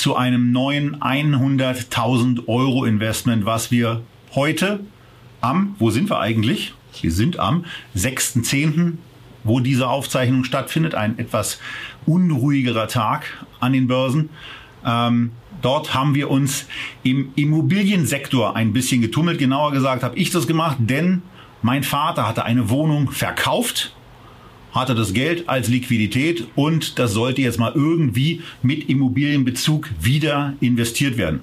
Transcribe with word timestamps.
zu 0.00 0.16
einem 0.16 0.50
neuen 0.50 0.96
100.000 0.96 2.48
Euro 2.48 2.86
Investment, 2.86 3.44
was 3.44 3.70
wir 3.70 4.00
heute 4.34 4.80
am, 5.42 5.76
wo 5.78 5.90
sind 5.90 6.08
wir 6.08 6.18
eigentlich? 6.20 6.72
Wir 7.02 7.12
sind 7.12 7.38
am 7.38 7.66
6.10., 7.94 8.94
wo 9.44 9.60
diese 9.60 9.88
Aufzeichnung 9.88 10.44
stattfindet, 10.44 10.94
ein 10.94 11.18
etwas 11.18 11.60
unruhigerer 12.06 12.88
Tag 12.88 13.44
an 13.60 13.74
den 13.74 13.88
Börsen. 13.88 14.30
Ähm, 14.86 15.32
dort 15.60 15.92
haben 15.92 16.14
wir 16.14 16.30
uns 16.30 16.66
im 17.02 17.32
Immobiliensektor 17.36 18.56
ein 18.56 18.72
bisschen 18.72 19.02
getummelt. 19.02 19.38
Genauer 19.38 19.72
gesagt 19.72 20.02
habe 20.02 20.16
ich 20.16 20.30
das 20.30 20.46
gemacht, 20.46 20.78
denn 20.80 21.20
mein 21.60 21.82
Vater 21.82 22.26
hatte 22.26 22.44
eine 22.44 22.70
Wohnung 22.70 23.10
verkauft 23.10 23.94
hatte 24.72 24.94
das 24.94 25.12
Geld 25.12 25.48
als 25.48 25.68
Liquidität 25.68 26.46
und 26.54 26.98
das 26.98 27.12
sollte 27.12 27.42
jetzt 27.42 27.58
mal 27.58 27.72
irgendwie 27.74 28.42
mit 28.62 28.88
Immobilienbezug 28.88 29.90
wieder 30.00 30.54
investiert 30.60 31.16
werden. 31.16 31.40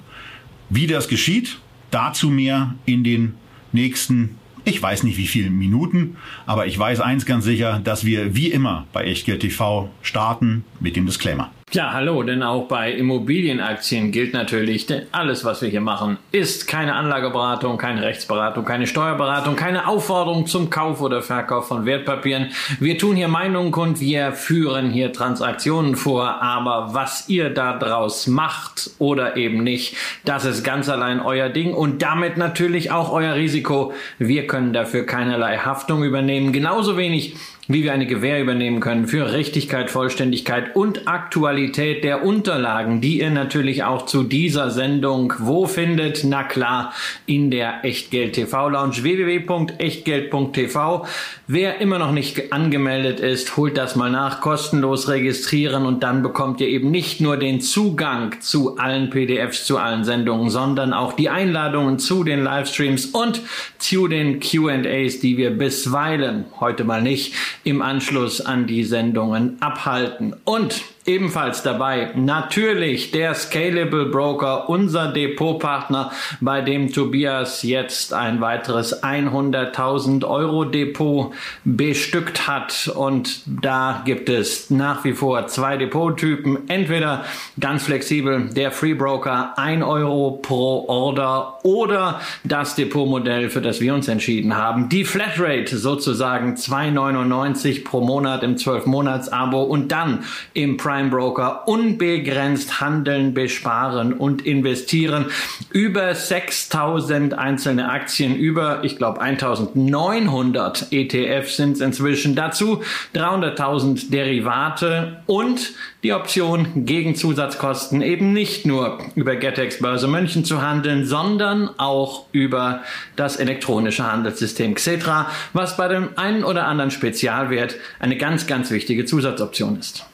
Wie 0.70 0.86
das 0.86 1.08
geschieht, 1.08 1.58
dazu 1.90 2.30
mehr 2.30 2.74
in 2.84 3.04
den 3.04 3.34
nächsten, 3.72 4.36
ich 4.64 4.82
weiß 4.82 5.02
nicht 5.02 5.16
wie 5.16 5.26
vielen 5.26 5.58
Minuten, 5.58 6.16
aber 6.46 6.66
ich 6.66 6.78
weiß 6.78 7.00
eins 7.00 7.26
ganz 7.26 7.44
sicher, 7.44 7.80
dass 7.82 8.04
wir 8.04 8.34
wie 8.34 8.50
immer 8.50 8.86
bei 8.92 9.04
Echtgeld 9.04 9.40
TV 9.40 9.90
starten 10.02 10.64
mit 10.80 10.96
dem 10.96 11.06
Disclaimer. 11.06 11.50
Ja, 11.72 11.92
hallo, 11.92 12.22
denn 12.22 12.42
auch 12.42 12.66
bei 12.66 12.90
Immobilienaktien 12.92 14.10
gilt 14.10 14.32
natürlich, 14.32 14.86
denn 14.86 15.02
alles, 15.12 15.44
was 15.44 15.60
wir 15.60 15.68
hier 15.68 15.82
machen, 15.82 16.16
ist 16.32 16.66
keine 16.66 16.94
Anlageberatung, 16.94 17.76
keine 17.76 18.00
Rechtsberatung, 18.00 18.64
keine 18.64 18.86
Steuerberatung, 18.86 19.54
keine 19.54 19.86
Aufforderung 19.86 20.46
zum 20.46 20.70
Kauf 20.70 21.02
oder 21.02 21.20
Verkauf 21.20 21.68
von 21.68 21.84
Wertpapieren. 21.84 22.52
Wir 22.80 22.96
tun 22.96 23.16
hier 23.16 23.28
Meinungen 23.28 23.70
kund, 23.70 24.00
wir 24.00 24.32
führen 24.32 24.88
hier 24.88 25.12
Transaktionen 25.12 25.96
vor, 25.96 26.40
aber 26.40 26.94
was 26.94 27.28
ihr 27.28 27.50
da 27.50 27.76
draus 27.76 28.26
macht 28.26 28.88
oder 28.98 29.36
eben 29.36 29.62
nicht, 29.62 29.94
das 30.24 30.46
ist 30.46 30.64
ganz 30.64 30.88
allein 30.88 31.20
euer 31.20 31.50
Ding 31.50 31.74
und 31.74 32.00
damit 32.00 32.38
natürlich 32.38 32.92
auch 32.92 33.12
euer 33.12 33.34
Risiko. 33.34 33.92
Wir 34.18 34.46
können 34.46 34.72
dafür 34.72 35.04
keinerlei 35.04 35.58
Haftung 35.58 36.02
übernehmen, 36.02 36.54
genauso 36.54 36.96
wenig 36.96 37.36
wie 37.68 37.84
wir 37.84 37.92
eine 37.92 38.06
Gewähr 38.06 38.40
übernehmen 38.40 38.80
können 38.80 39.06
für 39.06 39.32
Richtigkeit, 39.32 39.90
Vollständigkeit 39.90 40.74
und 40.74 41.06
Aktualität 41.06 42.02
der 42.02 42.24
Unterlagen, 42.24 43.02
die 43.02 43.20
ihr 43.20 43.30
natürlich 43.30 43.84
auch 43.84 44.06
zu 44.06 44.22
dieser 44.22 44.70
Sendung 44.70 45.34
wo 45.38 45.66
findet? 45.66 46.24
Na 46.24 46.44
klar, 46.44 46.94
in 47.26 47.50
der 47.50 47.84
Echtgeld 47.84 48.32
TV 48.32 48.70
Lounge 48.70 49.02
www.echtgeld.tv. 49.02 51.06
Wer 51.46 51.80
immer 51.80 51.98
noch 51.98 52.12
nicht 52.12 52.54
angemeldet 52.54 53.20
ist, 53.20 53.58
holt 53.58 53.76
das 53.76 53.96
mal 53.96 54.10
nach, 54.10 54.40
kostenlos 54.40 55.08
registrieren 55.08 55.84
und 55.84 56.02
dann 56.02 56.22
bekommt 56.22 56.62
ihr 56.62 56.68
eben 56.68 56.90
nicht 56.90 57.20
nur 57.20 57.36
den 57.36 57.60
Zugang 57.60 58.40
zu 58.40 58.78
allen 58.78 59.10
PDFs, 59.10 59.66
zu 59.66 59.76
allen 59.76 60.04
Sendungen, 60.04 60.48
sondern 60.48 60.94
auch 60.94 61.12
die 61.12 61.28
Einladungen 61.28 61.98
zu 61.98 62.24
den 62.24 62.42
Livestreams 62.42 63.06
und 63.06 63.42
zu 63.78 64.08
den 64.08 64.40
Q&As, 64.40 65.20
die 65.20 65.36
wir 65.36 65.50
bisweilen, 65.50 66.46
heute 66.60 66.84
mal 66.84 67.02
nicht, 67.02 67.34
im 67.64 67.82
Anschluss 67.82 68.40
an 68.40 68.66
die 68.66 68.84
Sendungen 68.84 69.60
abhalten. 69.60 70.34
Und 70.44 70.82
Ebenfalls 71.08 71.62
dabei 71.62 72.10
natürlich 72.16 73.12
der 73.12 73.32
Scalable 73.32 74.04
Broker, 74.04 74.68
unser 74.68 75.10
Depotpartner, 75.10 76.12
bei 76.42 76.60
dem 76.60 76.92
Tobias 76.92 77.62
jetzt 77.62 78.12
ein 78.12 78.42
weiteres 78.42 79.02
100.000 79.02 80.28
Euro 80.28 80.66
Depot 80.66 81.32
bestückt 81.64 82.46
hat. 82.46 82.92
Und 82.94 83.40
da 83.46 84.02
gibt 84.04 84.28
es 84.28 84.68
nach 84.68 85.02
wie 85.04 85.14
vor 85.14 85.46
zwei 85.46 85.78
Depottypen. 85.78 86.68
Entweder 86.68 87.24
ganz 87.58 87.84
flexibel 87.84 88.50
der 88.50 88.70
Free 88.70 88.92
Broker 88.92 89.58
1 89.58 89.82
Euro 89.82 90.32
pro 90.42 90.84
Order 90.88 91.58
oder 91.62 92.20
das 92.44 92.74
Depotmodell, 92.74 93.48
für 93.48 93.62
das 93.62 93.80
wir 93.80 93.94
uns 93.94 94.08
entschieden 94.08 94.58
haben. 94.58 94.90
Die 94.90 95.06
Flatrate 95.06 95.74
sozusagen 95.78 96.56
2,99 96.56 97.82
pro 97.82 98.02
Monat 98.02 98.42
im 98.42 98.56
12-Monats-Abo 98.56 99.62
und 99.62 99.90
dann 99.90 100.24
im 100.52 100.76
Prime 100.76 100.97
Prime 100.98 101.10
Broker 101.10 101.68
unbegrenzt 101.68 102.80
handeln, 102.80 103.32
besparen 103.32 104.12
und 104.12 104.44
investieren. 104.44 105.26
Über 105.70 106.12
6000 106.12 107.38
einzelne 107.38 107.88
Aktien, 107.88 108.34
über, 108.34 108.82
ich 108.82 108.96
glaube, 108.96 109.20
1900 109.20 110.90
ETFs 110.90 111.56
sind 111.56 111.76
es 111.76 111.80
inzwischen. 111.80 112.34
Dazu 112.34 112.82
300.000 113.14 114.10
Derivate 114.10 115.22
und 115.26 115.72
die 116.02 116.12
Option 116.12 116.84
gegen 116.84 117.14
Zusatzkosten 117.14 118.02
eben 118.02 118.32
nicht 118.32 118.66
nur 118.66 118.98
über 119.14 119.36
Getex 119.36 119.78
Börse 119.78 120.08
München 120.08 120.44
zu 120.44 120.62
handeln, 120.62 121.04
sondern 121.04 121.70
auch 121.78 122.26
über 122.32 122.82
das 123.14 123.36
elektronische 123.36 124.10
Handelssystem 124.10 124.74
Xetra, 124.74 125.30
was 125.52 125.76
bei 125.76 125.86
dem 125.86 126.08
einen 126.16 126.42
oder 126.42 126.66
anderen 126.66 126.90
Spezialwert 126.90 127.76
eine 128.00 128.16
ganz, 128.16 128.48
ganz 128.48 128.72
wichtige 128.72 129.04
Zusatzoption 129.04 129.78
ist. 129.78 130.04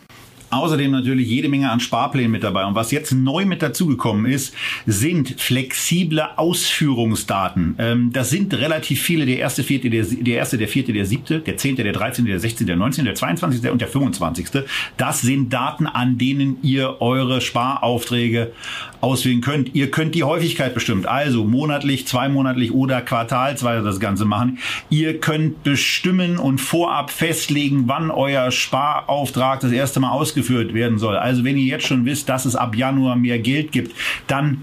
Außerdem 0.55 0.93
natürlich 0.93 1.29
jede 1.29 1.49
Menge 1.49 1.71
an 1.71 1.81
Sparplänen 1.81 2.31
mit 2.31 2.45
dabei. 2.45 2.65
Und 2.65 2.77
was 2.77 2.93
jetzt 2.93 3.13
neu 3.13 3.45
mit 3.45 3.61
dazugekommen 3.61 4.27
ist, 4.27 4.55
sind 4.87 5.41
flexible 5.41 6.23
Ausführungsdaten. 6.37 7.75
Ähm, 7.79 8.11
das 8.13 8.31
sind 8.31 8.55
relativ 8.55 9.03
viele. 9.03 9.27
Der 9.27 9.39
erste, 9.39 9.65
vierte, 9.65 9.91
der, 9.91 10.05
der 10.05 10.37
erste, 10.37 10.57
der 10.57 10.69
vierte, 10.69 10.93
der 10.93 11.07
siebte, 11.07 11.41
der 11.41 11.57
zehnte, 11.57 11.83
der 11.83 11.93
dreizehnte, 11.93 12.31
der 12.31 12.39
sechzehnte, 12.39 12.67
der 12.67 12.77
neunzehnte, 12.77 13.11
der 13.11 13.17
zweiundzwanzigste 13.17 13.73
und 13.73 13.81
der 13.81 13.89
fünfundzwanzigste. 13.89 14.65
Das 14.97 15.23
sind 15.23 15.53
Daten, 15.53 15.89
an 15.89 16.19
denen 16.19 16.59
ihr 16.63 17.01
eure 17.01 17.41
Sparaufträge 17.41 18.53
auswählen 19.01 19.41
könnt. 19.41 19.75
Ihr 19.75 19.91
könnt 19.91 20.15
die 20.15 20.23
Häufigkeit 20.23 20.73
bestimmen. 20.73 21.05
Also 21.05 21.45
monatlich, 21.45 22.07
zweimonatlich 22.07 22.73
oder 22.73 23.01
quartalsweise 23.01 23.83
das 23.83 23.99
Ganze 23.99 24.25
machen. 24.25 24.59
Ihr 24.89 25.19
könnt 25.19 25.65
bestimmen 25.65 26.39
und 26.39 26.61
vorab 26.61 27.11
festlegen, 27.11 27.85
wann 27.87 28.13
euer 28.13 28.51
Sparauftrag 28.53 29.59
das 29.59 29.73
erste 29.73 29.99
Mal 29.99 30.13
ausgeführt 30.13 30.44
durchgeführt 30.45 30.75
werden 30.75 30.99
soll. 30.99 31.17
Also 31.17 31.45
wenn 31.45 31.57
ihr 31.57 31.65
jetzt 31.65 31.87
schon 31.87 32.05
wisst, 32.05 32.29
dass 32.29 32.45
es 32.45 32.57
ab 32.57 32.77
Januar 32.77 33.17
mehr 33.17 33.39
Geld 33.39 33.73
gibt, 33.73 33.95
dann 34.27 34.63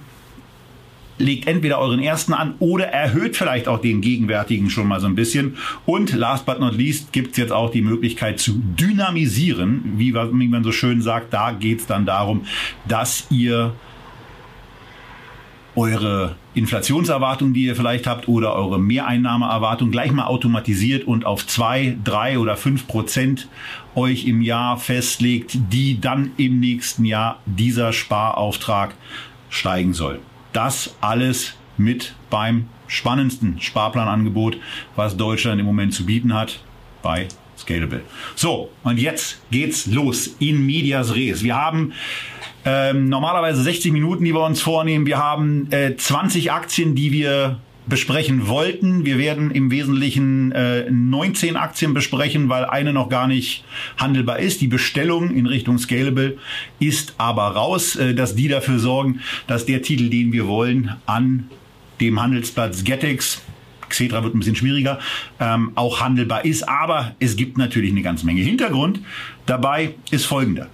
legt 1.17 1.47
entweder 1.47 1.77
euren 1.79 1.99
ersten 1.99 2.33
an 2.33 2.55
oder 2.57 2.87
erhöht 2.87 3.37
vielleicht 3.37 3.67
auch 3.67 3.79
den 3.79 4.01
gegenwärtigen 4.01 4.71
schon 4.71 4.87
mal 4.87 4.99
so 4.99 5.05
ein 5.05 5.13
bisschen. 5.13 5.57
Und 5.85 6.13
last 6.13 6.45
but 6.45 6.59
not 6.59 6.75
least 6.75 7.13
gibt 7.13 7.31
es 7.31 7.37
jetzt 7.37 7.51
auch 7.51 7.69
die 7.69 7.81
Möglichkeit 7.81 8.39
zu 8.39 8.53
dynamisieren, 8.53 9.93
wie, 9.97 10.15
wie 10.15 10.47
man 10.47 10.63
so 10.63 10.71
schön 10.71 11.01
sagt. 11.01 11.33
Da 11.33 11.51
geht 11.51 11.81
es 11.81 11.85
dann 11.85 12.05
darum, 12.05 12.45
dass 12.87 13.27
ihr 13.29 13.73
eure 15.75 16.35
Inflationserwartung, 16.53 17.53
die 17.53 17.65
ihr 17.65 17.75
vielleicht 17.75 18.07
habt, 18.07 18.27
oder 18.27 18.55
eure 18.55 18.79
Mehreinnahmeerwartung 18.79 19.91
gleich 19.91 20.11
mal 20.11 20.25
automatisiert 20.25 21.05
und 21.07 21.25
auf 21.25 21.47
zwei, 21.47 21.97
drei 22.03 22.39
oder 22.39 22.57
fünf 22.57 22.87
Prozent 22.87 23.47
euch 23.95 24.25
im 24.25 24.41
Jahr 24.41 24.77
festlegt, 24.77 25.57
die 25.71 25.99
dann 25.99 26.31
im 26.37 26.59
nächsten 26.59 27.05
Jahr 27.05 27.39
dieser 27.45 27.93
Sparauftrag 27.93 28.93
steigen 29.49 29.93
soll. 29.93 30.19
Das 30.53 30.95
alles 31.01 31.53
mit 31.77 32.15
beim 32.29 32.67
spannendsten 32.87 33.59
Sparplanangebot, 33.61 34.57
was 34.95 35.17
Deutschland 35.17 35.59
im 35.59 35.65
Moment 35.65 35.93
zu 35.93 36.05
bieten 36.05 36.33
hat, 36.33 36.59
bei 37.01 37.27
Scalable. 37.57 38.01
So, 38.35 38.69
und 38.83 38.99
jetzt 38.99 39.41
geht's 39.51 39.85
los 39.85 40.35
in 40.39 40.65
Medias 40.65 41.15
Res. 41.15 41.43
Wir 41.43 41.55
haben 41.55 41.93
ähm, 42.65 43.09
normalerweise 43.09 43.61
60 43.61 43.91
Minuten, 43.91 44.23
die 44.23 44.33
wir 44.33 44.43
uns 44.43 44.61
vornehmen. 44.61 45.05
Wir 45.05 45.17
haben 45.17 45.71
äh, 45.71 45.95
20 45.95 46.51
Aktien, 46.51 46.95
die 46.95 47.11
wir 47.11 47.59
besprechen 47.91 48.47
wollten. 48.47 49.03
Wir 49.03 49.17
werden 49.17 49.51
im 49.51 49.69
Wesentlichen 49.69 50.53
äh, 50.53 50.89
19 50.89 51.57
Aktien 51.57 51.93
besprechen, 51.93 52.47
weil 52.47 52.63
eine 52.63 52.93
noch 52.93 53.09
gar 53.09 53.27
nicht 53.27 53.65
handelbar 53.97 54.39
ist. 54.39 54.61
Die 54.61 54.67
Bestellung 54.67 55.29
in 55.29 55.45
Richtung 55.45 55.77
Scalable 55.77 56.37
ist 56.79 57.15
aber 57.17 57.47
raus, 57.47 57.97
äh, 57.97 58.15
dass 58.15 58.33
die 58.33 58.47
dafür 58.47 58.79
sorgen, 58.79 59.19
dass 59.45 59.65
der 59.65 59.81
Titel, 59.81 60.09
den 60.09 60.31
wir 60.31 60.47
wollen, 60.47 60.95
an 61.05 61.49
dem 61.99 62.21
Handelsplatz 62.21 62.85
Getex 62.85 63.41
Xetra 63.89 64.23
wird 64.23 64.35
ein 64.35 64.39
bisschen 64.39 64.55
schwieriger, 64.55 64.97
ähm, 65.41 65.73
auch 65.75 65.99
handelbar 65.99 66.45
ist. 66.45 66.69
Aber 66.69 67.13
es 67.19 67.35
gibt 67.35 67.57
natürlich 67.57 67.91
eine 67.91 68.03
ganze 68.03 68.25
Menge 68.25 68.41
Hintergrund. 68.41 69.01
Dabei 69.45 69.95
ist 70.11 70.25
folgender. 70.25 70.69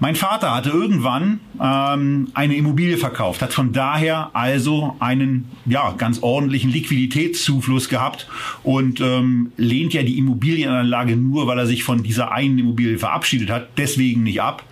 Mein 0.00 0.14
Vater 0.14 0.54
hatte 0.54 0.70
irgendwann 0.70 1.40
ähm, 1.60 2.28
eine 2.32 2.54
Immobilie 2.54 2.98
verkauft, 2.98 3.42
hat 3.42 3.52
von 3.52 3.72
daher 3.72 4.30
also 4.32 4.94
einen 5.00 5.50
ja 5.66 5.92
ganz 5.98 6.22
ordentlichen 6.22 6.70
Liquiditätszufluss 6.70 7.88
gehabt 7.88 8.28
und 8.62 9.00
ähm, 9.00 9.50
lehnt 9.56 9.94
ja 9.94 10.04
die 10.04 10.16
Immobilienanlage 10.18 11.16
nur, 11.16 11.48
weil 11.48 11.58
er 11.58 11.66
sich 11.66 11.82
von 11.82 12.04
dieser 12.04 12.30
einen 12.30 12.58
Immobilie 12.58 12.98
verabschiedet 12.98 13.50
hat, 13.50 13.70
deswegen 13.76 14.22
nicht 14.22 14.40
ab, 14.40 14.62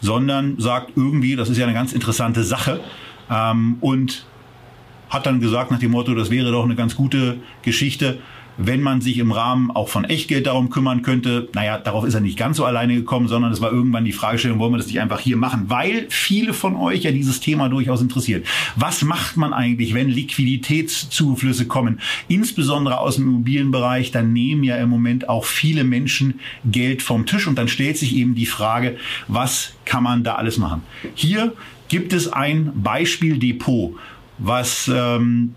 sondern 0.00 0.58
sagt 0.58 0.92
irgendwie, 0.96 1.36
das 1.36 1.50
ist 1.50 1.58
ja 1.58 1.66
eine 1.66 1.74
ganz 1.74 1.92
interessante 1.92 2.42
Sache 2.42 2.80
ähm, 3.30 3.76
und 3.80 4.24
hat 5.10 5.26
dann 5.26 5.40
gesagt 5.40 5.70
nach 5.70 5.80
dem 5.80 5.90
Motto, 5.90 6.14
das 6.14 6.30
wäre 6.30 6.50
doch 6.50 6.64
eine 6.64 6.76
ganz 6.76 6.96
gute 6.96 7.36
Geschichte, 7.60 8.20
wenn 8.56 8.80
man 8.80 9.00
sich 9.00 9.18
im 9.18 9.32
Rahmen 9.32 9.70
auch 9.70 9.88
von 9.88 10.04
Echtgeld 10.04 10.46
darum 10.46 10.70
kümmern 10.70 11.02
könnte, 11.02 11.48
naja, 11.54 11.78
darauf 11.78 12.04
ist 12.04 12.14
er 12.14 12.20
nicht 12.20 12.38
ganz 12.38 12.56
so 12.56 12.64
alleine 12.64 12.94
gekommen, 12.94 13.28
sondern 13.28 13.52
es 13.52 13.60
war 13.60 13.72
irgendwann 13.72 14.04
die 14.04 14.12
Fragestellung, 14.12 14.58
wollen 14.58 14.72
wir 14.72 14.78
das 14.78 14.86
nicht 14.86 15.00
einfach 15.00 15.20
hier 15.20 15.36
machen, 15.36 15.64
weil 15.68 16.06
viele 16.08 16.52
von 16.52 16.76
euch 16.76 17.04
ja 17.04 17.12
dieses 17.12 17.40
Thema 17.40 17.68
durchaus 17.68 18.02
interessiert. 18.02 18.46
Was 18.76 19.02
macht 19.02 19.36
man 19.36 19.52
eigentlich, 19.52 19.94
wenn 19.94 20.08
Liquiditätszuflüsse 20.08 21.66
kommen, 21.66 22.00
insbesondere 22.28 22.98
aus 22.98 23.16
dem 23.16 23.28
Immobilienbereich, 23.28 24.10
dann 24.10 24.32
nehmen 24.32 24.64
ja 24.64 24.76
im 24.76 24.88
Moment 24.88 25.28
auch 25.28 25.44
viele 25.44 25.84
Menschen 25.84 26.40
Geld 26.64 27.02
vom 27.02 27.26
Tisch 27.26 27.46
und 27.46 27.56
dann 27.56 27.68
stellt 27.68 27.98
sich 27.98 28.14
eben 28.14 28.34
die 28.34 28.46
Frage, 28.46 28.96
was 29.28 29.72
kann 29.84 30.02
man 30.02 30.24
da 30.24 30.34
alles 30.34 30.58
machen? 30.58 30.82
Hier 31.14 31.54
gibt 31.88 32.12
es 32.12 32.32
ein 32.32 32.72
Beispieldepot, 32.74 33.96
was 34.38 34.90
ähm, 34.92 35.54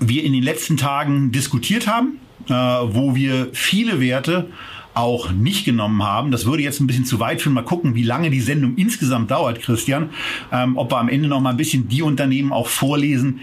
wir 0.00 0.24
in 0.24 0.32
den 0.32 0.42
letzten 0.42 0.76
Tagen 0.76 1.32
diskutiert 1.32 1.86
haben, 1.86 2.18
äh, 2.48 2.52
wo 2.52 3.14
wir 3.14 3.48
viele 3.52 4.00
Werte 4.00 4.48
auch 4.94 5.30
nicht 5.30 5.66
genommen 5.66 6.02
haben. 6.02 6.30
Das 6.30 6.46
würde 6.46 6.62
jetzt 6.62 6.80
ein 6.80 6.86
bisschen 6.86 7.04
zu 7.04 7.20
weit 7.20 7.42
führen. 7.42 7.52
Mal 7.52 7.62
gucken, 7.62 7.94
wie 7.94 8.02
lange 8.02 8.30
die 8.30 8.40
Sendung 8.40 8.76
insgesamt 8.76 9.30
dauert, 9.30 9.60
Christian. 9.60 10.10
Ähm, 10.50 10.78
ob 10.78 10.90
wir 10.90 10.98
am 10.98 11.10
Ende 11.10 11.28
noch 11.28 11.40
mal 11.40 11.50
ein 11.50 11.56
bisschen 11.58 11.88
die 11.88 12.02
Unternehmen 12.02 12.50
auch 12.50 12.66
vorlesen, 12.66 13.40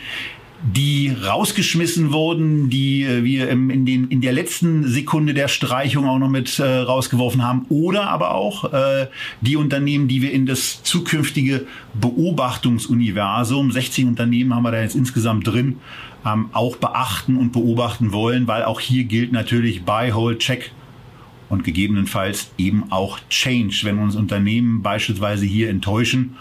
die 0.64 1.10
rausgeschmissen 1.10 2.14
wurden, 2.14 2.70
die 2.70 3.04
äh, 3.04 3.24
wir 3.24 3.50
im, 3.50 3.70
in, 3.70 3.86
den, 3.86 4.08
in 4.08 4.22
der 4.22 4.32
letzten 4.32 4.88
Sekunde 4.88 5.34
der 5.34 5.50
Streichung 5.50 6.08
auch 6.08 6.20
noch 6.20 6.30
mit 6.30 6.58
äh, 6.60 6.64
rausgeworfen 6.64 7.44
haben, 7.44 7.66
oder 7.70 8.10
aber 8.10 8.34
auch 8.34 8.72
äh, 8.72 9.08
die 9.42 9.58
Unternehmen, 9.58 10.08
die 10.08 10.22
wir 10.22 10.32
in 10.32 10.46
das 10.46 10.82
zukünftige 10.84 11.66
Beobachtungsuniversum, 11.94 13.72
16 13.72 14.08
Unternehmen 14.08 14.56
haben 14.56 14.64
wir 14.64 14.72
da 14.72 14.82
jetzt 14.82 14.96
insgesamt 14.96 15.48
drin, 15.48 15.78
ähm, 16.26 16.50
auch 16.54 16.78
beachten 16.78 17.36
und 17.36 17.52
beobachten 17.52 18.14
wollen, 18.14 18.48
weil 18.48 18.64
auch 18.64 18.80
hier 18.80 19.04
gilt 19.04 19.34
natürlich 19.34 19.84
Buy, 19.84 20.12
Hold, 20.12 20.40
Check 20.40 20.72
und 21.50 21.66
gegebenenfalls 21.66 22.52
eben 22.58 22.86
auch 22.90 23.20
Change, 23.30 23.82
wenn 23.84 24.00
uns 24.00 24.16
Unternehmen 24.16 24.82
beispielsweise 24.82 25.46
hier 25.46 25.70
enttäuschen 25.70 26.38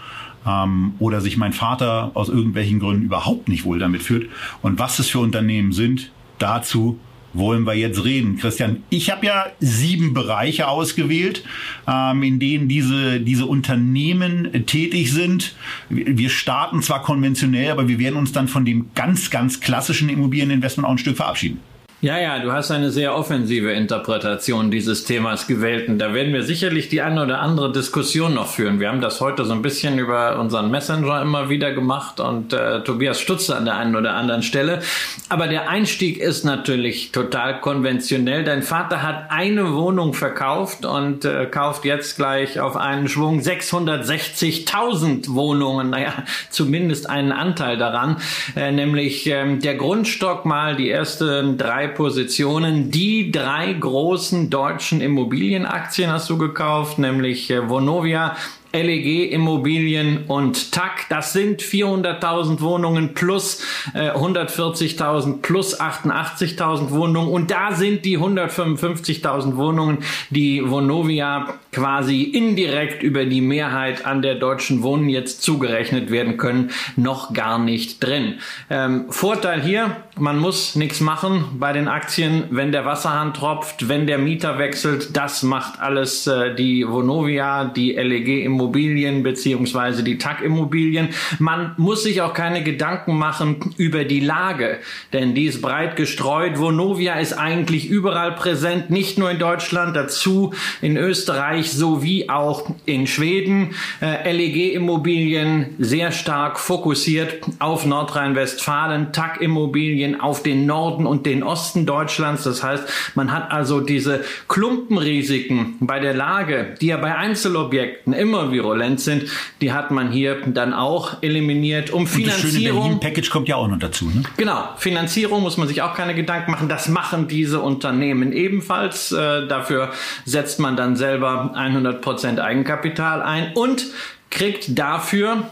ähm, 0.47 0.93
oder 0.99 1.21
sich 1.21 1.37
mein 1.37 1.53
Vater 1.53 2.11
aus 2.13 2.29
irgendwelchen 2.29 2.79
Gründen 2.79 3.05
überhaupt 3.05 3.49
nicht 3.49 3.65
wohl 3.65 3.79
damit 3.79 4.03
führt. 4.03 4.27
Und 4.61 4.79
was 4.79 4.99
es 4.99 5.09
für 5.09 5.19
Unternehmen 5.19 5.71
sind, 5.71 6.11
dazu 6.39 6.99
wollen 7.33 7.65
wir 7.65 7.73
jetzt 7.73 8.03
reden. 8.03 8.37
Christian, 8.37 8.83
ich 8.89 9.09
habe 9.09 9.25
ja 9.25 9.47
sieben 9.59 10.13
Bereiche 10.13 10.67
ausgewählt, 10.67 11.43
ähm, 11.87 12.23
in 12.23 12.39
denen 12.39 12.67
diese, 12.67 13.19
diese 13.19 13.45
Unternehmen 13.45 14.65
tätig 14.65 15.11
sind. 15.11 15.55
Wir 15.89 16.29
starten 16.29 16.81
zwar 16.81 17.01
konventionell, 17.01 17.71
aber 17.71 17.87
wir 17.87 17.99
werden 17.99 18.17
uns 18.17 18.31
dann 18.31 18.47
von 18.47 18.65
dem 18.65 18.89
ganz, 18.95 19.31
ganz 19.31 19.59
klassischen 19.59 20.09
Immobilieninvestment 20.09 20.87
auch 20.87 20.91
ein 20.91 20.97
Stück 20.97 21.17
verabschieden. 21.17 21.59
Ja, 22.03 22.19
ja, 22.19 22.39
du 22.39 22.51
hast 22.51 22.69
eine 22.69 22.91
sehr 22.91 23.15
offensive 23.15 23.71
Interpretation 23.71 24.69
dieses 24.69 25.05
Themas 25.05 25.47
gewählt 25.47 25.87
und 25.87 25.99
da 25.99 26.13
werden 26.13 26.33
wir 26.33 26.43
sicherlich 26.43 26.89
die 26.89 27.01
eine 27.01 27.23
oder 27.23 27.39
andere 27.39 27.71
Diskussion 27.71 28.33
noch 28.33 28.47
führen. 28.49 28.81
Wir 28.81 28.89
haben 28.89 28.99
das 28.99 29.21
heute 29.21 29.45
so 29.45 29.53
ein 29.53 29.61
bisschen 29.61 29.97
über 29.97 30.37
unseren 30.37 30.69
Messenger 30.69 31.21
immer 31.21 31.47
wieder 31.47 31.71
gemacht 31.71 32.19
und 32.19 32.51
äh, 32.51 32.83
Tobias 32.83 33.21
stutzte 33.21 33.55
an 33.55 33.63
der 33.63 33.77
einen 33.77 33.95
oder 33.95 34.15
anderen 34.15 34.43
Stelle. 34.43 34.81
Aber 35.29 35.47
der 35.47 35.69
Einstieg 35.69 36.17
ist 36.17 36.43
natürlich 36.43 37.13
total 37.13 37.61
konventionell. 37.61 38.43
Dein 38.43 38.63
Vater 38.63 39.01
hat 39.01 39.31
eine 39.31 39.73
Wohnung 39.73 40.13
verkauft 40.13 40.83
und 40.85 41.23
äh, 41.23 41.45
kauft 41.45 41.85
jetzt 41.85 42.17
gleich 42.17 42.59
auf 42.59 42.75
einen 42.75 43.07
Schwung 43.07 43.39
660.000 43.39 45.33
Wohnungen, 45.33 45.91
naja, 45.91 46.11
zumindest 46.49 47.09
einen 47.09 47.31
Anteil 47.31 47.77
daran, 47.77 48.17
äh, 48.57 48.73
nämlich 48.73 49.25
ähm, 49.27 49.61
der 49.61 49.75
Grundstock 49.75 50.43
mal 50.43 50.75
die 50.75 50.89
ersten 50.89 51.57
drei 51.57 51.92
Positionen. 51.95 52.91
Die 52.91 53.31
drei 53.31 53.73
großen 53.73 54.49
deutschen 54.49 55.01
Immobilienaktien 55.01 56.11
hast 56.11 56.29
du 56.29 56.37
gekauft, 56.37 56.99
nämlich 56.99 57.49
äh, 57.49 57.69
Vonovia, 57.69 58.35
LEG 58.73 59.31
Immobilien 59.31 60.25
und 60.27 60.71
TAC. 60.71 61.05
Das 61.09 61.31
sind 61.31 61.61
400.000 61.61 62.59
Wohnungen 62.61 63.13
plus 63.13 63.63
äh, 63.93 64.09
140.000 64.09 65.41
plus 65.41 65.79
88.000 65.79 66.89
Wohnungen. 66.89 67.31
Und 67.31 67.51
da 67.51 67.73
sind 67.73 68.03
die 68.03 68.17
155.000 68.17 69.57
Wohnungen, 69.57 69.99
die 70.31 70.67
Vonovia 70.67 71.53
quasi 71.71 72.23
indirekt 72.23 73.03
über 73.03 73.25
die 73.25 73.41
Mehrheit 73.41 74.05
an 74.05 74.21
der 74.23 74.35
deutschen 74.35 74.81
Wohnen 74.81 75.07
jetzt 75.09 75.43
zugerechnet 75.43 76.09
werden 76.09 76.37
können, 76.37 76.71
noch 76.95 77.33
gar 77.33 77.59
nicht 77.59 78.03
drin. 78.03 78.39
Ähm, 78.69 79.05
Vorteil 79.09 79.61
hier, 79.61 79.97
man 80.17 80.39
muss 80.39 80.75
nichts 80.75 80.99
machen 80.99 81.45
bei 81.59 81.73
den 81.73 81.87
Aktien, 81.87 82.45
wenn 82.49 82.71
der 82.71 82.85
Wasserhahn 82.85 83.33
tropft, 83.33 83.87
wenn 83.87 84.07
der 84.07 84.17
Mieter 84.17 84.57
wechselt, 84.57 85.15
das 85.15 85.43
macht 85.43 85.79
alles 85.79 86.25
äh, 86.27 86.55
die 86.55 86.87
Vonovia, 86.87 87.65
die 87.65 87.93
LEG 87.93 88.43
Immobilien 88.43 88.62
Immobilien 88.63 89.23
beziehungsweise 89.23 90.03
die 90.03 90.17
TAG-Immobilien. 90.17 91.09
Man 91.37 91.73
muss 91.75 92.03
sich 92.03 92.21
auch 92.21 92.33
keine 92.33 92.63
Gedanken 92.63 93.17
machen 93.17 93.73
über 93.77 94.05
die 94.05 94.21
Lage, 94.21 94.77
denn 95.11 95.35
die 95.35 95.45
ist 95.45 95.61
breit 95.61 95.97
gestreut. 95.97 96.59
Vonovia 96.59 97.15
ist 97.15 97.33
eigentlich 97.33 97.89
überall 97.89 98.31
präsent, 98.31 98.89
nicht 98.89 99.17
nur 99.17 99.29
in 99.29 99.37
Deutschland, 99.39 99.97
dazu 99.97 100.53
in 100.81 100.95
Österreich 100.95 101.71
sowie 101.71 102.29
auch 102.29 102.69
in 102.85 103.05
Schweden. 103.05 103.75
Äh, 104.01 104.31
LEG-Immobilien 104.31 105.75
sehr 105.79 106.13
stark 106.13 106.57
fokussiert 106.57 107.41
auf 107.59 107.85
Nordrhein-Westfalen, 107.85 109.11
TAG-Immobilien 109.11 110.21
auf 110.21 110.41
den 110.41 110.65
Norden 110.65 111.05
und 111.05 111.25
den 111.25 111.43
Osten 111.43 111.85
Deutschlands. 111.85 112.43
Das 112.43 112.63
heißt, 112.63 113.11
man 113.15 113.33
hat 113.33 113.51
also 113.51 113.81
diese 113.81 114.23
Klumpenrisiken 114.47 115.75
bei 115.81 115.99
der 115.99 116.13
Lage, 116.13 116.75
die 116.79 116.87
ja 116.87 116.97
bei 116.97 117.15
Einzelobjekten 117.15 118.13
immer 118.13 118.52
virulent 118.53 119.01
sind, 119.01 119.25
die 119.61 119.73
hat 119.73 119.91
man 119.91 120.11
hier 120.11 120.41
dann 120.45 120.73
auch 120.73 121.21
eliminiert. 121.21 121.91
Um 121.91 122.07
Finanzierung. 122.07 122.93
Und 122.93 123.03
das 123.03 123.09
Package 123.09 123.29
kommt 123.29 123.47
ja 123.49 123.55
auch 123.55 123.67
noch 123.67 123.79
dazu. 123.79 124.05
Ne? 124.05 124.23
Genau, 124.37 124.69
Finanzierung 124.77 125.41
muss 125.41 125.57
man 125.57 125.67
sich 125.67 125.81
auch 125.81 125.93
keine 125.93 126.15
Gedanken 126.15 126.51
machen. 126.51 126.69
Das 126.69 126.87
machen 126.87 127.27
diese 127.27 127.59
Unternehmen 127.59 128.31
ebenfalls. 128.31 129.11
Äh, 129.11 129.47
dafür 129.47 129.91
setzt 130.25 130.59
man 130.59 130.75
dann 130.75 130.95
selber 130.95 131.53
100% 131.55 132.39
Eigenkapital 132.39 133.21
ein 133.21 133.53
und 133.53 133.87
kriegt 134.29 134.77
dafür 134.77 135.43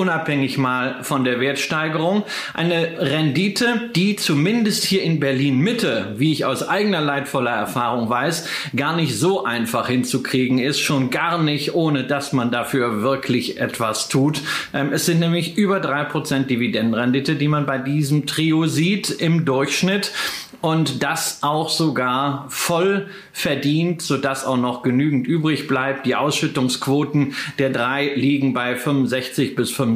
unabhängig 0.00 0.56
mal 0.56 1.04
von 1.04 1.24
der 1.24 1.40
Wertsteigerung, 1.40 2.24
eine 2.54 2.88
Rendite, 3.00 3.90
die 3.94 4.16
zumindest 4.16 4.84
hier 4.84 5.02
in 5.02 5.20
Berlin 5.20 5.58
Mitte, 5.58 6.14
wie 6.16 6.32
ich 6.32 6.46
aus 6.46 6.66
eigener 6.66 7.02
leidvoller 7.02 7.50
Erfahrung 7.50 8.08
weiß, 8.08 8.48
gar 8.74 8.96
nicht 8.96 9.14
so 9.14 9.44
einfach 9.44 9.88
hinzukriegen 9.88 10.58
ist, 10.58 10.80
schon 10.80 11.10
gar 11.10 11.36
nicht, 11.42 11.74
ohne 11.74 12.04
dass 12.04 12.32
man 12.32 12.50
dafür 12.50 13.02
wirklich 13.02 13.60
etwas 13.60 14.08
tut. 14.08 14.40
Ähm, 14.72 14.90
es 14.94 15.04
sind 15.04 15.20
nämlich 15.20 15.58
über 15.58 15.80
drei 15.80 16.04
Prozent 16.04 16.48
Dividendenrendite, 16.48 17.36
die 17.36 17.48
man 17.48 17.66
bei 17.66 17.76
diesem 17.76 18.24
Trio 18.24 18.66
sieht 18.66 19.10
im 19.10 19.44
Durchschnitt 19.44 20.12
und 20.60 21.02
das 21.02 21.42
auch 21.42 21.70
sogar 21.70 22.46
voll 22.48 23.08
verdient, 23.32 24.02
sodass 24.02 24.44
auch 24.44 24.56
noch 24.56 24.82
genügend 24.82 25.26
übrig 25.26 25.66
bleibt. 25.66 26.06
Die 26.06 26.16
Ausschüttungsquoten 26.16 27.34
der 27.58 27.70
drei 27.70 28.12
liegen 28.14 28.52
bei 28.52 28.76
65 28.76 29.54
bis 29.54 29.70
75 29.70 29.89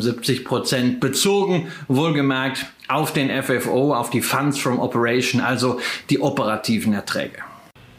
Prozent 0.44 1.00
bezogen, 1.00 1.68
wohlgemerkt 1.88 2.66
auf 2.88 3.12
den 3.12 3.30
FFO, 3.42 3.94
auf 3.94 4.10
die 4.10 4.22
Funds 4.22 4.58
from 4.58 4.78
Operation, 4.78 5.40
also 5.40 5.80
die 6.10 6.20
operativen 6.20 6.92
Erträge. 6.92 7.38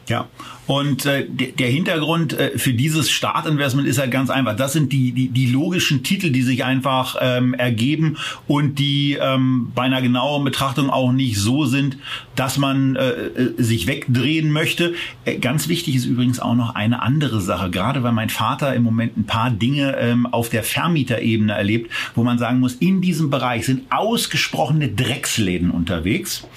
Ja, 0.07 0.27
und 0.67 1.05
äh, 1.05 1.25
der 1.29 1.69
Hintergrund 1.69 2.33
äh, 2.33 2.57
für 2.57 2.73
dieses 2.73 3.11
Startinvestment 3.11 3.87
ist 3.87 3.99
halt 3.99 4.11
ganz 4.11 4.29
einfach. 4.29 4.55
Das 4.55 4.73
sind 4.73 4.91
die, 4.91 5.11
die, 5.11 5.29
die 5.29 5.47
logischen 5.47 6.03
Titel, 6.03 6.31
die 6.31 6.41
sich 6.41 6.63
einfach 6.63 7.17
ähm, 7.21 7.53
ergeben 7.53 8.17
und 8.47 8.79
die 8.79 9.17
ähm, 9.21 9.71
bei 9.75 9.83
einer 9.83 10.01
genauen 10.01 10.43
Betrachtung 10.43 10.89
auch 10.89 11.11
nicht 11.11 11.37
so 11.37 11.65
sind, 11.65 11.97
dass 12.35 12.57
man 12.57 12.95
äh, 12.95 13.09
äh, 13.09 13.53
sich 13.57 13.85
wegdrehen 13.85 14.51
möchte. 14.51 14.93
Äh, 15.23 15.37
ganz 15.37 15.67
wichtig 15.67 15.95
ist 15.95 16.05
übrigens 16.05 16.39
auch 16.39 16.55
noch 16.55 16.73
eine 16.73 17.01
andere 17.01 17.41
Sache, 17.41 17.69
gerade 17.69 18.01
weil 18.01 18.11
mein 18.11 18.29
Vater 18.29 18.73
im 18.73 18.83
Moment 18.83 19.17
ein 19.17 19.25
paar 19.25 19.51
Dinge 19.51 19.95
ähm, 19.97 20.25
auf 20.25 20.49
der 20.49 20.63
Vermieterebene 20.63 21.53
erlebt, 21.53 21.91
wo 22.15 22.23
man 22.23 22.39
sagen 22.39 22.59
muss, 22.59 22.73
in 22.75 23.01
diesem 23.01 23.29
Bereich 23.29 23.65
sind 23.65 23.83
ausgesprochene 23.91 24.89
Drecksläden 24.89 25.69
unterwegs. 25.69 26.47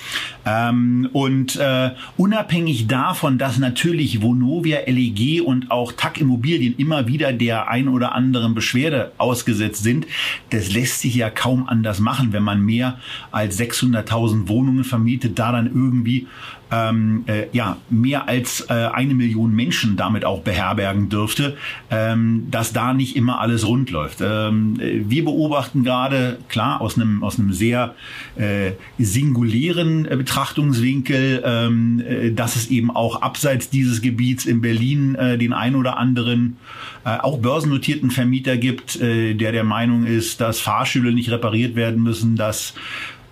Ähm, 0.47 1.11
und 1.13 1.57
äh, 1.57 1.91
unabhängig 2.17 2.87
davon, 2.87 3.37
dass 3.37 3.59
natürlich 3.59 3.98
natürlich 3.99 4.23
Vonovia, 4.23 4.79
LEG 4.87 5.43
und 5.45 5.73
auch 5.73 5.91
TAC 5.91 6.21
Immobilien 6.21 6.77
immer 6.79 7.09
wieder 7.09 7.33
der 7.33 7.69
ein 7.69 7.89
oder 7.89 8.15
anderen 8.15 8.55
Beschwerde 8.55 9.11
ausgesetzt 9.19 9.83
sind. 9.83 10.07
Das 10.51 10.73
lässt 10.73 11.01
sich 11.01 11.17
ja 11.17 11.31
kaum 11.31 11.67
anders 11.69 11.99
machen, 11.99 12.33
wenn 12.33 12.45
man 12.45 12.61
mehr 12.61 13.01
als 13.33 13.59
600.000 13.59 14.47
Wohnungen 14.47 14.85
vermietet, 14.85 15.37
da 15.41 15.51
dann 15.51 15.67
irgendwie 15.67 16.29
ähm, 16.71 17.25
äh, 17.27 17.47
ja, 17.53 17.79
mehr 17.91 18.29
als 18.29 18.67
äh, 18.69 18.73
eine 18.73 19.15
Million 19.15 19.55
Menschen 19.55 19.97
damit 19.97 20.25
auch 20.25 20.43
beherbergen 20.43 21.09
dürfte, 21.09 21.57
ähm, 21.91 22.47
dass 22.51 22.73
da 22.73 22.93
nicht 22.93 23.17
immer 23.17 23.41
alles 23.41 23.67
rund 23.67 23.91
läuft. 23.91 24.19
Ähm, 24.21 24.79
äh, 24.81 25.01
wir 25.09 25.25
beobachten 25.25 25.85
gerade, 25.85 26.39
klar, 26.49 26.81
aus 26.81 26.97
einem, 26.97 27.23
aus 27.23 27.39
einem 27.39 27.53
sehr 27.53 27.95
äh, 28.37 28.73
singulären 28.99 30.05
Betrachtungswinkel, 30.05 31.43
ähm, 31.45 32.03
äh, 32.07 32.31
dass 32.33 32.57
es 32.57 32.69
eben 32.69 32.91
auch 32.91 33.23
abseits 33.23 33.71
dieses 33.71 34.03
Gebiets 34.03 34.45
in 34.45 34.61
Berlin 34.61 35.15
äh, 35.15 35.39
den 35.39 35.53
ein 35.53 35.75
oder 35.75 35.97
anderen 35.97 36.57
äh, 37.05 37.19
auch 37.19 37.39
börsennotierten 37.39 38.11
Vermieter 38.11 38.57
gibt, 38.57 39.01
der 39.01 39.35
der 39.35 39.65
Meinung 39.65 40.05
ist, 40.05 40.41
dass 40.41 40.61
Fahrstühle 40.61 41.13
nicht 41.13 41.31
repariert 41.31 41.75
werden 41.77 42.03
müssen, 42.03 42.37
dass 42.37 42.75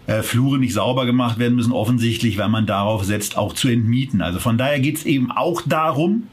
äh, 0.07 0.23
Flure 0.23 0.59
nicht 0.59 0.75
sauber 0.75 1.07
gemacht 1.07 1.39
werden 1.39 1.57
müssen, 1.57 1.73
offensichtlich, 1.73 2.39
weil 2.39 2.49
man 2.49 2.67
darauf 2.67 3.05
setzt, 3.05 3.37
auch 3.37 3.53
zu 3.53 3.69
entmieten. 3.69 4.21
Also 4.21 4.39
von 4.39 4.59
daher 4.59 4.81
geht 4.81 4.97
es 4.97 5.05
eben 5.05 5.31
auch 5.31 5.63
darum, 5.67 6.25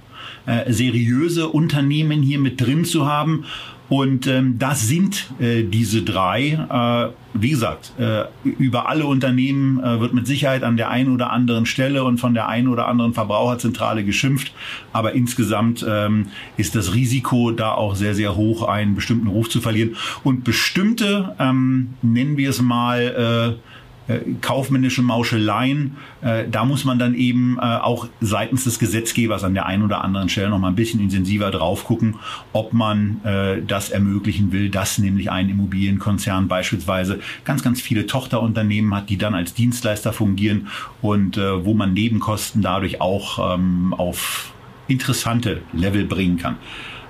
äh, 0.46 0.72
seriöse 0.72 1.48
Unternehmen 1.50 2.22
hier 2.22 2.40
mit 2.40 2.60
drin 2.60 2.86
zu 2.86 3.08
haben 3.08 3.46
und 3.94 4.26
ähm, 4.26 4.58
das 4.58 4.88
sind 4.88 5.30
äh, 5.40 5.62
diese 5.62 6.02
drei. 6.02 7.14
Äh, 7.14 7.40
wie 7.40 7.52
gesagt, 7.52 7.94
äh, 8.00 8.24
über 8.44 8.90
alle 8.90 9.06
Unternehmen 9.06 9.80
äh, 9.84 10.00
wird 10.00 10.16
mit 10.16 10.26
Sicherheit 10.26 10.64
an 10.64 10.78
der 10.78 10.90
einen 10.90 11.14
oder 11.14 11.30
anderen 11.30 11.68
Stelle 11.68 12.04
und 12.04 12.18
von 12.18 12.34
der 12.34 12.48
einen 12.48 12.70
oder 12.70 12.88
anderen 12.88 13.14
Verbraucherzentrale 13.14 14.04
geschimpft. 14.04 14.52
Aber 14.94 15.14
insgesamt 15.14 15.86
ähm, 15.88 16.30
ist 16.58 16.74
das 16.74 16.96
Risiko 16.96 17.52
da 17.52 17.74
auch 17.74 17.94
sehr, 17.94 18.16
sehr 18.16 18.36
hoch, 18.36 18.68
einen 18.68 18.96
bestimmten 18.96 19.28
Ruf 19.28 19.48
zu 19.48 19.62
verlieren. 19.62 19.96
Und 20.24 20.44
bestimmte, 20.44 21.36
ähm, 21.38 21.90
nennen 22.02 22.36
wir 22.36 22.50
es 22.50 22.64
mal, 22.64 23.60
äh, 23.60 23.73
äh, 24.08 24.20
kaufmännische 24.42 25.02
Mauscheleien, 25.02 25.96
äh, 26.22 26.46
da 26.50 26.66
muss 26.66 26.84
man 26.84 27.00
dann 27.00 27.16
eben 27.16 27.58
äh, 27.58 27.62
auch 27.62 28.08
seitens 28.20 28.66
des 28.66 28.80
Gesetzgebers 28.80 29.44
an 29.44 29.54
der 29.54 29.66
einen 29.66 29.84
oder 29.84 30.04
anderen 30.04 30.30
Stelle 30.30 30.50
noch 30.50 30.60
mal 30.60 30.70
ein 30.70 30.76
bisschen 30.76 31.00
intensiver 31.00 31.52
drauf 31.52 31.86
gucken, 31.86 32.16
ob 32.52 32.74
man 32.74 33.22
äh, 33.24 33.62
das 33.66 33.90
ermöglichen 33.90 34.52
will, 34.52 34.70
dass 34.70 34.98
nämlich 34.98 35.32
ein 35.32 35.50
Immobilienkonzern 35.50 36.48
beispielsweise 36.48 37.20
ganz, 37.46 37.64
ganz 37.64 37.82
viele 37.82 38.06
Tochterunternehmen 38.06 38.94
hat, 38.94 39.10
die 39.10 39.18
dann 39.18 39.36
als 39.36 39.54
Dienstleister 39.54 40.14
fungieren 40.14 40.68
und 41.02 41.38
wo 41.38 41.74
man 41.74 41.94
Nebenkosten 41.94 42.62
dadurch 42.62 43.02
auch 43.02 43.56
ähm, 43.56 43.94
auf 43.94 44.54
interessante 44.88 45.62
Level 45.74 46.06
bringen 46.06 46.38
kann. 46.38 46.58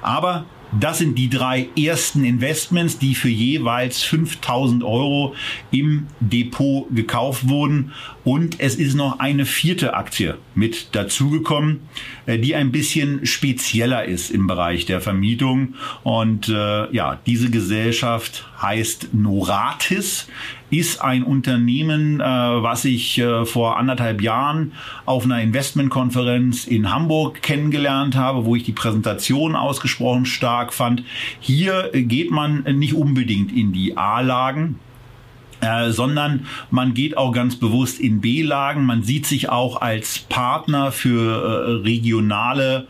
Aber 0.01 0.45
das 0.79 0.97
sind 0.97 1.17
die 1.17 1.29
drei 1.29 1.69
ersten 1.77 2.23
Investments, 2.23 2.97
die 2.97 3.15
für 3.15 3.29
jeweils 3.29 4.01
5000 4.03 4.83
Euro 4.83 5.35
im 5.71 6.07
Depot 6.19 6.87
gekauft 6.93 7.47
wurden. 7.47 7.91
Und 8.23 8.59
es 8.59 8.75
ist 8.75 8.95
noch 8.95 9.19
eine 9.19 9.45
vierte 9.45 9.95
Aktie 9.95 10.37
mit 10.55 10.95
dazugekommen, 10.95 11.81
äh, 12.25 12.39
die 12.39 12.55
ein 12.55 12.71
bisschen 12.71 13.25
spezieller 13.25 14.05
ist 14.05 14.31
im 14.31 14.47
Bereich 14.47 14.85
der 14.85 15.01
Vermietung. 15.01 15.75
Und 16.03 16.49
äh, 16.49 16.93
ja, 16.93 17.19
diese 17.25 17.49
Gesellschaft 17.49 18.47
heißt 18.61 19.13
Noratis 19.13 20.27
ist 20.73 21.01
ein 21.01 21.23
Unternehmen, 21.23 22.19
äh, 22.19 22.23
was 22.23 22.85
ich 22.85 23.19
äh, 23.19 23.45
vor 23.45 23.77
anderthalb 23.77 24.21
Jahren 24.21 24.73
auf 25.05 25.25
einer 25.25 25.41
Investmentkonferenz 25.41 26.65
in 26.65 26.91
Hamburg 26.91 27.41
kennengelernt 27.41 28.15
habe, 28.15 28.45
wo 28.45 28.55
ich 28.55 28.63
die 28.63 28.71
Präsentation 28.71 29.55
ausgesprochen 29.55 30.25
stark 30.25 30.73
fand. 30.73 31.03
Hier 31.39 31.91
geht 31.93 32.31
man 32.31 32.63
nicht 32.63 32.93
unbedingt 32.93 33.51
in 33.51 33.71
die 33.71 33.97
A-Lagen. 33.97 34.79
Äh, 35.63 35.91
sondern 35.91 36.45
man 36.71 36.93
geht 36.93 37.15
auch 37.15 37.31
ganz 37.31 37.55
bewusst 37.55 38.01
in 38.01 38.19
B-Lagen. 38.19 38.85
Man 38.85 39.03
sieht 39.03 39.25
sich 39.25 39.47
auch 39.47 39.79
als 39.79 40.19
Partner 40.19 40.91
für 40.91 41.21
äh, 41.21 41.71
regionale 41.83 42.87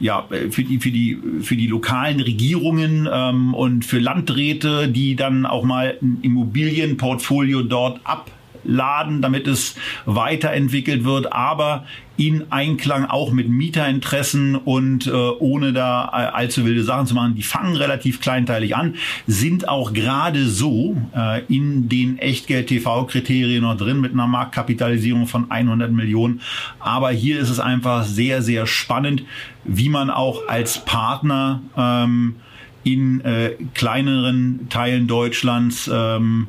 ja, 0.00 0.26
für 0.50 0.64
die, 0.64 0.78
für 0.78 0.90
die, 0.90 1.18
für 1.42 1.56
die 1.56 1.66
lokalen 1.66 2.20
Regierungen 2.20 3.08
ähm, 3.10 3.54
und 3.54 3.84
für 3.84 3.98
Landräte, 3.98 4.88
die 4.88 5.16
dann 5.16 5.46
auch 5.46 5.64
mal 5.64 5.96
ein 6.02 6.18
Immobilienportfolio 6.22 7.62
dort 7.62 8.00
ab 8.04 8.30
laden, 8.64 9.22
damit 9.22 9.46
es 9.46 9.74
weiterentwickelt 10.06 11.04
wird, 11.04 11.32
aber 11.32 11.84
in 12.16 12.52
Einklang 12.52 13.06
auch 13.06 13.32
mit 13.32 13.48
Mieterinteressen 13.48 14.54
und 14.54 15.06
äh, 15.06 15.10
ohne 15.10 15.72
da 15.72 16.04
allzu 16.04 16.64
wilde 16.64 16.84
Sachen 16.84 17.06
zu 17.06 17.14
machen. 17.14 17.34
Die 17.34 17.42
fangen 17.42 17.76
relativ 17.76 18.20
kleinteilig 18.20 18.76
an, 18.76 18.94
sind 19.26 19.68
auch 19.68 19.92
gerade 19.92 20.46
so 20.46 20.96
äh, 21.16 21.42
in 21.52 21.88
den 21.88 22.18
Echtgeld-TV-Kriterien 22.18 23.62
noch 23.62 23.76
drin 23.76 24.00
mit 24.00 24.12
einer 24.12 24.28
Marktkapitalisierung 24.28 25.26
von 25.26 25.50
100 25.50 25.90
Millionen. 25.90 26.40
Aber 26.78 27.10
hier 27.10 27.40
ist 27.40 27.50
es 27.50 27.58
einfach 27.58 28.04
sehr, 28.04 28.42
sehr 28.42 28.66
spannend, 28.66 29.24
wie 29.64 29.88
man 29.88 30.10
auch 30.10 30.46
als 30.46 30.84
Partner 30.84 31.62
ähm, 31.76 32.36
in 32.84 33.22
äh, 33.22 33.52
kleineren 33.74 34.68
Teilen 34.68 35.08
Deutschlands 35.08 35.90
ähm, 35.92 36.46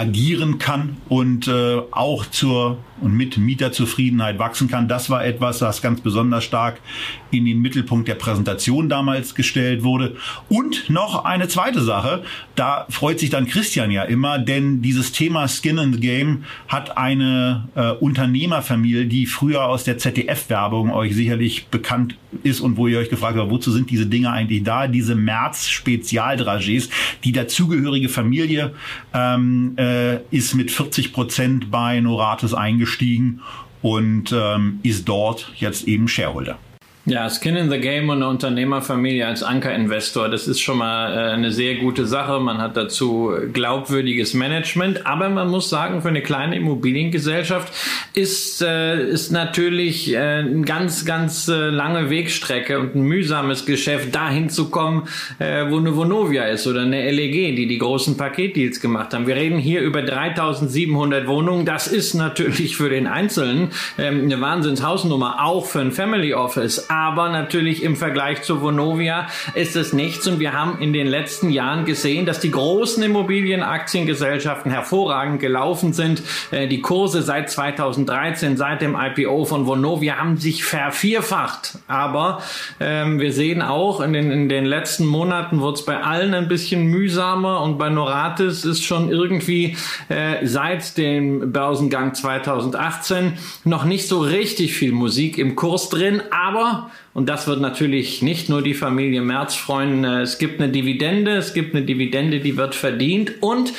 agieren 0.00 0.56
kann 0.56 0.96
und 1.10 1.46
äh, 1.46 1.78
auch 1.90 2.24
zur 2.24 2.78
und 3.00 3.14
mit 3.16 3.36
Mieterzufriedenheit 3.38 4.38
wachsen 4.38 4.68
kann. 4.68 4.88
Das 4.88 5.10
war 5.10 5.24
etwas, 5.24 5.60
was 5.60 5.82
ganz 5.82 6.00
besonders 6.00 6.44
stark 6.44 6.80
in 7.30 7.44
den 7.44 7.60
Mittelpunkt 7.60 8.08
der 8.08 8.14
Präsentation 8.14 8.88
damals 8.88 9.34
gestellt 9.34 9.82
wurde. 9.82 10.16
Und 10.48 10.90
noch 10.90 11.24
eine 11.24 11.48
zweite 11.48 11.80
Sache, 11.80 12.22
da 12.56 12.86
freut 12.90 13.20
sich 13.20 13.30
dann 13.30 13.46
Christian 13.46 13.90
ja 13.90 14.02
immer, 14.02 14.38
denn 14.38 14.82
dieses 14.82 15.12
Thema 15.12 15.48
Skin 15.48 15.78
in 15.78 15.92
the 15.94 16.00
Game 16.00 16.44
hat 16.68 16.96
eine 16.98 17.68
äh, 17.74 17.90
Unternehmerfamilie, 17.92 19.06
die 19.06 19.26
früher 19.26 19.64
aus 19.64 19.84
der 19.84 19.98
ZDF-Werbung 19.98 20.92
euch 20.92 21.14
sicherlich 21.14 21.68
bekannt 21.68 22.16
ist 22.42 22.60
und 22.60 22.76
wo 22.76 22.86
ihr 22.86 22.98
euch 22.98 23.10
gefragt 23.10 23.38
habt, 23.38 23.50
wozu 23.50 23.70
sind 23.70 23.90
diese 23.90 24.06
Dinge 24.06 24.30
eigentlich 24.30 24.62
da? 24.62 24.86
Diese 24.86 25.14
März-Spezialdragés, 25.14 26.88
die 27.24 27.32
dazugehörige 27.32 28.08
Familie 28.08 28.74
ähm, 29.14 29.74
äh, 29.76 29.82
ist 30.30 30.54
mit 30.54 30.70
40 30.70 31.12
Prozent 31.12 31.70
bei 31.70 32.00
eingestellt 32.00 32.54
eingestiegen 32.54 33.40
und 33.82 34.32
ähm, 34.32 34.80
ist 34.82 35.08
dort 35.08 35.52
jetzt 35.56 35.88
eben 35.88 36.08
Shareholder. 36.08 36.58
Ja, 37.06 37.30
Skin 37.30 37.56
in 37.56 37.70
the 37.70 37.78
Game 37.78 38.10
und 38.10 38.18
eine 38.18 38.28
Unternehmerfamilie 38.28 39.26
als 39.26 39.42
Ankerinvestor, 39.42 40.28
das 40.28 40.46
ist 40.46 40.60
schon 40.60 40.76
mal 40.76 41.10
äh, 41.12 41.32
eine 41.32 41.50
sehr 41.50 41.76
gute 41.76 42.04
Sache. 42.04 42.40
Man 42.40 42.58
hat 42.58 42.76
dazu 42.76 43.32
glaubwürdiges 43.54 44.34
Management, 44.34 45.06
aber 45.06 45.30
man 45.30 45.48
muss 45.48 45.70
sagen, 45.70 46.02
für 46.02 46.08
eine 46.08 46.20
kleine 46.20 46.56
Immobiliengesellschaft 46.56 47.72
ist, 48.12 48.60
äh, 48.60 49.02
ist 49.02 49.32
natürlich 49.32 50.12
äh, 50.12 50.18
eine 50.18 50.60
ganz, 50.60 51.06
ganz 51.06 51.46
lange 51.48 52.10
Wegstrecke 52.10 52.78
und 52.78 52.94
ein 52.94 53.02
mühsames 53.02 53.64
Geschäft, 53.64 54.14
dahin 54.14 54.50
zu 54.50 54.68
kommen, 54.70 55.08
wo 55.38 55.78
eine 55.78 55.96
Vonovia 55.96 56.44
ist 56.44 56.66
oder 56.66 56.82
eine 56.82 57.10
LEG, 57.10 57.56
die 57.56 57.66
die 57.66 57.78
großen 57.78 58.16
Paketdeals 58.16 58.80
gemacht 58.80 59.14
haben. 59.14 59.26
Wir 59.26 59.36
reden 59.36 59.58
hier 59.58 59.80
über 59.80 60.02
3700 60.02 61.26
Wohnungen. 61.26 61.64
Das 61.64 61.86
ist 61.86 62.14
natürlich 62.14 62.76
für 62.76 62.90
den 62.90 63.06
Einzelnen 63.06 63.70
ähm, 63.98 64.24
eine 64.24 64.40
Wahnsinnshausnummer, 64.40 65.44
auch 65.44 65.66
für 65.66 65.80
ein 65.80 65.92
Family 65.92 66.34
Office 66.34 66.89
aber 66.90 67.28
natürlich 67.28 67.84
im 67.84 67.94
Vergleich 67.94 68.42
zu 68.42 68.62
Vonovia 68.62 69.28
ist 69.54 69.76
es 69.76 69.92
nichts. 69.92 70.26
Und 70.26 70.40
wir 70.40 70.52
haben 70.52 70.80
in 70.80 70.92
den 70.92 71.06
letzten 71.06 71.50
Jahren 71.50 71.84
gesehen, 71.84 72.26
dass 72.26 72.40
die 72.40 72.50
großen 72.50 73.00
Immobilienaktiengesellschaften 73.04 74.72
hervorragend 74.72 75.38
gelaufen 75.38 75.92
sind. 75.92 76.20
Äh, 76.50 76.66
die 76.66 76.80
Kurse 76.80 77.22
seit 77.22 77.48
2013, 77.48 78.56
seit 78.56 78.82
dem 78.82 78.96
IPO 78.98 79.44
von 79.44 79.66
Vonovia 79.66 80.16
haben 80.16 80.36
sich 80.36 80.64
vervierfacht. 80.64 81.78
Aber 81.86 82.42
ähm, 82.80 83.20
wir 83.20 83.32
sehen 83.32 83.62
auch, 83.62 84.00
in 84.00 84.12
den, 84.12 84.32
in 84.32 84.48
den 84.48 84.64
letzten 84.64 85.06
Monaten 85.06 85.60
wird 85.60 85.76
es 85.76 85.84
bei 85.84 86.02
allen 86.02 86.34
ein 86.34 86.48
bisschen 86.48 86.86
mühsamer 86.86 87.62
und 87.62 87.78
bei 87.78 87.88
Noratis 87.88 88.64
ist 88.64 88.82
schon 88.82 89.10
irgendwie 89.10 89.76
äh, 90.08 90.44
seit 90.44 90.98
dem 90.98 91.52
Börsengang 91.52 92.14
2018 92.14 93.34
noch 93.62 93.84
nicht 93.84 94.08
so 94.08 94.18
richtig 94.18 94.74
viel 94.74 94.90
Musik 94.90 95.38
im 95.38 95.54
Kurs 95.54 95.88
drin. 95.88 96.20
Aber 96.32 96.79
now 96.80 96.90
Und 97.12 97.28
das 97.28 97.48
wird 97.48 97.60
natürlich 97.60 98.22
nicht 98.22 98.48
nur 98.48 98.62
die 98.62 98.74
Familie 98.74 99.20
Merz 99.20 99.56
freuen. 99.56 100.04
Es 100.04 100.38
gibt 100.38 100.60
eine 100.60 100.70
Dividende, 100.70 101.32
es 101.32 101.54
gibt 101.54 101.74
eine 101.74 101.84
Dividende, 101.84 102.38
die 102.38 102.56
wird 102.56 102.76
verdient 102.76 103.42
und 103.42 103.72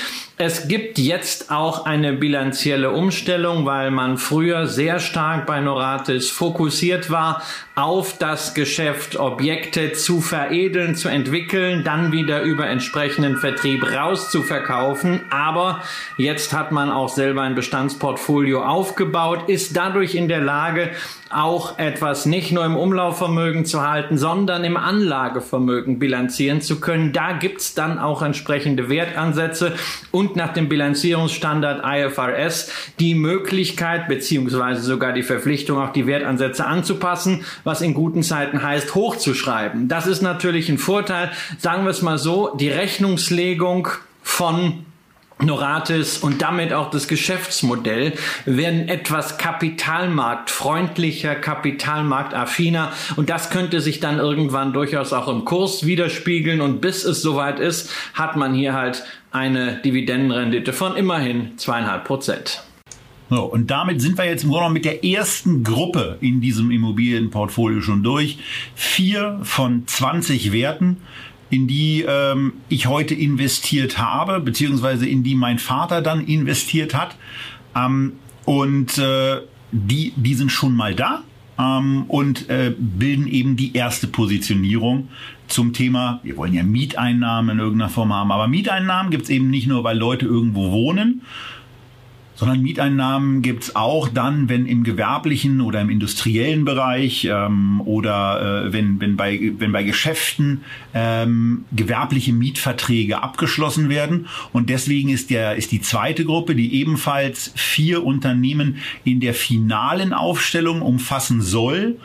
es 0.43 0.67
gibt 0.67 0.97
jetzt 0.97 1.51
auch 1.51 1.85
eine 1.85 2.13
bilanzielle 2.13 2.89
Umstellung, 2.89 3.67
weil 3.67 3.91
man 3.91 4.17
früher 4.17 4.65
sehr 4.65 4.99
stark 4.99 5.45
bei 5.45 5.59
Noratis 5.59 6.31
fokussiert 6.31 7.11
war 7.11 7.43
auf 7.75 8.17
das 8.17 8.55
Geschäft, 8.55 9.17
Objekte 9.17 9.93
zu 9.93 10.19
veredeln, 10.19 10.95
zu 10.95 11.09
entwickeln, 11.09 11.83
dann 11.83 12.11
wieder 12.11 12.41
über 12.41 12.67
entsprechenden 12.67 13.37
Vertrieb 13.37 13.85
rauszuverkaufen. 13.95 15.21
Aber 15.29 15.83
jetzt 16.17 16.53
hat 16.53 16.71
man 16.71 16.89
auch 16.89 17.09
selber 17.09 17.43
ein 17.43 17.55
Bestandsportfolio 17.55 18.63
aufgebaut, 18.63 19.47
ist 19.47 19.77
dadurch 19.77 20.15
in 20.15 20.27
der 20.27 20.41
Lage, 20.41 20.89
auch 21.29 21.77
etwas 21.79 22.25
nicht 22.25 22.51
nur 22.51 22.65
im 22.65 22.75
Umlaufvermögen 23.21 23.65
zu 23.65 23.87
halten, 23.87 24.17
sondern 24.17 24.63
im 24.63 24.77
Anlagevermögen 24.77 25.99
bilanzieren 25.99 26.61
zu 26.61 26.79
können. 26.79 27.13
Da 27.13 27.33
gibt's 27.33 27.75
dann 27.75 27.99
auch 27.99 28.21
entsprechende 28.21 28.89
Wertansätze 28.89 29.73
und 30.11 30.35
nach 30.35 30.53
dem 30.53 30.69
Bilanzierungsstandard 30.69 31.83
IFRS 31.85 32.71
die 32.99 33.15
Möglichkeit 33.15 34.07
beziehungsweise 34.07 34.81
sogar 34.81 35.13
die 35.13 35.23
Verpflichtung, 35.23 35.77
auch 35.79 35.93
die 35.93 36.07
Wertansätze 36.07 36.65
anzupassen, 36.65 37.45
was 37.63 37.81
in 37.81 37.93
guten 37.93 38.23
Zeiten 38.23 38.63
heißt, 38.63 38.95
hochzuschreiben. 38.95 39.87
Das 39.87 40.07
ist 40.07 40.21
natürlich 40.21 40.69
ein 40.69 40.77
Vorteil. 40.77 41.31
Sagen 41.59 41.83
wir 41.83 41.91
es 41.91 42.01
mal 42.01 42.17
so, 42.17 42.55
die 42.55 42.69
Rechnungslegung 42.69 43.87
von 44.23 44.85
Noratis 45.41 46.17
und 46.17 46.41
damit 46.41 46.73
auch 46.73 46.89
das 46.89 47.07
Geschäftsmodell 47.07 48.13
werden 48.45 48.87
etwas 48.87 49.37
kapitalmarktfreundlicher, 49.37 51.35
kapitalmarktaffiner 51.35 52.91
und 53.15 53.29
das 53.29 53.49
könnte 53.49 53.81
sich 53.81 53.99
dann 53.99 54.19
irgendwann 54.19 54.73
durchaus 54.73 55.13
auch 55.13 55.27
im 55.27 55.45
Kurs 55.45 55.85
widerspiegeln 55.85 56.61
und 56.61 56.81
bis 56.81 57.03
es 57.03 57.21
soweit 57.21 57.59
ist, 57.59 57.91
hat 58.13 58.35
man 58.35 58.53
hier 58.53 58.73
halt 58.73 59.03
eine 59.31 59.81
Dividendenrendite 59.81 60.73
von 60.73 60.95
immerhin 60.95 61.57
zweieinhalb 61.57 62.03
Prozent. 62.03 62.63
So, 63.31 63.43
und 63.43 63.71
damit 63.71 64.01
sind 64.01 64.17
wir 64.17 64.25
jetzt 64.25 64.43
im 64.43 64.49
Grunde 64.49 64.71
mit 64.71 64.83
der 64.83 65.05
ersten 65.05 65.63
Gruppe 65.63 66.17
in 66.19 66.41
diesem 66.41 66.69
Immobilienportfolio 66.69 67.79
schon 67.79 68.03
durch. 68.03 68.39
Vier 68.75 69.39
von 69.43 69.87
20 69.87 70.51
Werten 70.51 70.97
in 71.51 71.67
die 71.67 72.03
ähm, 72.07 72.53
ich 72.69 72.87
heute 72.87 73.13
investiert 73.13 73.99
habe, 73.99 74.39
beziehungsweise 74.39 75.07
in 75.07 75.21
die 75.23 75.35
mein 75.35 75.59
Vater 75.59 76.01
dann 76.01 76.25
investiert 76.25 76.95
hat. 76.95 77.15
Ähm, 77.75 78.13
und 78.45 78.97
äh, 78.97 79.41
die, 79.71 80.13
die 80.15 80.33
sind 80.33 80.51
schon 80.51 80.73
mal 80.73 80.95
da 80.95 81.23
ähm, 81.59 82.05
und 82.07 82.49
äh, 82.49 82.73
bilden 82.77 83.27
eben 83.27 83.55
die 83.55 83.75
erste 83.75 84.07
Positionierung 84.07 85.09
zum 85.47 85.73
Thema, 85.73 86.21
wir 86.23 86.37
wollen 86.37 86.53
ja 86.53 86.63
Mieteinnahmen 86.63 87.57
in 87.57 87.59
irgendeiner 87.59 87.89
Form 87.89 88.13
haben, 88.13 88.31
aber 88.31 88.47
Mieteinnahmen 88.47 89.11
gibt's 89.11 89.29
eben 89.29 89.49
nicht 89.49 89.67
nur, 89.67 89.83
weil 89.83 89.97
Leute 89.97 90.25
irgendwo 90.25 90.71
wohnen, 90.71 91.21
sondern 92.35 92.61
Mieteinnahmen 92.61 93.41
gibt's 93.41 93.75
auch 93.75 94.07
dann, 94.07 94.49
wenn 94.49 94.65
im 94.65 94.83
gewerblichen 94.83 95.61
oder 95.61 95.81
im 95.81 95.89
industriellen 95.89 96.65
Bereich 96.65 97.27
ähm, 97.29 97.81
oder 97.85 98.65
äh, 98.65 98.73
wenn, 98.73 98.99
wenn, 98.99 99.15
bei, 99.15 99.51
wenn 99.57 99.71
bei 99.71 99.83
Geschäften 99.83 100.63
ähm, 100.93 101.65
gewerbliche 101.71 102.33
Mietverträge 102.33 103.21
abgeschlossen 103.21 103.89
werden. 103.89 104.27
Und 104.53 104.69
deswegen 104.69 105.09
ist, 105.09 105.29
der, 105.29 105.55
ist 105.55 105.71
die 105.71 105.81
zweite 105.81 106.25
Gruppe, 106.25 106.55
die 106.55 106.73
ebenfalls 106.75 107.51
vier 107.55 108.03
Unternehmen 108.03 108.77
in 109.03 109.19
der 109.19 109.33
finalen 109.33 110.13
Aufstellung 110.13 110.81
umfassen 110.81 111.41
soll, 111.41 111.97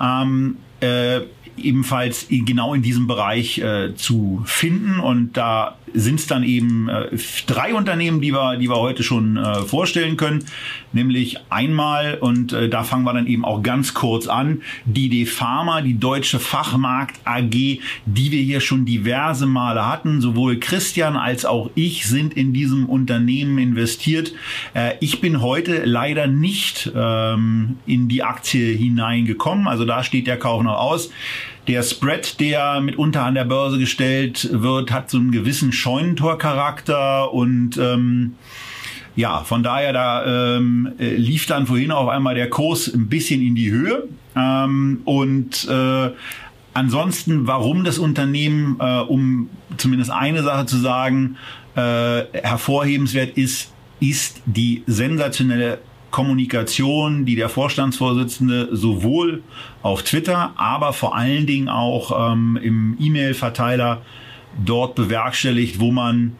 ähm, 0.00 0.56
äh, 0.80 1.20
ebenfalls 1.56 2.26
genau 2.28 2.74
in 2.74 2.82
diesem 2.82 3.06
Bereich 3.06 3.58
äh, 3.58 3.94
zu 3.94 4.42
finden. 4.44 5.00
Und 5.00 5.36
da 5.36 5.76
sind 5.94 6.18
es 6.18 6.26
dann 6.26 6.42
eben 6.42 6.88
äh, 6.88 7.16
drei 7.46 7.72
Unternehmen, 7.72 8.20
die 8.20 8.32
wir, 8.32 8.56
die 8.56 8.68
wir 8.68 8.76
heute 8.76 9.02
schon 9.02 9.36
äh, 9.36 9.62
vorstellen 9.62 10.16
können. 10.16 10.44
Nämlich 10.92 11.38
einmal, 11.50 12.18
und 12.20 12.52
äh, 12.52 12.68
da 12.68 12.82
fangen 12.82 13.04
wir 13.04 13.12
dann 13.12 13.26
eben 13.26 13.44
auch 13.44 13.62
ganz 13.62 13.94
kurz 13.94 14.26
an, 14.26 14.62
die 14.84 15.08
D 15.08 15.24
Pharma, 15.24 15.80
die 15.80 15.98
Deutsche 15.98 16.40
Fachmarkt 16.40 17.20
AG, 17.24 17.50
die 17.50 17.80
wir 18.06 18.42
hier 18.42 18.60
schon 18.60 18.84
diverse 18.84 19.46
Male 19.46 19.86
hatten. 19.86 20.20
Sowohl 20.20 20.58
Christian 20.58 21.16
als 21.16 21.44
auch 21.44 21.70
ich 21.76 22.06
sind 22.06 22.34
in 22.34 22.52
diesem 22.52 22.86
Unternehmen 22.86 23.58
investiert. 23.58 24.32
Äh, 24.74 24.94
ich 25.00 25.20
bin 25.20 25.40
heute 25.40 25.84
leider 25.84 26.26
nicht 26.26 26.90
ähm, 26.94 27.76
in 27.86 28.08
die 28.08 28.24
Aktie 28.24 28.76
hineingekommen. 28.76 29.68
Also 29.68 29.84
da 29.84 30.02
steht 30.02 30.26
der 30.26 30.38
Kauf 30.38 30.62
noch 30.62 30.78
aus. 30.78 31.10
Der 31.66 31.82
Spread, 31.82 32.40
der 32.40 32.80
mitunter 32.80 33.24
an 33.24 33.34
der 33.34 33.44
Börse 33.44 33.78
gestellt 33.78 34.48
wird, 34.52 34.92
hat 34.92 35.10
so 35.10 35.18
einen 35.18 35.32
gewissen 35.32 35.72
Scheunentorcharakter 35.72 37.32
und 37.32 37.78
ähm, 37.78 38.34
ja, 39.16 39.44
von 39.44 39.62
daher, 39.62 39.92
da 39.92 40.56
ähm, 40.56 40.92
äh, 40.98 41.14
lief 41.14 41.46
dann 41.46 41.66
vorhin 41.66 41.92
auf 41.92 42.08
einmal 42.08 42.34
der 42.34 42.50
Kurs 42.50 42.92
ein 42.92 43.08
bisschen 43.08 43.40
in 43.40 43.54
die 43.54 43.70
Höhe. 43.70 44.08
Ähm, 44.34 45.02
und 45.04 45.68
äh, 45.68 46.10
ansonsten, 46.74 47.46
warum 47.46 47.84
das 47.84 47.98
Unternehmen, 47.98 48.76
äh, 48.80 49.00
um 49.00 49.50
zumindest 49.76 50.10
eine 50.10 50.42
Sache 50.42 50.66
zu 50.66 50.78
sagen, 50.78 51.36
äh, 51.76 52.24
hervorhebenswert 52.32 53.36
ist, 53.38 53.72
ist 54.00 54.42
die 54.46 54.82
sensationelle 54.86 55.78
Kommunikation, 56.14 57.24
die 57.24 57.34
der 57.34 57.48
Vorstandsvorsitzende 57.48 58.68
sowohl 58.70 59.42
auf 59.82 60.04
Twitter, 60.04 60.52
aber 60.54 60.92
vor 60.92 61.16
allen 61.16 61.44
Dingen 61.44 61.68
auch 61.68 62.32
ähm, 62.32 62.56
im 62.62 62.96
E-Mail-Verteiler 63.00 64.02
dort 64.64 64.94
bewerkstelligt, 64.94 65.80
wo 65.80 65.90
man 65.90 66.36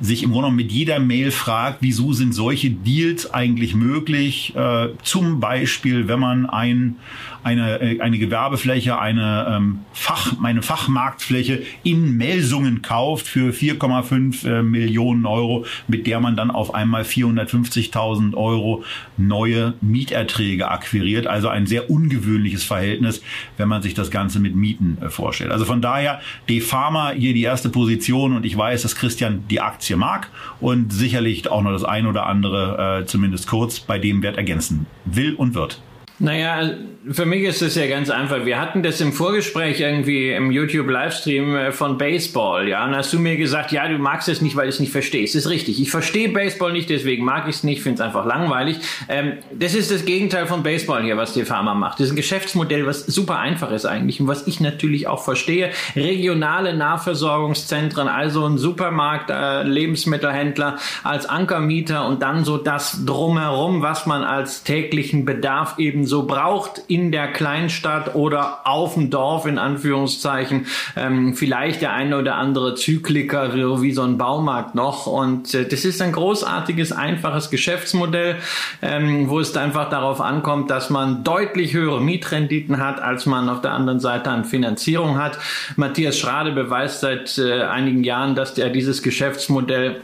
sich 0.00 0.22
im 0.22 0.30
Grunde 0.30 0.52
mit 0.52 0.70
jeder 0.70 1.00
Mail 1.00 1.32
fragt, 1.32 1.78
wieso 1.80 2.12
sind 2.12 2.32
solche 2.32 2.70
Deals 2.70 3.34
eigentlich 3.34 3.74
möglich? 3.74 4.54
Äh, 4.54 4.90
zum 5.02 5.40
Beispiel, 5.40 6.06
wenn 6.06 6.20
man 6.20 6.48
ein, 6.48 6.94
eine, 7.42 7.80
äh, 7.80 8.00
eine 8.00 8.18
Gewerbefläche, 8.18 8.98
eine, 8.98 9.46
ähm, 9.56 9.80
Fach, 9.92 10.34
eine 10.42 10.62
Fachmarktfläche 10.62 11.62
in 11.82 12.16
Melsungen 12.16 12.82
kauft 12.82 13.26
für 13.26 13.52
4,5 13.52 14.46
äh, 14.46 14.62
Millionen 14.62 15.26
Euro, 15.26 15.64
mit 15.86 16.06
der 16.06 16.20
man 16.20 16.36
dann 16.36 16.50
auf 16.50 16.74
einmal 16.74 17.02
450.000 17.02 18.34
Euro 18.34 18.84
neue 19.16 19.74
Mieterträge 19.80 20.68
akquiriert. 20.68 21.26
Also 21.26 21.48
ein 21.48 21.66
sehr 21.66 21.90
ungewöhnliches 21.90 22.64
Verhältnis, 22.64 23.22
wenn 23.56 23.68
man 23.68 23.82
sich 23.82 23.94
das 23.94 24.10
Ganze 24.10 24.40
mit 24.40 24.54
Mieten 24.54 24.98
äh, 25.00 25.10
vorstellt. 25.10 25.50
Also 25.52 25.64
von 25.64 25.80
daher, 25.80 26.20
De 26.48 26.60
Pharma 26.60 27.10
hier 27.10 27.34
die 27.34 27.42
erste 27.42 27.68
Position 27.68 28.34
und 28.34 28.44
ich 28.44 28.56
weiß, 28.56 28.82
dass 28.82 28.96
Christian 28.96 29.44
die 29.50 29.60
Aktie 29.60 29.96
mag 29.96 30.30
und 30.60 30.92
sicherlich 30.92 31.48
auch 31.48 31.62
noch 31.62 31.72
das 31.72 31.84
ein 31.84 32.06
oder 32.06 32.26
andere, 32.26 33.00
äh, 33.00 33.06
zumindest 33.06 33.46
kurz, 33.46 33.80
bei 33.80 33.98
dem 33.98 34.22
Wert 34.22 34.36
ergänzen 34.36 34.86
will 35.04 35.34
und 35.34 35.54
wird. 35.54 35.80
Naja, 36.20 36.70
für 37.10 37.26
mich 37.26 37.44
ist 37.44 37.62
es 37.62 37.76
ja 37.76 37.86
ganz 37.86 38.10
einfach. 38.10 38.44
Wir 38.44 38.60
hatten 38.60 38.82
das 38.82 39.00
im 39.00 39.12
Vorgespräch 39.12 39.80
irgendwie 39.80 40.30
im 40.32 40.50
YouTube-Livestream 40.50 41.56
äh, 41.56 41.72
von 41.72 41.96
Baseball, 41.96 42.68
ja. 42.68 42.84
Und 42.84 42.96
hast 42.96 43.12
du 43.12 43.20
mir 43.20 43.36
gesagt, 43.36 43.70
ja, 43.70 43.86
du 43.86 43.98
magst 43.98 44.28
es 44.28 44.42
nicht, 44.42 44.56
weil 44.56 44.64
du 44.64 44.70
es 44.70 44.80
nicht 44.80 44.90
verstehst. 44.90 45.36
Ist 45.36 45.48
richtig. 45.48 45.80
Ich 45.80 45.92
verstehe 45.92 46.28
Baseball 46.28 46.72
nicht, 46.72 46.90
deswegen 46.90 47.24
mag 47.24 47.48
ich 47.48 47.56
es 47.56 47.64
nicht, 47.64 47.82
finde 47.82 48.02
es 48.02 48.06
einfach 48.06 48.26
langweilig. 48.26 48.78
Ähm, 49.08 49.34
das 49.52 49.74
ist 49.74 49.92
das 49.92 50.04
Gegenteil 50.04 50.48
von 50.48 50.64
Baseball 50.64 51.04
hier, 51.04 51.16
was 51.16 51.34
die 51.34 51.44
Pharma 51.44 51.74
macht. 51.74 52.00
Das 52.00 52.06
ist 52.06 52.12
ein 52.12 52.16
Geschäftsmodell, 52.16 52.84
was 52.84 53.06
super 53.06 53.38
einfach 53.38 53.70
ist 53.70 53.84
eigentlich 53.84 54.20
und 54.20 54.26
was 54.26 54.48
ich 54.48 54.58
natürlich 54.58 55.06
auch 55.06 55.22
verstehe. 55.22 55.70
Regionale 55.94 56.76
Nahversorgungszentren, 56.76 58.08
also 58.08 58.44
ein 58.44 58.58
Supermarkt, 58.58 59.30
äh, 59.30 59.62
Lebensmittelhändler 59.62 60.78
als 61.04 61.26
Ankermieter 61.26 62.08
und 62.08 62.22
dann 62.22 62.44
so 62.44 62.58
das 62.58 63.04
drumherum, 63.04 63.82
was 63.82 64.04
man 64.04 64.24
als 64.24 64.64
täglichen 64.64 65.24
Bedarf 65.24 65.78
eben 65.78 66.07
so 66.08 66.26
braucht 66.26 66.82
in 66.88 67.12
der 67.12 67.28
Kleinstadt 67.28 68.14
oder 68.14 68.60
auf 68.64 68.94
dem 68.94 69.10
Dorf 69.10 69.46
in 69.46 69.58
Anführungszeichen. 69.58 70.66
Ähm, 70.96 71.34
vielleicht 71.34 71.82
der 71.82 71.92
eine 71.92 72.18
oder 72.18 72.36
andere 72.36 72.74
Zykliker, 72.74 73.54
wie 73.54 73.92
so 73.92 74.02
ein 74.02 74.18
Baumarkt 74.18 74.74
noch. 74.74 75.06
Und 75.06 75.54
äh, 75.54 75.66
das 75.66 75.84
ist 75.84 76.02
ein 76.02 76.12
großartiges, 76.12 76.92
einfaches 76.92 77.50
Geschäftsmodell, 77.50 78.36
ähm, 78.82 79.28
wo 79.28 79.40
es 79.40 79.56
einfach 79.56 79.90
darauf 79.90 80.20
ankommt, 80.20 80.70
dass 80.70 80.90
man 80.90 81.24
deutlich 81.24 81.74
höhere 81.74 82.00
Mietrenditen 82.00 82.78
hat, 82.78 83.00
als 83.00 83.26
man 83.26 83.48
auf 83.48 83.60
der 83.60 83.72
anderen 83.72 84.00
Seite 84.00 84.30
an 84.30 84.44
Finanzierung 84.44 85.18
hat. 85.18 85.38
Matthias 85.76 86.18
Schrade 86.18 86.52
beweist 86.52 87.00
seit 87.00 87.38
äh, 87.38 87.62
einigen 87.62 88.04
Jahren, 88.04 88.34
dass 88.34 88.56
er 88.58 88.70
dieses 88.70 89.02
Geschäftsmodell 89.02 90.00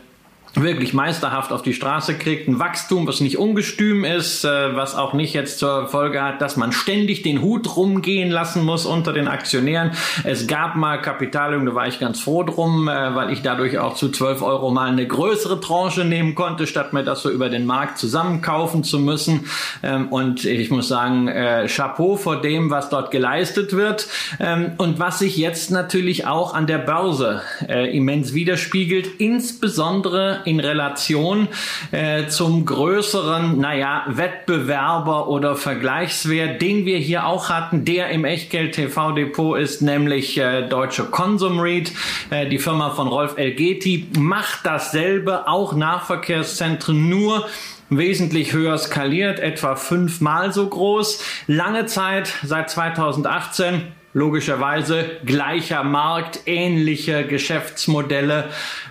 wirklich 0.54 0.94
meisterhaft 0.94 1.52
auf 1.52 1.62
die 1.62 1.72
Straße 1.72 2.16
kriegt. 2.16 2.48
Ein 2.48 2.58
Wachstum, 2.58 3.06
was 3.06 3.20
nicht 3.20 3.38
ungestüm 3.38 4.04
ist, 4.04 4.44
äh, 4.44 4.76
was 4.76 4.94
auch 4.94 5.12
nicht 5.12 5.34
jetzt 5.34 5.58
zur 5.58 5.88
Folge 5.88 6.22
hat, 6.22 6.40
dass 6.40 6.56
man 6.56 6.72
ständig 6.72 7.22
den 7.22 7.42
Hut 7.42 7.76
rumgehen 7.76 8.30
lassen 8.30 8.64
muss 8.64 8.86
unter 8.86 9.12
den 9.12 9.26
Aktionären. 9.26 9.92
Es 10.22 10.46
gab 10.46 10.76
mal 10.76 11.00
Kapitalerhöhung, 11.02 11.66
da 11.66 11.74
war 11.74 11.88
ich 11.88 11.98
ganz 11.98 12.20
froh 12.20 12.44
drum, 12.44 12.88
äh, 12.88 13.14
weil 13.14 13.32
ich 13.32 13.42
dadurch 13.42 13.78
auch 13.78 13.94
zu 13.94 14.10
12 14.10 14.42
Euro 14.42 14.70
mal 14.70 14.88
eine 14.88 15.06
größere 15.06 15.60
Tranche 15.60 16.04
nehmen 16.04 16.34
konnte, 16.34 16.66
statt 16.66 16.92
mir 16.92 17.02
das 17.02 17.22
so 17.22 17.30
über 17.30 17.48
den 17.48 17.66
Markt 17.66 17.98
zusammenkaufen 17.98 18.84
zu 18.84 19.00
müssen. 19.00 19.46
Ähm, 19.82 20.08
und 20.08 20.44
ich 20.44 20.70
muss 20.70 20.86
sagen, 20.86 21.26
äh, 21.26 21.66
Chapeau 21.66 22.16
vor 22.16 22.40
dem, 22.40 22.70
was 22.70 22.90
dort 22.90 23.10
geleistet 23.10 23.72
wird 23.72 24.06
ähm, 24.38 24.72
und 24.78 25.00
was 25.00 25.18
sich 25.18 25.36
jetzt 25.36 25.72
natürlich 25.72 26.26
auch 26.26 26.54
an 26.54 26.66
der 26.66 26.78
Börse 26.78 27.42
immens 27.68 28.34
widerspiegelt, 28.34 29.18
insbesondere 29.18 30.43
in 30.46 30.60
Relation 30.60 31.48
äh, 31.90 32.26
zum 32.26 32.64
größeren, 32.64 33.58
naja, 33.58 34.04
Wettbewerber 34.08 35.28
oder 35.28 35.56
Vergleichswert, 35.56 36.60
den 36.62 36.86
wir 36.86 36.98
hier 36.98 37.26
auch 37.26 37.48
hatten, 37.48 37.84
der 37.84 38.10
im 38.10 38.24
Echtgeld 38.24 38.74
TV 38.74 39.12
Depot 39.12 39.58
ist, 39.58 39.82
nämlich 39.82 40.38
äh, 40.38 40.68
Deutsche 40.68 41.04
Consum 41.04 41.60
REIT. 41.60 41.92
Äh, 42.30 42.48
die 42.48 42.58
Firma 42.58 42.90
von 42.90 43.08
Rolf 43.08 43.36
Elgeti 43.36 44.08
macht 44.18 44.60
dasselbe, 44.64 45.48
auch 45.48 45.74
Nahverkehrszentren, 45.74 47.08
nur 47.08 47.46
wesentlich 47.90 48.52
höher 48.52 48.78
skaliert, 48.78 49.40
etwa 49.40 49.76
fünfmal 49.76 50.52
so 50.52 50.68
groß. 50.68 51.22
Lange 51.46 51.86
Zeit, 51.86 52.32
seit 52.42 52.70
2018, 52.70 53.82
logischerweise 54.14 55.04
gleicher 55.26 55.82
Markt, 55.82 56.40
ähnliche 56.46 57.26
Geschäftsmodelle, 57.26 58.44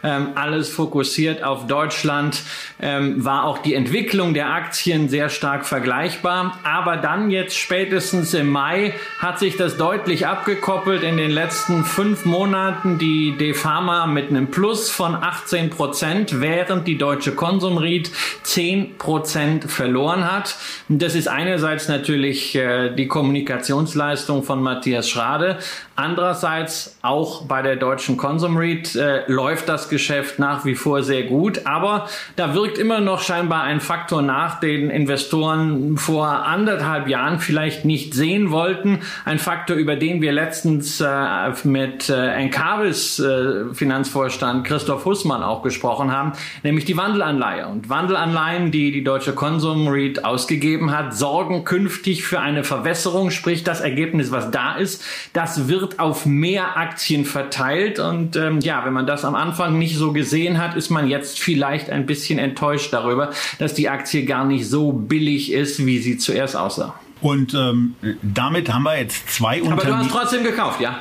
ähm, 0.04 0.32
alles 0.36 0.70
fokussiert 0.70 1.44
auf 1.44 1.66
Deutschland, 1.66 2.42
ähm, 2.82 3.24
war 3.24 3.46
auch 3.46 3.60
die 3.60 3.74
Entwicklung 3.74 4.34
der 4.34 4.50
Aktien 4.54 5.08
sehr 5.08 5.30
stark 5.30 5.66
vergleichbar. 5.66 6.60
Aber 6.64 6.98
dann 6.98 7.32
jetzt 7.32 7.58
spätestens 7.58 8.34
im 8.34 8.50
Mai 8.50 8.94
hat 9.20 9.40
sich 9.40 9.56
das 9.56 9.78
deutlich 9.78 10.28
abgekoppelt. 10.28 11.04
In 11.04 11.16
den 11.16 11.32
letzten 11.32 11.86
fünf 11.86 12.26
Monaten 12.26 13.00
die 13.00 13.38
DeFarma 13.38 14.08
mit 14.08 14.30
einem 14.30 14.52
Plus 14.52 14.90
von 14.90 15.16
18 15.16 15.70
Prozent, 15.70 16.42
während 16.42 16.86
die 16.86 16.98
deutsche 16.98 17.32
Konsumried 17.32 18.12
10 18.44 18.98
Prozent 18.98 19.72
verloren 19.72 20.30
hat. 20.30 20.58
Und 20.90 21.02
das 21.02 21.16
ist 21.16 21.30
einerseits 21.30 21.88
natürlich 21.88 22.56
äh, 22.56 22.94
die 22.94 23.08
Kommunikationsleistung 23.08 24.44
von 24.44 24.62
Matthias 24.62 25.12
Schrade. 25.13 25.60
Andererseits 25.95 26.97
auch 27.03 27.45
bei 27.45 27.62
der 27.62 27.75
deutschen 27.75 28.17
Consum 28.17 28.58
REIT 28.58 28.95
äh, 28.95 29.32
läuft 29.32 29.69
das 29.69 29.89
Geschäft 29.89 30.39
nach 30.39 30.65
wie 30.65 30.73
vor 30.73 31.03
sehr 31.03 31.23
gut, 31.23 31.67
aber 31.67 32.08
da 32.36 32.56
wirkt 32.56 32.79
immer 32.79 32.99
noch 32.99 33.21
scheinbar 33.21 33.62
ein 33.62 33.79
Faktor 33.79 34.23
nach, 34.23 34.60
den 34.60 34.89
Investoren 34.89 35.97
vor 35.97 36.27
anderthalb 36.27 37.08
Jahren 37.08 37.38
vielleicht 37.38 37.86
nicht 37.86 38.15
sehen 38.15 38.49
wollten. 38.49 39.01
Ein 39.23 39.38
Faktor, 39.38 39.75
über 39.75 39.95
den 39.95 40.19
wir 40.23 40.32
letztens 40.32 40.99
äh, 40.99 41.51
mit 41.63 42.10
äh, 42.10 42.34
Encavis 42.38 43.19
äh, 43.19 43.71
Finanzvorstand 43.73 44.65
Christoph 44.65 45.06
Hussmann 45.06 45.43
auch 45.43 45.62
gesprochen 45.62 46.12
haben, 46.12 46.34
nämlich 46.63 46.86
die 46.86 46.97
Wandelanleihe. 46.97 47.67
Und 47.67 47.89
Wandelanleihen, 47.89 48.71
die 48.71 48.91
die 48.91 49.03
deutsche 49.03 49.34
Consum 49.34 49.88
REIT 49.88 50.25
ausgegeben 50.25 50.91
hat, 50.91 51.13
sorgen 51.15 51.65
künftig 51.65 52.23
für 52.23 52.39
eine 52.39 52.63
Verwässerung, 52.63 53.29
sprich 53.29 53.63
das 53.63 53.79
Ergebnis, 53.79 54.32
was 54.32 54.49
da 54.49 54.73
ist, 54.75 55.06
das 55.34 55.67
wird 55.67 55.83
wird 55.84 56.00
auf 56.00 56.26
mehr 56.26 56.78
Aktien 56.78 57.26
verteilt. 57.26 58.00
Und 58.00 58.36
ähm, 58.36 58.60
ja, 58.62 58.86
wenn 58.86 58.93
man 58.93 59.06
das 59.06 59.26
am 59.26 59.36
Anfang 59.36 59.78
nicht 59.78 59.98
so 59.98 60.13
gesehen 60.13 60.62
hat, 60.62 60.76
ist 60.76 60.89
man 60.89 61.08
jetzt 61.08 61.39
vielleicht 61.39 61.89
ein 61.89 62.06
bisschen 62.06 62.39
enttäuscht 62.39 62.93
darüber, 62.93 63.32
dass 63.60 63.74
die 63.74 63.89
Aktie 63.89 64.24
gar 64.26 64.46
nicht 64.46 64.67
so 64.69 64.93
billig 64.93 65.52
ist, 65.52 65.86
wie 65.86 66.00
sie 66.00 66.17
zuerst 66.17 66.56
aussah. 66.56 66.96
Und 67.22 67.54
ähm, 67.54 67.96
damit 68.22 68.74
haben 68.74 68.84
wir 68.84 68.98
jetzt 68.98 69.30
zwei 69.30 69.62
Unternehmen. 69.62 69.80
Aber 69.80 69.89
du 69.89 69.98
hast 69.98 70.12
trotzdem 70.12 70.43
gekauft, 70.43 70.82
ja? 70.82 71.00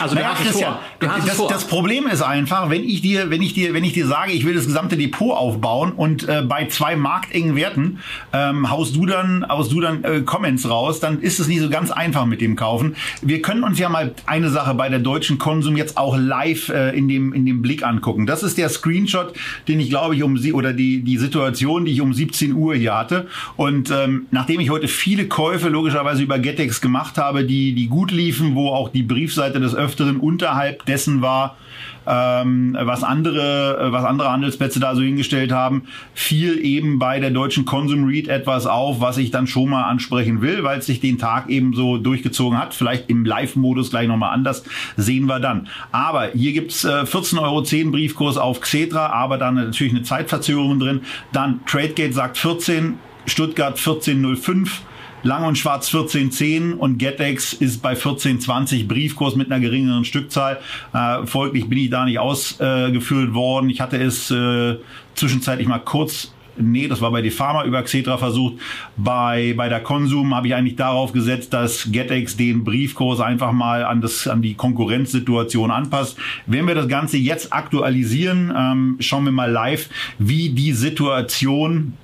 Also 0.00 0.14
naja, 0.14 0.34
Christian, 0.34 0.74
das, 0.98 1.46
das, 1.48 1.64
Problem 1.66 2.06
ist 2.06 2.22
einfach, 2.22 2.70
wenn 2.70 2.84
ich 2.84 3.00
dir, 3.00 3.30
wenn 3.30 3.42
ich 3.42 3.54
dir, 3.54 3.74
wenn 3.74 3.84
ich 3.84 3.92
dir 3.92 4.06
sage, 4.06 4.32
ich 4.32 4.44
will 4.44 4.54
das 4.54 4.66
gesamte 4.66 4.96
Depot 4.96 5.36
aufbauen 5.36 5.92
und 5.92 6.28
äh, 6.28 6.42
bei 6.42 6.66
zwei 6.66 6.96
marktengen 6.96 7.54
Werten 7.54 8.00
ähm, 8.32 8.70
haust 8.70 8.96
du 8.96 9.06
dann, 9.06 9.46
haust 9.48 9.72
du 9.72 9.80
dann 9.80 10.02
äh, 10.02 10.22
Comments 10.22 10.68
raus, 10.68 11.00
dann 11.00 11.20
ist 11.20 11.38
es 11.38 11.48
nicht 11.48 11.60
so 11.60 11.70
ganz 11.70 11.90
einfach 11.90 12.26
mit 12.26 12.40
dem 12.40 12.56
Kaufen. 12.56 12.96
Wir 13.22 13.40
können 13.40 13.62
uns 13.62 13.78
ja 13.78 13.88
mal 13.88 14.14
eine 14.26 14.50
Sache 14.50 14.74
bei 14.74 14.88
der 14.88 14.98
deutschen 14.98 15.38
Konsum 15.38 15.76
jetzt 15.76 15.96
auch 15.96 16.16
live 16.16 16.70
äh, 16.70 16.96
in 16.96 17.08
dem 17.08 17.32
in 17.32 17.46
dem 17.46 17.62
Blick 17.62 17.84
angucken. 17.84 18.26
Das 18.26 18.42
ist 18.42 18.58
der 18.58 18.68
Screenshot, 18.68 19.34
den 19.68 19.78
ich 19.80 19.90
glaube 19.90 20.16
ich 20.16 20.22
um 20.22 20.38
sie 20.38 20.52
oder 20.52 20.72
die 20.72 21.02
die 21.02 21.18
Situation, 21.18 21.84
die 21.84 21.92
ich 21.92 22.00
um 22.00 22.12
17 22.12 22.52
Uhr 22.54 22.74
hier 22.74 22.96
hatte. 22.96 23.28
Und 23.56 23.90
ähm, 23.90 24.26
nachdem 24.30 24.60
ich 24.60 24.70
heute 24.70 24.88
viele 24.88 25.28
Käufe 25.28 25.68
logischerweise 25.68 26.22
über 26.22 26.38
Getex 26.38 26.80
gemacht 26.80 27.16
habe, 27.16 27.44
die 27.44 27.74
die 27.74 27.86
gut 27.86 28.10
liefen, 28.10 28.54
wo 28.54 28.70
auch 28.70 28.88
die 28.88 29.02
Briefseite 29.24 29.58
des 29.58 29.74
Öfteren 29.74 30.18
unterhalb 30.18 30.84
dessen 30.84 31.22
war, 31.22 31.56
ähm, 32.06 32.76
was 32.78 33.02
andere, 33.02 33.88
was 33.90 34.04
andere 34.04 34.30
Handelsplätze 34.30 34.80
da 34.80 34.94
so 34.94 35.00
hingestellt 35.00 35.50
haben, 35.50 35.84
fiel 36.12 36.62
eben 36.62 36.98
bei 36.98 37.20
der 37.20 37.30
deutschen 37.30 37.64
Consum 37.64 38.04
Read 38.04 38.28
etwas 38.28 38.66
auf, 38.66 39.00
was 39.00 39.16
ich 39.16 39.30
dann 39.30 39.46
schon 39.46 39.70
mal 39.70 39.84
ansprechen 39.84 40.42
will, 40.42 40.62
weil 40.62 40.78
es 40.78 40.86
sich 40.86 41.00
den 41.00 41.16
Tag 41.16 41.48
eben 41.48 41.72
so 41.72 41.96
durchgezogen 41.96 42.58
hat. 42.58 42.74
Vielleicht 42.74 43.08
im 43.08 43.24
Live-Modus 43.24 43.88
gleich 43.88 44.08
nochmal 44.08 44.34
anders, 44.34 44.62
sehen 44.98 45.24
wir 45.24 45.40
dann. 45.40 45.68
Aber 45.90 46.28
hier 46.34 46.52
gibt's 46.52 46.84
äh, 46.84 47.04
14,10 47.04 47.40
Euro 47.40 47.90
Briefkurs 47.92 48.36
auf 48.36 48.60
Xetra, 48.60 49.06
aber 49.06 49.38
dann 49.38 49.54
natürlich 49.54 49.94
eine 49.94 50.02
Zeitverzögerung 50.02 50.78
drin. 50.78 51.00
Dann 51.32 51.60
TradeGate 51.64 52.12
sagt 52.12 52.36
14, 52.36 52.98
Stuttgart 53.24 53.78
14,05. 53.78 54.82
Lang 55.24 55.44
und 55.44 55.56
Schwarz 55.56 55.86
1410 55.86 56.74
und 56.74 56.98
GetEx 56.98 57.54
ist 57.54 57.80
bei 57.80 57.90
1420 57.90 58.86
Briefkurs 58.86 59.36
mit 59.36 59.50
einer 59.50 59.58
geringeren 59.58 60.04
Stückzahl. 60.04 60.60
Äh, 60.92 61.24
folglich 61.24 61.66
bin 61.66 61.78
ich 61.78 61.88
da 61.88 62.04
nicht 62.04 62.18
ausgeführt 62.18 63.30
äh, 63.30 63.34
worden. 63.34 63.70
Ich 63.70 63.80
hatte 63.80 63.96
es 63.96 64.30
äh, 64.30 64.76
zwischenzeitlich 65.14 65.66
mal 65.66 65.78
kurz 65.78 66.30
Nee, 66.56 66.86
das 66.86 67.00
war 67.00 67.10
bei 67.10 67.20
die 67.20 67.32
Pharma 67.32 67.64
über 67.64 67.82
Xetra 67.82 68.16
versucht. 68.16 68.54
Bei, 68.96 69.54
bei 69.56 69.68
der 69.68 69.80
Konsum 69.80 70.36
habe 70.36 70.46
ich 70.46 70.54
eigentlich 70.54 70.76
darauf 70.76 71.12
gesetzt, 71.12 71.52
dass 71.52 71.90
GetEx 71.90 72.36
den 72.36 72.62
Briefkurs 72.62 73.18
einfach 73.18 73.50
mal 73.50 73.84
an, 73.84 74.00
das, 74.00 74.28
an 74.28 74.40
die 74.40 74.54
Konkurrenzsituation 74.54 75.72
anpasst. 75.72 76.16
Wenn 76.46 76.68
wir 76.68 76.76
das 76.76 76.86
Ganze 76.86 77.16
jetzt 77.16 77.52
aktualisieren, 77.52 78.52
ähm, 78.56 78.96
schauen 79.00 79.24
wir 79.24 79.32
mal 79.32 79.50
live, 79.50 79.88
wie 80.18 80.50
die 80.50 80.72
Situation 80.72 81.94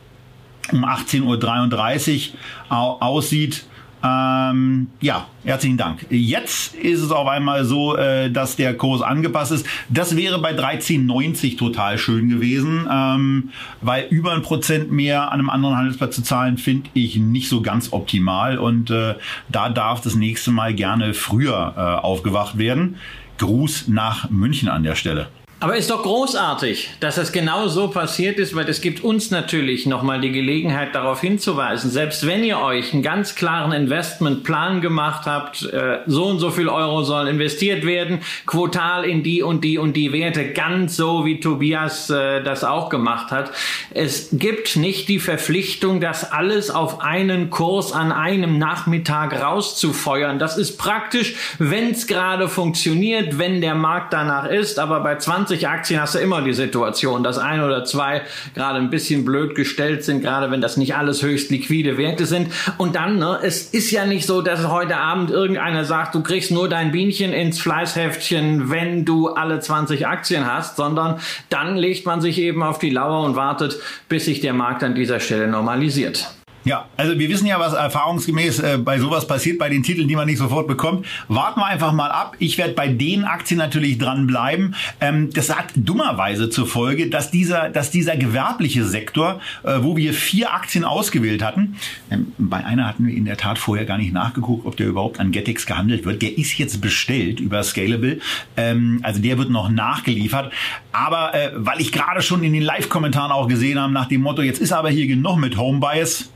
um 0.73 0.85
18.33 0.85 2.31
Uhr 2.71 3.03
aussieht. 3.03 3.65
Ähm, 4.03 4.89
ja, 5.01 5.27
herzlichen 5.45 5.77
Dank. 5.77 6.07
Jetzt 6.09 6.75
ist 6.75 7.03
es 7.03 7.11
auf 7.11 7.29
einmal 7.29 7.67
so, 7.67 7.97
äh, 7.97 8.31
dass 8.31 8.57
der 8.57 8.75
Kurs 8.75 9.03
angepasst 9.03 9.53
ist. 9.53 9.67
Das 9.91 10.17
wäre 10.17 10.39
bei 10.39 10.53
13,90 10.53 11.59
total 11.59 11.99
schön 11.99 12.31
gewesen, 12.31 12.89
ähm, 12.91 13.51
weil 13.83 14.07
über 14.09 14.33
ein 14.33 14.41
Prozent 14.43 14.91
mehr 14.91 15.25
an 15.33 15.41
einem 15.41 15.51
anderen 15.51 15.77
Handelsplatz 15.77 16.17
zu 16.17 16.23
zahlen, 16.23 16.57
finde 16.57 16.89
ich 16.95 17.17
nicht 17.17 17.51
so 17.51 17.61
ganz 17.61 17.93
optimal. 17.93 18.59
Und 18.59 18.91
äh, 18.91 19.17
da 19.51 19.69
darf 19.69 20.01
das 20.01 20.15
nächste 20.15 20.51
Mal 20.51 20.73
gerne 20.75 21.13
früher 21.13 21.75
äh, 21.77 21.81
aufgewacht 21.81 22.57
werden. 22.57 22.97
Gruß 23.37 23.89
nach 23.89 24.31
München 24.31 24.69
an 24.69 24.83
der 24.83 24.95
Stelle. 24.95 25.29
Aber 25.63 25.77
ist 25.77 25.91
doch 25.91 26.03
großartig, 26.03 26.89
dass 27.01 27.17
das 27.17 27.33
genau 27.33 27.69
so 27.69 27.89
passiert 27.89 28.39
ist, 28.39 28.57
weil 28.57 28.67
es 28.71 28.81
gibt 28.81 29.05
uns 29.05 29.31
natürlich 29.31 29.85
nochmal 29.85 30.19
die 30.19 30.33
Gelegenheit 30.33 30.95
darauf 30.95 31.21
hinzuweisen, 31.21 31.91
selbst 31.91 32.27
wenn 32.27 32.43
ihr 32.43 32.61
euch 32.61 32.95
einen 32.95 33.03
ganz 33.03 33.35
klaren 33.35 33.73
Investmentplan 33.73 34.81
gemacht 34.81 35.27
habt, 35.27 35.65
äh, 35.65 35.99
so 36.07 36.29
und 36.29 36.39
so 36.39 36.51
viel 36.51 36.71
Euro 36.71 37.03
sollen 37.03 37.27
investiert 37.27 37.85
werden, 37.85 38.21
quotal 38.47 39.05
in 39.05 39.23
die 39.23 39.43
und 39.43 39.63
die 39.63 39.77
und 39.77 39.99
die 39.99 40.15
Werte, 40.15 40.51
ganz 40.55 40.97
so 40.97 41.27
wie 41.27 41.41
Tobias 41.41 42.09
äh, 42.09 42.43
das 42.43 42.65
auch 42.65 42.89
gemacht 42.89 43.31
hat. 43.31 43.51
Es 43.91 44.31
gibt 44.33 44.77
nicht 44.77 45.11
die 45.11 45.19
Verpflichtung, 45.19 46.01
das 46.01 46.33
alles 46.33 46.71
auf 46.71 47.03
einen 47.03 47.51
Kurs 47.51 47.93
an 47.93 48.13
einem 48.13 48.57
Nachmittag 48.57 49.39
rauszufeuern. 49.39 50.39
Das 50.39 50.57
ist 50.57 50.79
praktisch, 50.79 51.35
wenn 51.59 51.91
es 51.91 52.07
gerade 52.07 52.49
funktioniert, 52.49 53.39
wenn 53.39 53.61
der 53.61 53.75
Markt 53.75 54.15
danach 54.15 54.47
ist, 54.47 54.79
aber 54.79 55.01
bei 55.01 55.17
20 55.17 55.50
20 55.51 55.69
Aktien 55.69 56.01
hast 56.01 56.15
du 56.15 56.21
immer 56.21 56.43
die 56.43 56.53
Situation, 56.53 57.25
dass 57.25 57.37
ein 57.37 57.61
oder 57.61 57.85
zwei 57.85 58.23
gerade 58.55 58.79
ein 58.79 58.89
bisschen 58.89 59.25
blöd 59.25 59.57
gestellt 59.57 60.05
sind, 60.05 60.21
gerade 60.21 60.53
wenn 60.53 60.61
das 60.61 60.77
nicht 60.77 60.95
alles 60.95 61.25
höchst 61.25 61.51
liquide 61.51 61.99
Werte 61.99 62.25
sind. 62.25 62.53
Und 62.79 62.95
dann, 62.95 63.19
ne, 63.19 63.41
es 63.43 63.71
ist 63.71 63.91
ja 63.91 64.07
nicht 64.07 64.27
so, 64.27 64.43
dass 64.43 64.69
heute 64.69 64.97
Abend 64.97 65.31
irgendeiner 65.31 65.85
sagt, 65.85 66.15
du 66.15 66.23
kriegst 66.23 66.53
nur 66.53 66.69
dein 66.69 66.93
Bienchen 66.93 67.33
ins 67.33 67.59
Fleißheftchen, 67.59 68.71
wenn 68.71 69.05
du 69.05 69.31
alle 69.31 69.59
20 69.59 70.07
Aktien 70.07 70.47
hast, 70.47 70.77
sondern 70.77 71.19
dann 71.49 71.77
legt 71.77 72.07
man 72.07 72.21
sich 72.21 72.39
eben 72.39 72.63
auf 72.63 72.79
die 72.79 72.91
Lauer 72.91 73.25
und 73.25 73.35
wartet, 73.35 73.77
bis 74.09 74.27
sich 74.27 74.41
der 74.41 74.53
Markt 74.53 74.85
an 74.85 74.95
dieser 74.95 75.19
Stelle 75.19 75.49
normalisiert. 75.49 76.29
Ja, 76.65 76.89
also 76.99 77.19
wir 77.19 77.29
wissen 77.31 77.47
ja, 77.47 77.59
was 77.59 77.73
erfahrungsgemäß 77.73 78.59
äh, 78.59 78.79
bei 78.79 78.99
sowas 78.99 79.27
passiert, 79.27 79.59
bei 79.59 79.71
den 79.71 79.83
Titeln, 79.83 80.09
die 80.09 80.17
man 80.17 80.27
nicht 80.27 80.37
sofort 80.37 80.69
bekommt. 80.69 81.07
Warten 81.29 81.59
wir 81.59 81.67
einfach 81.67 81.93
mal 81.93 82.11
ab. 82.11 82.37
Ich 82.39 82.59
werde 82.59 82.75
bei 82.75 82.89
den 82.89 83.25
Aktien 83.25 83.57
natürlich 83.57 83.97
dranbleiben. 83.97 84.75
Ähm, 85.01 85.31
das 85.33 85.57
hat 85.57 85.73
dummerweise 85.75 86.51
zur 86.51 86.67
Folge, 86.67 87.09
dass 87.09 87.31
dieser, 87.31 87.71
dass 87.71 87.91
dieser 87.91 88.17
gewerbliche 88.19 88.85
Sektor, 88.85 89.41
äh, 89.63 89.79
wo 89.81 89.97
wir 89.97 90.13
vier 90.13 90.53
Aktien 90.53 90.85
ausgewählt 90.85 91.43
hatten, 91.43 91.77
ähm, 92.11 92.35
bei 92.37 92.63
einer 92.63 92.87
hatten 92.87 93.07
wir 93.07 93.15
in 93.15 93.25
der 93.25 93.39
Tat 93.39 93.59
vorher 93.59 93.87
gar 93.87 93.97
nicht 93.97 94.13
nachgeguckt, 94.13 94.67
ob 94.67 94.77
der 94.77 94.87
überhaupt 94.87 95.19
an 95.19 95.33
Getex 95.33 95.65
gehandelt 95.65 96.05
wird. 96.05 96.21
Der 96.21 96.37
ist 96.37 96.59
jetzt 96.59 96.83
bestellt 96.83 97.41
über 97.41 97.63
Scalable. 97.63 98.19
Ähm, 98.59 99.01
also 99.03 99.23
der 99.23 99.39
wird 99.39 99.49
noch 99.49 99.71
nachgeliefert. 99.71 100.53
Aber 100.93 101.35
äh, 101.35 101.53
weil 101.55 101.81
ich 101.81 101.91
gerade 101.91 102.21
schon 102.21 102.45
in 102.45 102.53
den 102.53 102.63
Live-Kommentaren 102.63 103.33
auch 103.33 103.49
gesehen 103.49 103.81
habe, 103.81 103.95
nach 103.95 104.07
dem 104.07 104.21
Motto, 104.21 104.43
jetzt 104.43 104.61
ist 104.61 104.73
aber 104.73 104.91
hier 104.91 105.07
genug 105.07 105.39
mit 105.39 105.57
Home 105.57 105.81
Bias 105.81 106.29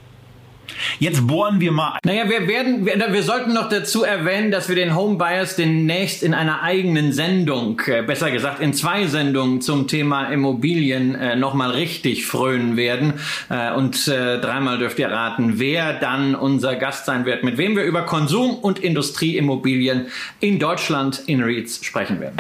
Jetzt 0.99 1.27
bohren 1.27 1.61
wir 1.61 1.73
mal. 1.73 1.99
Naja, 2.05 2.29
wir 2.29 2.47
werden, 2.49 2.87
wir, 2.87 3.13
wir 3.13 3.23
sollten 3.23 3.53
noch 3.53 3.69
dazu 3.69 4.05
erwähnen, 4.05 4.51
dass 4.51 4.69
wir 4.69 4.77
den 4.77 4.95
Home 4.95 5.17
Bias 5.17 5.57
demnächst 5.57 6.23
in 6.23 6.35
einer 6.35 6.63
eigenen 6.63 7.13
Sendung, 7.13 7.81
äh, 7.87 8.03
besser 8.03 8.31
gesagt 8.31 8.61
in 8.61 8.75
zwei 8.75 9.07
Sendungen 9.07 9.61
zum 9.61 9.89
Thema 9.89 10.29
Immobilien 10.29 11.15
äh, 11.15 11.37
nochmal 11.37 11.71
richtig 11.71 12.27
frönen 12.27 12.77
werden. 12.77 13.15
Äh, 13.51 13.73
und 13.73 14.09
äh, 14.09 14.41
dreimal 14.41 14.79
dürft 14.79 14.99
ihr 14.99 15.11
raten, 15.11 15.59
wer 15.59 15.95
dann 15.95 16.35
unser 16.35 16.77
Gast 16.77 17.07
sein 17.07 17.25
wird, 17.25 17.45
mit 17.45 17.59
wem 17.59 17.77
wir 17.77 17.85
über 17.85 18.03
Konsum- 18.03 18.57
und 18.57 18.79
Industrieimmobilien 18.79 20.07
in 20.41 20.59
Deutschland 20.59 21.23
in 21.27 21.43
REITs 21.43 21.85
sprechen 21.85 22.21
werden. 22.21 22.37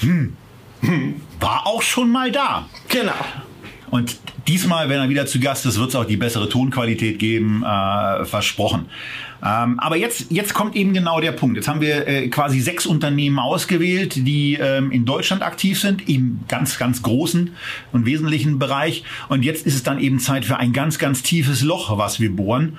Hm. 0.00 0.36
Hm. 0.80 1.20
War 1.40 1.66
auch 1.66 1.82
schon 1.82 2.10
mal 2.10 2.30
da. 2.30 2.68
Genau. 2.88 3.12
Und 3.96 4.18
diesmal, 4.46 4.90
wenn 4.90 5.00
er 5.00 5.08
wieder 5.08 5.24
zu 5.24 5.40
Gast 5.40 5.64
ist, 5.64 5.78
wird 5.78 5.88
es 5.88 5.94
auch 5.94 6.04
die 6.04 6.18
bessere 6.18 6.50
Tonqualität 6.50 7.18
geben, 7.18 7.62
äh, 7.62 8.26
versprochen. 8.26 8.90
Ähm, 9.42 9.80
aber 9.80 9.96
jetzt, 9.96 10.30
jetzt 10.30 10.52
kommt 10.52 10.76
eben 10.76 10.92
genau 10.92 11.18
der 11.18 11.32
Punkt. 11.32 11.56
Jetzt 11.56 11.66
haben 11.66 11.80
wir 11.80 12.06
äh, 12.06 12.28
quasi 12.28 12.60
sechs 12.60 12.84
Unternehmen 12.84 13.38
ausgewählt, 13.38 14.14
die 14.16 14.58
ähm, 14.60 14.92
in 14.92 15.06
Deutschland 15.06 15.42
aktiv 15.42 15.80
sind, 15.80 16.10
im 16.10 16.40
ganz, 16.46 16.78
ganz 16.78 17.02
großen 17.02 17.54
und 17.92 18.04
wesentlichen 18.04 18.58
Bereich. 18.58 19.02
Und 19.30 19.46
jetzt 19.46 19.64
ist 19.64 19.74
es 19.74 19.82
dann 19.82 19.98
eben 19.98 20.18
Zeit 20.18 20.44
für 20.44 20.58
ein 20.58 20.74
ganz, 20.74 20.98
ganz 20.98 21.22
tiefes 21.22 21.62
Loch, 21.62 21.96
was 21.96 22.20
wir 22.20 22.36
bohren. 22.36 22.76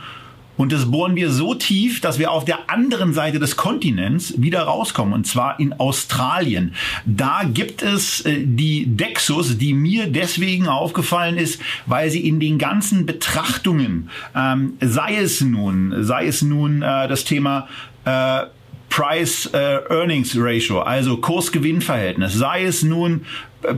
Und 0.57 0.71
das 0.71 0.89
bohren 0.89 1.15
wir 1.15 1.31
so 1.31 1.53
tief, 1.53 2.01
dass 2.01 2.19
wir 2.19 2.31
auf 2.31 2.43
der 2.43 2.69
anderen 2.69 3.13
Seite 3.13 3.39
des 3.39 3.55
Kontinents 3.55 4.33
wieder 4.41 4.63
rauskommen, 4.63 5.13
und 5.13 5.25
zwar 5.25 5.59
in 5.59 5.73
Australien. 5.73 6.73
Da 7.05 7.43
gibt 7.45 7.83
es 7.83 8.21
äh, 8.21 8.43
die 8.43 8.85
Dexus, 8.87 9.57
die 9.57 9.73
mir 9.73 10.07
deswegen 10.07 10.67
aufgefallen 10.67 11.37
ist, 11.37 11.61
weil 11.85 12.09
sie 12.09 12.27
in 12.27 12.39
den 12.39 12.57
ganzen 12.57 13.05
Betrachtungen, 13.05 14.09
ähm, 14.35 14.73
sei 14.81 15.17
es 15.17 15.41
nun, 15.41 16.03
sei 16.03 16.25
es 16.25 16.41
nun 16.41 16.81
äh, 16.81 17.07
das 17.07 17.23
Thema 17.23 17.67
äh, 18.05 18.43
Price-Earnings-Ratio, 18.89 20.79
äh, 20.79 20.83
also 20.83 21.17
Kurs-Gewinn-Verhältnis, 21.17 22.33
sei 22.33 22.63
es 22.63 22.83
nun 22.83 23.25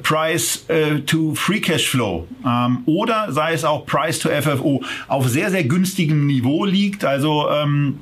Price 0.04 0.65
äh, 0.68 1.00
to 1.00 1.34
Free 1.36 1.62
Cash 1.62 1.89
Flow 1.89 2.28
ähm, 2.46 2.80
oder 2.86 3.32
sei 3.32 3.54
es 3.54 3.63
auch 3.63 3.86
Price 3.86 4.20
to 4.20 4.30
FFO 4.30 4.82
auf 5.08 5.28
sehr, 5.28 5.50
sehr 5.52 5.63
günstigem 5.63 6.28
Niveau 6.28 6.65
liegt. 6.65 7.06
Also 7.06 7.50
ähm, 7.50 8.00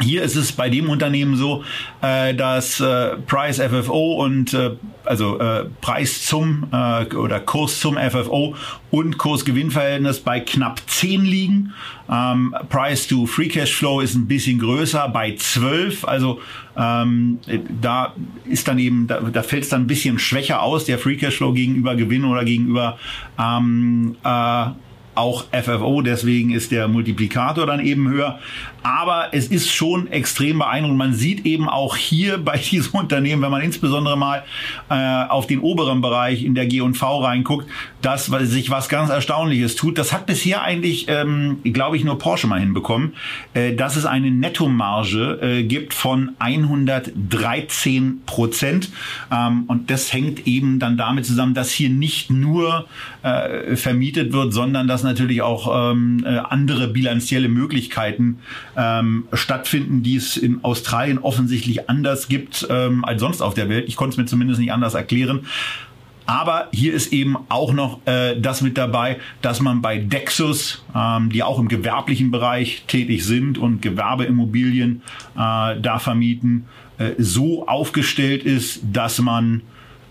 hier 0.00 0.22
ist 0.22 0.36
es 0.36 0.52
bei 0.52 0.68
dem 0.68 0.90
Unternehmen 0.90 1.36
so, 1.36 1.64
äh, 2.02 2.34
dass 2.34 2.80
äh, 2.80 3.16
Price 3.26 3.60
FFO 3.60 4.22
und 4.22 4.52
äh, 4.52 4.72
also 5.04 5.38
äh, 5.38 5.64
Preis 5.80 6.26
zum 6.26 6.66
äh, 6.70 7.14
oder 7.14 7.40
Kurs 7.40 7.80
zum 7.80 7.96
FFO 7.96 8.54
und 8.90 9.16
Kurs-Gewinn-Verhältnis 9.16 10.20
bei 10.20 10.40
knapp 10.40 10.82
10 10.86 11.24
liegen. 11.24 11.72
Ähm, 12.10 12.54
Price 12.68 13.06
to 13.06 13.26
Free 13.26 13.48
Cash 13.48 13.74
Flow 13.74 14.00
ist 14.00 14.14
ein 14.14 14.26
bisschen 14.26 14.58
größer 14.58 15.08
bei 15.08 15.34
12. 15.34 16.04
Also 16.04 16.40
ähm, 16.76 17.38
da 17.80 18.14
ist 18.44 18.68
dann 18.68 18.78
eben, 18.78 19.06
da, 19.06 19.20
da 19.20 19.42
fällt 19.42 19.64
es 19.64 19.70
dann 19.70 19.82
ein 19.82 19.86
bisschen 19.86 20.18
schwächer 20.18 20.62
aus, 20.62 20.84
der 20.84 20.98
Free 20.98 21.16
Cash 21.16 21.36
Flow 21.36 21.52
gegenüber 21.52 21.96
Gewinn 21.96 22.24
oder 22.24 22.44
gegenüber 22.44 22.98
ähm, 23.38 24.16
äh, 24.22 24.66
auch 25.16 25.44
FFO, 25.52 26.02
deswegen 26.02 26.50
ist 26.50 26.70
der 26.70 26.88
Multiplikator 26.88 27.66
dann 27.66 27.80
eben 27.80 28.08
höher. 28.08 28.38
Aber 28.82 29.28
es 29.32 29.48
ist 29.48 29.70
schon 29.70 30.06
extrem 30.12 30.58
beeindruckend. 30.58 30.98
Man 30.98 31.14
sieht 31.14 31.44
eben 31.44 31.68
auch 31.68 31.96
hier 31.96 32.38
bei 32.44 32.58
diesem 32.58 33.00
Unternehmen, 33.00 33.42
wenn 33.42 33.50
man 33.50 33.62
insbesondere 33.62 34.16
mal 34.16 34.44
äh, 34.88 35.28
auf 35.28 35.46
den 35.46 35.60
oberen 35.60 36.00
Bereich 36.00 36.44
in 36.44 36.54
der 36.54 36.66
G&V 36.66 37.24
reinguckt, 37.24 37.68
dass 38.06 38.26
sich 38.26 38.70
was 38.70 38.88
ganz 38.88 39.10
Erstaunliches 39.10 39.74
tut. 39.74 39.98
Das 39.98 40.12
hat 40.12 40.26
bisher 40.26 40.62
eigentlich, 40.62 41.06
ähm, 41.08 41.58
glaube 41.64 41.96
ich, 41.96 42.04
nur 42.04 42.20
Porsche 42.20 42.46
mal 42.46 42.60
hinbekommen, 42.60 43.14
äh, 43.52 43.74
dass 43.74 43.96
es 43.96 44.06
eine 44.06 44.30
Nettomarge 44.30 45.40
äh, 45.42 45.64
gibt 45.64 45.92
von 45.92 46.30
113 46.38 48.22
Prozent. 48.24 48.92
Ähm, 49.32 49.64
und 49.66 49.90
das 49.90 50.12
hängt 50.12 50.46
eben 50.46 50.78
dann 50.78 50.96
damit 50.96 51.26
zusammen, 51.26 51.54
dass 51.54 51.72
hier 51.72 51.90
nicht 51.90 52.30
nur 52.30 52.86
äh, 53.24 53.74
vermietet 53.74 54.32
wird, 54.32 54.52
sondern 54.52 54.86
dass 54.86 55.02
natürlich 55.02 55.42
auch 55.42 55.90
ähm, 55.90 56.22
äh, 56.24 56.38
andere 56.38 56.86
bilanzielle 56.86 57.48
Möglichkeiten 57.48 58.38
ähm, 58.76 59.24
stattfinden, 59.32 60.04
die 60.04 60.14
es 60.14 60.36
in 60.36 60.62
Australien 60.62 61.18
offensichtlich 61.18 61.90
anders 61.90 62.28
gibt 62.28 62.68
ähm, 62.70 63.04
als 63.04 63.20
sonst 63.20 63.42
auf 63.42 63.54
der 63.54 63.68
Welt. 63.68 63.88
Ich 63.88 63.96
konnte 63.96 64.12
es 64.14 64.16
mir 64.16 64.26
zumindest 64.26 64.60
nicht 64.60 64.72
anders 64.72 64.94
erklären. 64.94 65.40
Aber 66.26 66.68
hier 66.72 66.92
ist 66.92 67.12
eben 67.12 67.36
auch 67.48 67.72
noch 67.72 68.00
äh, 68.06 68.38
das 68.38 68.60
mit 68.60 68.76
dabei, 68.76 69.18
dass 69.42 69.60
man 69.60 69.80
bei 69.80 69.98
Dexus, 69.98 70.84
ähm, 70.94 71.30
die 71.30 71.44
auch 71.44 71.58
im 71.58 71.68
gewerblichen 71.68 72.32
Bereich 72.32 72.84
tätig 72.88 73.24
sind 73.24 73.58
und 73.58 73.80
Gewerbeimmobilien 73.80 75.02
äh, 75.36 75.80
da 75.80 75.98
vermieten, 76.00 76.66
äh, 76.98 77.12
so 77.18 77.68
aufgestellt 77.68 78.42
ist, 78.42 78.80
dass 78.92 79.20
man, 79.20 79.62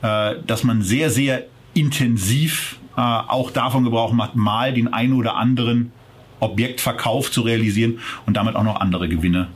äh, 0.01 0.35
dass 0.47 0.63
man 0.63 0.81
sehr, 0.81 1.09
sehr 1.09 1.43
intensiv 1.73 2.79
äh, 2.95 3.01
auch 3.01 3.51
davon 3.51 3.83
Gebrauch 3.83 4.13
macht, 4.13 4.35
mal 4.35 4.73
den 4.73 4.93
einen 4.93 5.13
oder 5.13 5.35
anderen 5.35 5.91
Objektverkauf 6.39 7.29
zu 7.29 7.41
realisieren 7.41 7.99
und 8.25 8.37
damit 8.37 8.55
auch 8.55 8.63
noch 8.63 8.79
andere 8.79 9.09
Gewinne 9.09 9.49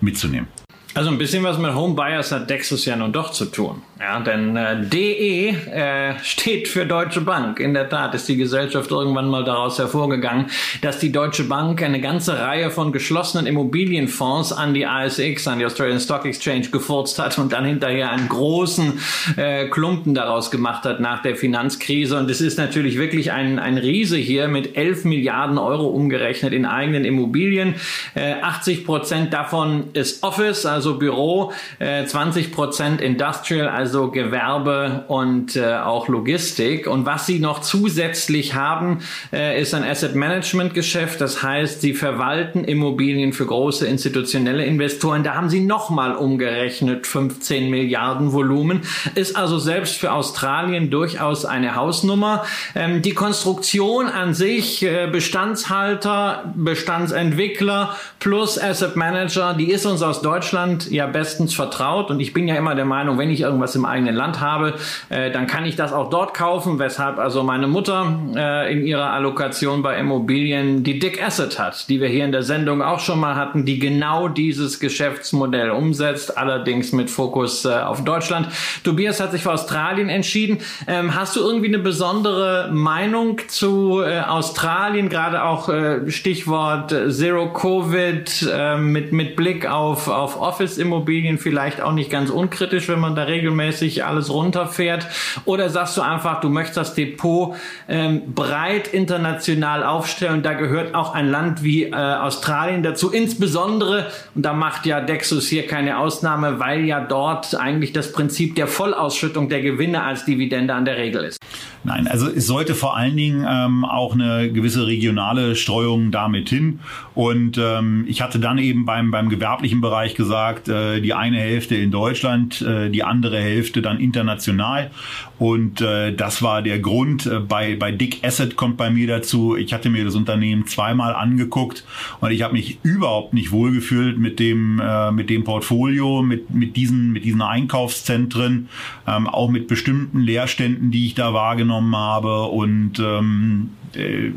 mitzunehmen. 0.00 0.48
Also 0.94 1.10
ein 1.10 1.18
bisschen 1.18 1.44
was 1.44 1.56
mit 1.58 1.72
Home 1.72 1.94
Buyers 1.94 2.32
hat 2.32 2.50
Dexus 2.50 2.84
ja 2.84 2.96
nun 2.96 3.12
doch 3.12 3.30
zu 3.30 3.44
tun. 3.44 3.82
Ja, 4.02 4.18
denn 4.18 4.56
äh, 4.56 4.80
DE 4.80 5.50
äh, 5.50 6.14
steht 6.22 6.68
für 6.68 6.86
Deutsche 6.86 7.20
Bank. 7.20 7.60
In 7.60 7.74
der 7.74 7.86
Tat 7.90 8.14
ist 8.14 8.26
die 8.30 8.36
Gesellschaft 8.38 8.90
irgendwann 8.90 9.28
mal 9.28 9.44
daraus 9.44 9.78
hervorgegangen, 9.78 10.46
dass 10.80 11.00
die 11.00 11.12
Deutsche 11.12 11.44
Bank 11.44 11.82
eine 11.82 12.00
ganze 12.00 12.38
Reihe 12.38 12.70
von 12.70 12.92
geschlossenen 12.92 13.46
Immobilienfonds 13.46 14.54
an 14.54 14.72
die 14.72 14.86
ASX, 14.86 15.46
an 15.48 15.58
die 15.58 15.66
Australian 15.66 16.00
Stock 16.00 16.24
Exchange 16.24 16.70
gefurzt 16.70 17.18
hat 17.18 17.36
und 17.38 17.52
dann 17.52 17.66
hinterher 17.66 18.10
einen 18.10 18.30
großen 18.30 18.98
äh, 19.36 19.68
Klumpen 19.68 20.14
daraus 20.14 20.50
gemacht 20.50 20.84
hat 20.84 21.00
nach 21.00 21.20
der 21.20 21.36
Finanzkrise. 21.36 22.16
Und 22.16 22.30
es 22.30 22.40
ist 22.40 22.56
natürlich 22.56 22.96
wirklich 22.96 23.32
ein, 23.32 23.58
ein 23.58 23.76
Riese 23.76 24.16
hier 24.16 24.48
mit 24.48 24.78
11 24.78 25.04
Milliarden 25.04 25.58
Euro 25.58 25.88
umgerechnet 25.88 26.54
in 26.54 26.64
eigenen 26.64 27.04
Immobilien. 27.04 27.74
Äh, 28.14 28.36
80 28.40 28.86
Prozent 28.86 29.34
davon 29.34 29.90
ist 29.92 30.22
Office, 30.22 30.64
also 30.64 30.96
Büro, 30.96 31.52
äh, 31.80 32.06
20 32.06 32.50
Prozent 32.50 33.02
Industrial, 33.02 33.68
also 33.68 33.89
also 33.90 34.12
Gewerbe 34.12 35.04
und 35.08 35.56
äh, 35.56 35.74
auch 35.74 36.06
Logistik. 36.06 36.86
Und 36.86 37.06
was 37.06 37.26
sie 37.26 37.40
noch 37.40 37.60
zusätzlich 37.60 38.54
haben, 38.54 39.00
äh, 39.32 39.60
ist 39.60 39.74
ein 39.74 39.82
Asset 39.82 40.14
Management 40.14 40.74
Geschäft. 40.74 41.20
Das 41.20 41.42
heißt, 41.42 41.80
sie 41.80 41.92
verwalten 41.92 42.62
Immobilien 42.62 43.32
für 43.32 43.46
große 43.46 43.88
institutionelle 43.88 44.64
Investoren. 44.64 45.24
Da 45.24 45.34
haben 45.34 45.48
sie 45.48 45.58
nochmal 45.58 46.14
umgerechnet 46.14 47.08
15 47.08 47.68
Milliarden 47.68 48.32
Volumen. 48.32 48.82
Ist 49.16 49.34
also 49.34 49.58
selbst 49.58 49.96
für 49.96 50.12
Australien 50.12 50.90
durchaus 50.90 51.44
eine 51.44 51.74
Hausnummer. 51.74 52.44
Ähm, 52.76 53.02
die 53.02 53.14
Konstruktion 53.14 54.06
an 54.06 54.34
sich, 54.34 54.84
äh, 54.84 55.08
Bestandshalter, 55.10 56.52
Bestandsentwickler 56.54 57.96
plus 58.20 58.56
Asset 58.56 58.94
Manager, 58.94 59.54
die 59.54 59.72
ist 59.72 59.84
uns 59.84 60.00
aus 60.02 60.22
Deutschland 60.22 60.88
ja 60.92 61.08
bestens 61.08 61.54
vertraut. 61.54 62.12
Und 62.12 62.20
ich 62.20 62.32
bin 62.32 62.46
ja 62.46 62.54
immer 62.54 62.76
der 62.76 62.84
Meinung, 62.84 63.18
wenn 63.18 63.30
ich 63.30 63.40
irgendwas 63.40 63.74
im 63.74 63.79
eigenen 63.84 64.14
Land 64.14 64.40
habe, 64.40 64.74
äh, 65.08 65.30
dann 65.30 65.46
kann 65.46 65.64
ich 65.64 65.76
das 65.76 65.92
auch 65.92 66.10
dort 66.10 66.34
kaufen, 66.34 66.78
weshalb 66.78 67.18
also 67.18 67.42
meine 67.42 67.66
Mutter 67.66 68.18
äh, 68.34 68.72
in 68.72 68.84
ihrer 68.84 69.10
Allokation 69.12 69.82
bei 69.82 69.98
Immobilien 69.98 70.84
die 70.84 70.98
Dick 70.98 71.22
Asset 71.22 71.58
hat, 71.58 71.88
die 71.88 72.00
wir 72.00 72.08
hier 72.08 72.24
in 72.24 72.32
der 72.32 72.42
Sendung 72.42 72.82
auch 72.82 73.00
schon 73.00 73.20
mal 73.20 73.36
hatten, 73.36 73.64
die 73.64 73.78
genau 73.78 74.28
dieses 74.28 74.80
Geschäftsmodell 74.80 75.70
umsetzt, 75.70 76.36
allerdings 76.36 76.92
mit 76.92 77.10
Fokus 77.10 77.64
äh, 77.64 77.70
auf 77.70 78.04
Deutschland. 78.04 78.48
Tobias 78.84 79.20
hat 79.20 79.32
sich 79.32 79.42
für 79.42 79.52
Australien 79.52 80.08
entschieden. 80.08 80.58
Ähm, 80.86 81.14
hast 81.14 81.36
du 81.36 81.40
irgendwie 81.40 81.68
eine 81.68 81.78
besondere 81.78 82.70
Meinung 82.72 83.40
zu 83.48 84.02
äh, 84.02 84.20
Australien, 84.20 85.08
gerade 85.08 85.44
auch 85.44 85.68
äh, 85.68 86.10
Stichwort 86.10 86.94
Zero 87.08 87.52
Covid 87.52 88.48
äh, 88.52 88.76
mit, 88.76 89.12
mit 89.12 89.36
Blick 89.36 89.66
auf, 89.66 90.08
auf 90.08 90.40
Office-Immobilien, 90.40 91.38
vielleicht 91.38 91.80
auch 91.80 91.92
nicht 91.92 92.10
ganz 92.10 92.30
unkritisch, 92.30 92.88
wenn 92.88 93.00
man 93.00 93.14
da 93.14 93.24
regelmäßig 93.24 93.69
kurmäßig 93.70 94.04
alles 94.04 94.30
runterfährt? 94.30 95.06
Oder 95.44 95.70
sagst 95.70 95.96
du 95.96 96.02
einfach, 96.02 96.40
du 96.40 96.48
möchtest 96.48 96.76
das 96.76 96.94
Depot 96.94 97.54
ähm, 97.88 98.22
breit 98.34 98.88
international 98.88 99.84
aufstellen? 99.84 100.42
Da 100.42 100.54
gehört 100.54 100.94
auch 100.94 101.14
ein 101.14 101.30
Land 101.30 101.62
wie 101.62 101.84
äh, 101.84 101.94
Australien 101.94 102.82
dazu, 102.82 103.10
insbesondere, 103.10 104.06
und 104.34 104.42
da 104.44 104.52
macht 104.52 104.86
ja 104.86 105.00
Dexus 105.00 105.48
hier 105.48 105.66
keine 105.66 105.98
Ausnahme, 105.98 106.58
weil 106.58 106.84
ja 106.84 107.00
dort 107.00 107.54
eigentlich 107.54 107.92
das 107.92 108.12
Prinzip 108.12 108.56
der 108.56 108.66
Vollausschüttung 108.66 109.48
der 109.48 109.62
Gewinne 109.62 110.02
als 110.02 110.24
Dividende 110.24 110.74
an 110.74 110.84
der 110.84 110.96
Regel 110.96 111.24
ist. 111.24 111.38
Nein, 111.82 112.06
also 112.08 112.28
es 112.28 112.46
sollte 112.46 112.74
vor 112.74 112.96
allen 112.96 113.16
Dingen 113.16 113.46
ähm, 113.48 113.84
auch 113.86 114.12
eine 114.12 114.52
gewisse 114.52 114.86
regionale 114.86 115.56
Streuung 115.56 116.10
damit 116.10 116.50
hin. 116.50 116.80
Und 117.14 117.56
ähm, 117.58 118.04
ich 118.06 118.20
hatte 118.20 118.38
dann 118.38 118.58
eben 118.58 118.84
beim, 118.84 119.10
beim 119.10 119.30
gewerblichen 119.30 119.80
Bereich 119.80 120.14
gesagt, 120.14 120.68
äh, 120.68 121.00
die 121.00 121.14
eine 121.14 121.38
Hälfte 121.38 121.76
in 121.76 121.90
Deutschland, 121.90 122.60
äh, 122.60 122.90
die 122.90 123.02
andere 123.02 123.38
Hälfte 123.38 123.59
dann 123.62 123.98
international. 123.98 124.90
Und 125.38 125.80
äh, 125.80 126.14
das 126.14 126.42
war 126.42 126.62
der 126.62 126.78
Grund. 126.78 127.26
Äh, 127.26 127.40
bei, 127.40 127.76
bei 127.76 127.92
Dick 127.92 128.24
Asset 128.24 128.56
kommt 128.56 128.76
bei 128.76 128.90
mir 128.90 129.06
dazu, 129.06 129.56
ich 129.56 129.72
hatte 129.72 129.90
mir 129.90 130.04
das 130.04 130.14
Unternehmen 130.14 130.66
zweimal 130.66 131.14
angeguckt 131.14 131.84
und 132.20 132.30
ich 132.30 132.42
habe 132.42 132.54
mich 132.54 132.78
überhaupt 132.82 133.34
nicht 133.34 133.52
wohlgefühlt 133.52 134.18
mit 134.18 134.38
dem, 134.38 134.80
äh, 134.80 135.12
mit 135.12 135.30
dem 135.30 135.44
Portfolio, 135.44 136.22
mit, 136.22 136.50
mit, 136.50 136.76
diesen, 136.76 137.12
mit 137.12 137.24
diesen 137.24 137.42
Einkaufszentren, 137.42 138.68
ähm, 139.06 139.26
auch 139.26 139.50
mit 139.50 139.68
bestimmten 139.68 140.20
Leerständen, 140.20 140.90
die 140.90 141.06
ich 141.06 141.14
da 141.14 141.32
wahrgenommen 141.32 141.94
habe. 141.96 142.42
Und 142.42 142.98
ähm, 142.98 143.70
äh, 143.94 144.30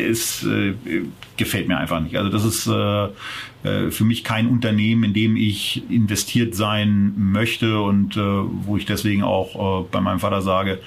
es 0.00 0.44
äh, 0.44 0.74
gefällt 1.36 1.68
mir 1.68 1.78
einfach 1.78 2.00
nicht. 2.00 2.16
Also 2.16 2.30
das 2.30 2.44
ist 2.44 2.66
äh, 2.66 3.08
äh, 3.66 3.90
für 3.90 4.04
mich 4.04 4.24
kein 4.24 4.46
Unternehmen, 4.46 5.04
in 5.04 5.14
dem 5.14 5.36
ich 5.36 5.82
investiert 5.90 6.54
sein 6.54 7.14
möchte 7.16 7.80
und 7.80 8.16
äh, 8.16 8.20
wo 8.20 8.76
ich 8.76 8.86
deswegen 8.86 9.22
auch 9.22 9.82
äh, 9.82 9.88
bei 9.90 10.00
meinem 10.00 10.20
Vater 10.20 10.42
sage, 10.42 10.80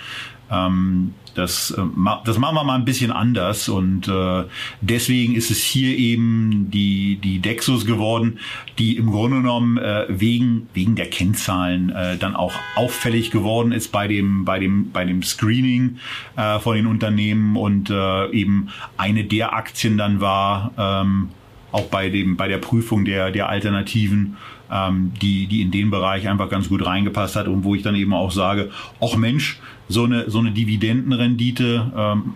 ähm, 0.51 1.13
das, 1.35 1.71
äh, 1.71 1.81
das 2.25 2.37
machen 2.37 2.55
wir 2.55 2.63
mal 2.63 2.75
ein 2.75 2.85
bisschen 2.85 3.11
anders 3.11 3.69
und 3.69 4.07
äh, 4.07 4.43
deswegen 4.81 5.35
ist 5.35 5.51
es 5.51 5.61
hier 5.61 5.97
eben 5.97 6.69
die, 6.71 7.17
die 7.17 7.39
Dexus 7.39 7.85
geworden, 7.85 8.39
die 8.77 8.97
im 8.97 9.11
Grunde 9.11 9.37
genommen 9.37 9.77
äh, 9.77 10.05
wegen, 10.09 10.67
wegen 10.73 10.95
der 10.95 11.09
Kennzahlen 11.09 11.89
äh, 11.89 12.17
dann 12.17 12.35
auch 12.35 12.53
auffällig 12.75 13.31
geworden 13.31 13.71
ist 13.71 13.91
bei 13.91 14.07
dem, 14.07 14.45
bei 14.45 14.59
dem, 14.59 14.91
bei 14.91 15.05
dem 15.05 15.23
Screening 15.23 15.97
äh, 16.35 16.59
von 16.59 16.75
den 16.75 16.87
Unternehmen 16.87 17.55
und 17.55 17.89
äh, 17.89 18.29
eben 18.31 18.69
eine 18.97 19.23
der 19.23 19.53
Aktien 19.53 19.97
dann 19.97 20.21
war, 20.21 20.71
ähm, 20.77 21.29
auch 21.71 21.85
bei 21.85 22.09
dem, 22.09 22.37
bei 22.37 22.47
der 22.47 22.57
Prüfung 22.57 23.05
der, 23.05 23.31
der 23.31 23.49
Alternativen, 23.49 24.37
ähm, 24.71 25.11
die, 25.21 25.47
die 25.47 25.61
in 25.61 25.71
den 25.71 25.89
Bereich 25.89 26.27
einfach 26.27 26.49
ganz 26.49 26.69
gut 26.69 26.85
reingepasst 26.85 27.35
hat 27.35 27.47
und 27.47 27.63
wo 27.63 27.75
ich 27.75 27.81
dann 27.81 27.95
eben 27.95 28.13
auch 28.13 28.31
sage, 28.31 28.71
ach 29.01 29.15
Mensch, 29.15 29.59
so 29.87 30.03
eine, 30.03 30.29
so 30.29 30.39
eine 30.39 30.51
Dividendenrendite, 30.51 31.91
ähm, 31.95 32.33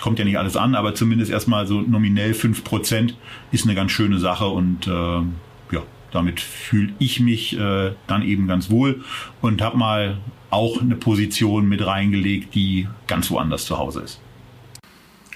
kommt 0.00 0.18
ja 0.18 0.24
nicht 0.24 0.38
alles 0.38 0.56
an, 0.56 0.74
aber 0.74 0.94
zumindest 0.94 1.30
erstmal 1.30 1.66
so 1.66 1.80
nominell 1.80 2.34
fünf 2.34 2.64
Prozent 2.64 3.16
ist 3.52 3.64
eine 3.64 3.74
ganz 3.74 3.92
schöne 3.92 4.18
Sache 4.18 4.46
und 4.46 4.86
äh, 4.86 4.90
ja, 4.90 5.82
damit 6.12 6.40
fühle 6.40 6.92
ich 6.98 7.20
mich 7.20 7.58
äh, 7.58 7.92
dann 8.06 8.22
eben 8.22 8.46
ganz 8.46 8.70
wohl 8.70 9.02
und 9.40 9.62
habe 9.62 9.78
mal 9.78 10.18
auch 10.50 10.80
eine 10.80 10.94
Position 10.94 11.68
mit 11.68 11.84
reingelegt, 11.84 12.54
die 12.54 12.86
ganz 13.06 13.30
woanders 13.30 13.64
zu 13.64 13.78
Hause 13.78 14.02
ist. 14.02 14.20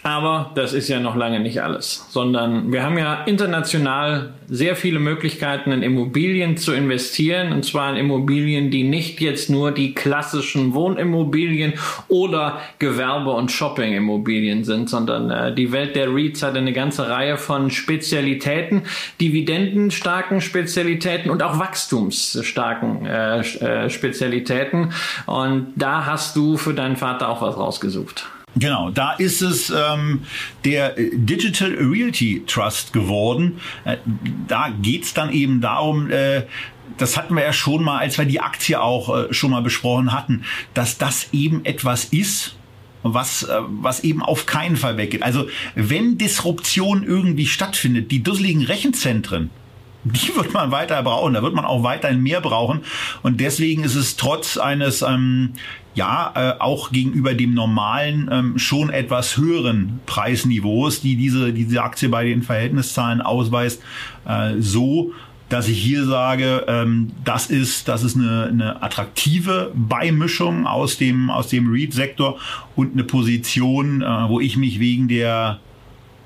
Aber 0.02 0.52
das 0.54 0.72
ist 0.72 0.88
ja 0.88 1.00
noch 1.00 1.16
lange 1.16 1.40
nicht 1.40 1.62
alles, 1.62 2.06
sondern 2.10 2.72
wir 2.72 2.82
haben 2.82 2.96
ja 2.98 3.24
international 3.24 4.34
sehr 4.46 4.76
viele 4.76 5.00
Möglichkeiten, 5.00 5.72
in 5.72 5.82
Immobilien 5.82 6.56
zu 6.56 6.72
investieren, 6.72 7.52
und 7.52 7.64
zwar 7.64 7.90
in 7.90 7.96
Immobilien, 7.96 8.70
die 8.70 8.84
nicht 8.84 9.20
jetzt 9.20 9.50
nur 9.50 9.72
die 9.72 9.94
klassischen 9.94 10.72
Wohnimmobilien 10.72 11.74
oder 12.06 12.60
Gewerbe- 12.78 13.32
und 13.32 13.50
Shoppingimmobilien 13.50 14.64
sind, 14.64 14.88
sondern 14.88 15.30
äh, 15.30 15.54
die 15.54 15.72
Welt 15.72 15.96
der 15.96 16.14
REITs 16.14 16.42
hat 16.42 16.56
eine 16.56 16.72
ganze 16.72 17.08
Reihe 17.08 17.36
von 17.36 17.70
Spezialitäten, 17.70 18.82
dividendenstarken 19.20 20.40
Spezialitäten 20.40 21.30
und 21.30 21.42
auch 21.42 21.58
wachstumsstarken 21.58 23.04
äh, 23.04 23.40
äh, 23.40 23.90
Spezialitäten. 23.90 24.92
Und 25.26 25.72
da 25.76 26.06
hast 26.06 26.36
du 26.36 26.56
für 26.56 26.72
deinen 26.72 26.96
Vater 26.96 27.28
auch 27.28 27.42
was 27.42 27.56
rausgesucht. 27.56 28.26
Genau, 28.58 28.90
da 28.90 29.12
ist 29.12 29.40
es 29.42 29.70
ähm, 29.70 30.22
der 30.64 30.94
Digital 30.96 31.74
Realty 31.74 32.42
Trust 32.46 32.92
geworden. 32.92 33.60
Äh, 33.84 33.98
da 34.48 34.70
geht's 34.82 35.14
dann 35.14 35.32
eben 35.32 35.60
darum, 35.60 36.10
äh, 36.10 36.42
das 36.96 37.16
hatten 37.16 37.34
wir 37.34 37.42
ja 37.42 37.52
schon 37.52 37.84
mal, 37.84 37.98
als 37.98 38.18
wir 38.18 38.24
die 38.24 38.40
Aktie 38.40 38.80
auch 38.80 39.16
äh, 39.16 39.32
schon 39.32 39.50
mal 39.50 39.62
besprochen 39.62 40.12
hatten, 40.12 40.44
dass 40.74 40.98
das 40.98 41.28
eben 41.32 41.64
etwas 41.64 42.06
ist, 42.06 42.56
was, 43.02 43.44
äh, 43.44 43.60
was 43.68 44.00
eben 44.00 44.22
auf 44.22 44.46
keinen 44.46 44.76
Fall 44.76 44.96
weggeht. 44.96 45.22
Also 45.22 45.48
wenn 45.74 46.18
Disruption 46.18 47.04
irgendwie 47.04 47.46
stattfindet, 47.46 48.10
die 48.10 48.22
dusseligen 48.22 48.64
Rechenzentren, 48.64 49.50
die 50.12 50.34
wird 50.36 50.52
man 50.52 50.70
weiter 50.70 51.02
brauchen, 51.02 51.34
da 51.34 51.42
wird 51.42 51.54
man 51.54 51.64
auch 51.64 51.82
weiterhin 51.82 52.22
mehr 52.22 52.40
brauchen. 52.40 52.80
Und 53.22 53.40
deswegen 53.40 53.84
ist 53.84 53.94
es 53.94 54.16
trotz 54.16 54.56
eines 54.56 55.02
ähm, 55.02 55.54
ja 55.94 56.32
äh, 56.34 56.60
auch 56.60 56.90
gegenüber 56.92 57.34
dem 57.34 57.54
normalen 57.54 58.28
ähm, 58.30 58.58
schon 58.58 58.90
etwas 58.90 59.36
höheren 59.36 60.00
Preisniveaus, 60.06 61.00
die 61.00 61.16
diese, 61.16 61.52
diese 61.52 61.82
Aktie 61.82 62.08
bei 62.08 62.24
den 62.24 62.42
Verhältniszahlen 62.42 63.20
ausweist, 63.20 63.82
äh, 64.26 64.54
so 64.58 65.12
dass 65.48 65.66
ich 65.66 65.82
hier 65.82 66.04
sage, 66.04 66.64
ähm, 66.68 67.10
das 67.24 67.46
ist 67.46 67.88
das 67.88 68.02
ist 68.02 68.16
eine, 68.16 68.44
eine 68.44 68.82
attraktive 68.82 69.72
Beimischung 69.74 70.66
aus 70.66 70.98
dem 70.98 71.30
aus 71.30 71.48
dem 71.48 71.72
REIT-Sektor 71.72 72.38
und 72.76 72.92
eine 72.92 73.04
Position, 73.04 74.02
äh, 74.02 74.28
wo 74.28 74.40
ich 74.40 74.56
mich 74.56 74.78
wegen 74.78 75.08
der 75.08 75.58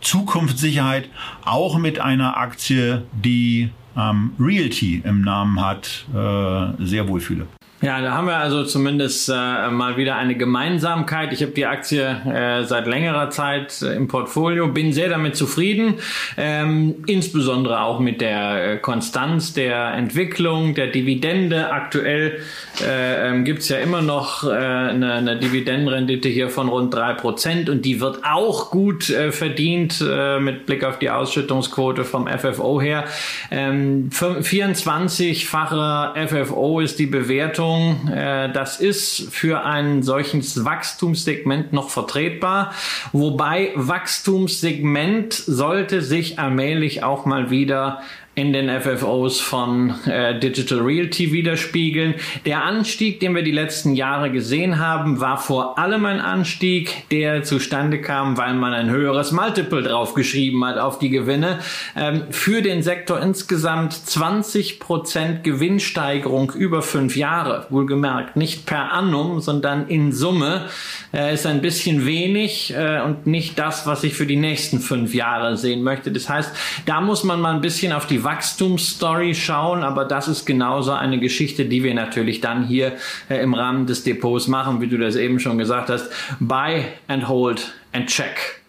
Zukunftssicherheit 0.03 1.09
auch 1.45 1.79
mit 1.79 2.01
einer 2.01 2.37
Aktie, 2.37 3.03
die 3.13 3.71
ähm, 3.97 4.33
Realty 4.39 5.03
im 5.05 5.23
Namen 5.23 5.61
hat, 5.61 6.07
äh, 6.15 6.85
sehr 6.85 7.09
wohlfühle. 7.09 7.47
Ja, 7.83 8.01
da 8.01 8.13
haben 8.13 8.29
wir 8.29 8.37
also 8.37 8.63
zumindest 8.63 9.29
äh, 9.29 9.33
mal 9.33 9.97
wieder 9.97 10.15
eine 10.15 10.37
Gemeinsamkeit. 10.37 11.33
Ich 11.33 11.43
habe 11.43 11.51
die 11.51 11.67
Aktie 11.67 12.01
äh, 12.01 12.63
seit 12.63 12.87
längerer 12.87 13.31
Zeit 13.31 13.83
äh, 13.83 13.97
im 13.97 14.07
Portfolio, 14.07 14.69
bin 14.69 14.93
sehr 14.93 15.09
damit 15.09 15.35
zufrieden, 15.35 15.95
ähm, 16.37 17.03
insbesondere 17.09 17.81
auch 17.81 17.99
mit 17.99 18.21
der 18.21 18.75
äh, 18.75 18.77
Konstanz 18.77 19.53
der 19.53 19.95
Entwicklung, 19.95 20.77
der 20.77 20.93
Dividende. 20.93 21.73
Aktuell 21.73 22.39
äh, 22.87 23.31
ähm, 23.31 23.45
gibt 23.45 23.69
ja 23.69 23.79
immer 23.79 24.01
noch 24.01 24.45
äh, 24.45 24.53
eine, 24.53 25.15
eine 25.15 25.41
Dividendenrendite 25.41 26.29
hier 26.29 26.51
von 26.51 26.69
rund 26.69 26.95
drei 26.95 27.15
Prozent 27.15 27.69
und 27.69 27.85
die 27.85 28.01
wird 28.01 28.21
auch 28.23 28.71
gut 28.71 29.03
verdient 29.03 30.05
mit 30.41 30.67
Blick 30.67 30.85
auf 30.85 30.99
die 30.99 31.11
Ausschüttungsquote 31.11 32.05
vom 32.05 32.29
FFO 32.29 32.81
her. 32.81 33.05
Ähm, 33.51 34.11
24-fache 34.11 36.29
FFO 36.29 36.81
ist 36.81 36.99
die 36.99 37.07
Bewertung 37.07 37.72
Meinung, 37.73 38.09
äh, 38.09 38.53
das 38.53 38.81
ist 38.81 39.33
für 39.33 39.65
ein 39.65 40.03
solches 40.03 40.65
Wachstumssegment 40.65 41.73
noch 41.73 41.91
vertretbar. 41.91 42.73
Wobei 43.13 43.73
Wachstumssegment 43.75 45.35
sollte 45.35 46.03
sich 46.03 46.39
allmählich 46.39 47.03
auch 47.03 47.27
mal 47.27 47.51
wieder 47.51 48.03
in 48.35 48.55
den 48.55 48.71
FFOs 48.81 49.41
von 49.41 49.95
äh, 50.07 50.39
Digital 50.39 50.79
Realty 50.79 51.33
widerspiegeln. 51.33 52.15
Der 52.47 52.65
Anstieg, 52.65 53.21
den 53.21 53.35
wir 53.35 53.43
die 53.43 53.51
letzten 53.51 53.95
Jahre 53.95 54.31
gesehen 54.31 54.79
haben, 54.79 55.21
war 55.21 55.37
vor 55.37 55.79
allem 55.79 56.07
ein 56.07 56.19
Anstieg, 56.19 57.09
der 57.11 57.43
zustande 57.43 58.01
kam, 58.01 58.39
weil 58.39 58.55
man 58.55 58.73
ein 58.73 58.89
höheres 58.89 59.33
Multiple 59.33 59.83
draufgeschrieben 59.83 60.65
hat 60.65 60.79
auf 60.79 60.99
die 60.99 61.11
Gewinne. 61.11 61.59
Ähm, 61.95 62.23
für 62.31 62.63
den 62.63 62.83
Sektor 62.83 63.21
insgesamt 63.21 63.93
20 63.93 64.81
Prozent 64.81 65.45
Gewinnsteigerung 65.45 66.53
über 66.53 66.81
fünf 66.81 67.17
Jahre. 67.17 67.67
Wohlgemerkt, 67.69 68.37
nicht 68.37 68.65
per 68.65 68.93
annum, 68.93 69.41
sondern 69.41 69.89
in 69.89 70.11
Summe 70.11 70.69
äh, 71.13 71.35
ist 71.35 71.45
ein 71.45 71.61
bisschen 71.61 72.07
wenig 72.07 72.73
äh, 72.75 73.03
und 73.03 73.27
nicht 73.27 73.59
das, 73.59 73.87
was 73.87 74.05
ich 74.05 74.15
für 74.15 74.27
die 74.27 74.37
nächsten 74.37 74.81
fünf 74.81 75.15
Jahre 75.15 75.59
sehen 75.59 75.83
möchte. 75.83 76.11
Das 76.11 76.31
heißt, 76.31 76.51
da 76.87 77.03
muss 77.03 77.25
man 77.25 77.39
mal 77.39 77.55
ein 77.55 77.61
bisschen 77.61 77.93
auf 77.93 78.07
die 78.07 78.22
Wachstumsstory 78.25 79.35
schauen, 79.35 79.83
aber 79.83 80.05
das 80.05 80.29
ist 80.29 80.45
genauso 80.45 80.93
eine 80.93 81.19
Geschichte, 81.19 81.65
die 81.65 81.83
wir 81.83 81.95
natürlich 81.95 82.41
dann 82.41 82.67
hier 82.67 82.93
äh, 83.29 83.43
im 83.43 83.55
Rahmen 83.55 83.87
des 83.87 84.05
Depots 84.05 84.49
machen, 84.49 84.81
wie 84.81 84.89
du 84.89 84.99
das 84.99 85.17
eben 85.17 85.41
schon 85.41 85.59
gesagt 85.59 85.91
hast. 85.91 86.11
Buy 86.41 86.85
and 87.09 87.29
hold 87.29 87.73
and 87.93 88.07
check. 88.07 88.63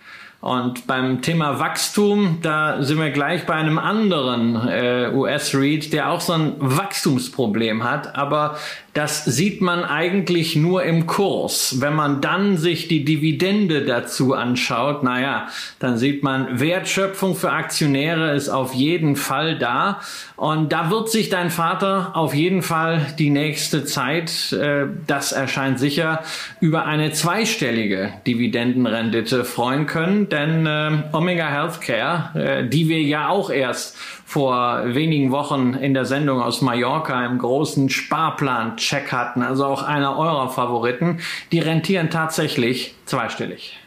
Und 0.43 0.87
beim 0.87 1.21
Thema 1.21 1.59
Wachstum, 1.59 2.39
da 2.41 2.83
sind 2.83 2.99
wir 2.99 3.11
gleich 3.11 3.45
bei 3.45 3.53
einem 3.53 3.79
anderen 3.79 4.67
äh, 4.67 5.09
US-REIT, 5.13 5.93
der 5.93 6.09
auch 6.09 6.19
so 6.19 6.33
ein 6.33 6.55
Wachstumsproblem 6.59 7.85
hat, 7.85 8.17
aber 8.17 8.57
das 8.93 9.25
sieht 9.25 9.61
man 9.61 9.83
eigentlich 9.83 10.55
nur 10.55 10.83
im 10.83 11.07
Kurs. 11.07 11.81
Wenn 11.81 11.95
man 11.95 12.21
dann 12.21 12.57
sich 12.57 12.87
die 12.87 13.03
Dividende 13.03 13.85
dazu 13.85 14.33
anschaut, 14.33 15.01
naja, 15.01 15.47
dann 15.79 15.97
sieht 15.97 16.21
man, 16.21 16.59
Wertschöpfung 16.59 17.35
für 17.35 17.51
Aktionäre 17.51 18.35
ist 18.35 18.49
auf 18.49 18.73
jeden 18.73 19.15
Fall 19.15 19.57
da. 19.57 20.01
Und 20.35 20.71
da 20.71 20.91
wird 20.91 21.09
sich 21.09 21.29
dein 21.29 21.49
Vater 21.49 22.11
auf 22.13 22.35
jeden 22.35 22.61
Fall 22.61 23.05
die 23.17 23.31
nächste 23.31 23.83
Zeit, 23.83 24.51
äh, 24.53 24.85
das 25.07 25.31
erscheint 25.31 25.79
sicher, 25.79 26.21
über 26.59 26.85
eine 26.85 27.11
zweistellige 27.13 28.13
Dividendenrendite 28.27 29.43
freuen 29.43 29.87
können. 29.87 30.29
Denn 30.29 30.67
äh, 30.67 31.03
Omega 31.13 31.47
Healthcare, 31.47 32.39
äh, 32.39 32.69
die 32.69 32.89
wir 32.89 33.01
ja 33.01 33.29
auch 33.29 33.49
erst 33.49 33.97
vor 34.25 34.95
wenigen 34.95 35.31
Wochen 35.31 35.73
in 35.73 35.93
der 35.93 36.05
Sendung 36.05 36.41
aus 36.41 36.61
Mallorca 36.61 37.25
im 37.25 37.37
großen 37.37 37.89
Sparplan-Check 37.89 39.11
hatten, 39.11 39.41
also 39.41 39.65
auch 39.65 39.83
einer 39.83 40.17
eurer 40.17 40.49
Favoriten, 40.49 41.19
die 41.51 41.59
rentieren 41.59 42.09
tatsächlich 42.09 42.95
zweistellig. 43.05 43.77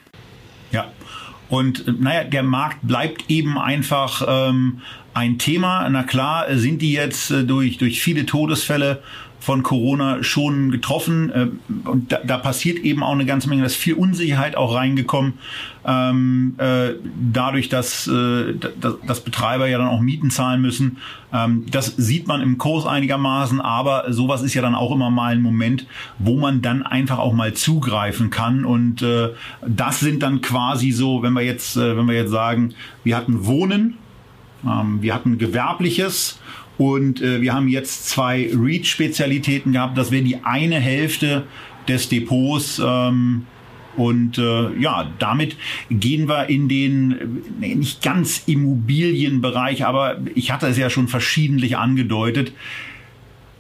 Ja, 0.70 0.87
und 1.49 2.01
naja, 2.01 2.25
der 2.25 2.42
Markt 2.42 2.79
bleibt 2.83 3.31
eben 3.31 3.59
einfach 3.59 4.22
ähm, 4.27 4.83
ein 5.14 5.38
Thema. 5.38 5.89
Na 5.89 6.03
klar, 6.03 6.47
sind 6.57 6.82
die 6.82 6.93
jetzt 6.93 7.30
äh, 7.30 7.45
durch, 7.45 7.78
durch 7.78 8.03
viele 8.03 8.26
Todesfälle 8.26 9.03
von 9.47 9.62
Corona 9.62 10.24
schon 10.24 10.72
getroffen. 10.72 11.30
Äh, 11.30 11.88
und 11.88 12.11
da, 12.11 12.18
da 12.26 12.36
passiert 12.36 12.80
eben 12.80 13.05
auch 13.05 13.12
eine 13.12 13.26
ganze 13.26 13.49
Menge, 13.49 13.62
da 13.62 13.66
ist 13.66 13.76
viel 13.76 13.94
Unsicherheit 13.94 14.57
auch 14.57 14.74
reingekommen. 14.74 15.34
Ähm, 15.86 16.57
äh, 16.59 16.94
dadurch, 17.32 17.68
dass, 17.68 18.09
äh, 18.09 18.55
dass, 18.55 18.94
dass 19.07 19.20
Betreiber 19.20 19.68
ja 19.68 19.78
dann 19.78 19.86
auch 19.86 20.01
Mieten 20.01 20.30
zahlen 20.30 20.61
müssen. 20.61 20.97
Ähm, 21.32 21.64
das 21.70 21.94
sieht 21.97 22.26
man 22.26 22.40
im 22.40 22.59
Kurs 22.59 22.86
einigermaßen, 22.86 23.61
aber 23.61 24.12
sowas 24.12 24.42
ist 24.42 24.55
ja 24.55 24.62
dann 24.62 24.74
auch 24.74 24.90
immer 24.90 25.11
mal 25.11 25.34
ein 25.34 25.42
Moment, 25.42 25.86
wo 26.18 26.40
man 26.40 26.61
dann 26.61 26.82
einfach 26.82 27.18
auch 27.18 27.32
mal 27.32 27.55
zugreifen 27.55 28.30
kann. 28.30 28.64
Und 28.64 29.03
äh, 29.03 29.28
das 29.64 30.01
sind 30.01 30.24
dann 30.24 30.40
quasi 30.40 30.90
so, 30.90 31.22
wenn 31.22 31.34
wir 31.34 31.42
jetzt, 31.42 31.76
äh, 31.76 31.97
wenn 31.97 32.09
wir 32.09 32.16
jetzt 32.16 32.32
sagen, 32.32 32.74
wir 33.05 33.16
hatten 33.16 33.47
Wohnen, 33.47 33.97
ähm, 34.66 35.03
wir 35.03 35.14
hatten 35.14 35.38
Gewerbliches 35.38 36.40
und 36.79 37.20
äh, 37.22 37.41
wir 37.41 37.55
haben 37.55 37.68
jetzt 37.68 38.09
zwei 38.09 38.51
REACH-Spezialitäten 38.55 39.72
gehabt. 39.72 39.97
Das 39.97 40.11
wäre 40.11 40.22
die 40.22 40.45
eine 40.45 40.79
Hälfte 40.79 41.45
des 41.89 42.09
Depots. 42.09 42.81
Ähm, 42.85 43.47
und 43.97 44.37
äh, 44.37 44.79
ja, 44.79 45.11
damit 45.18 45.57
gehen 45.89 46.29
wir 46.29 46.49
in 46.51 46.68
den 46.68 47.43
äh, 47.62 47.74
nicht 47.74 48.03
ganz 48.03 48.43
Immobilienbereich, 48.47 49.87
aber 49.87 50.18
ich 50.35 50.51
hatte 50.51 50.66
es 50.66 50.77
ja 50.77 50.91
schon 50.91 51.09
verschiedentlich 51.09 51.79
angedeutet 51.79 52.53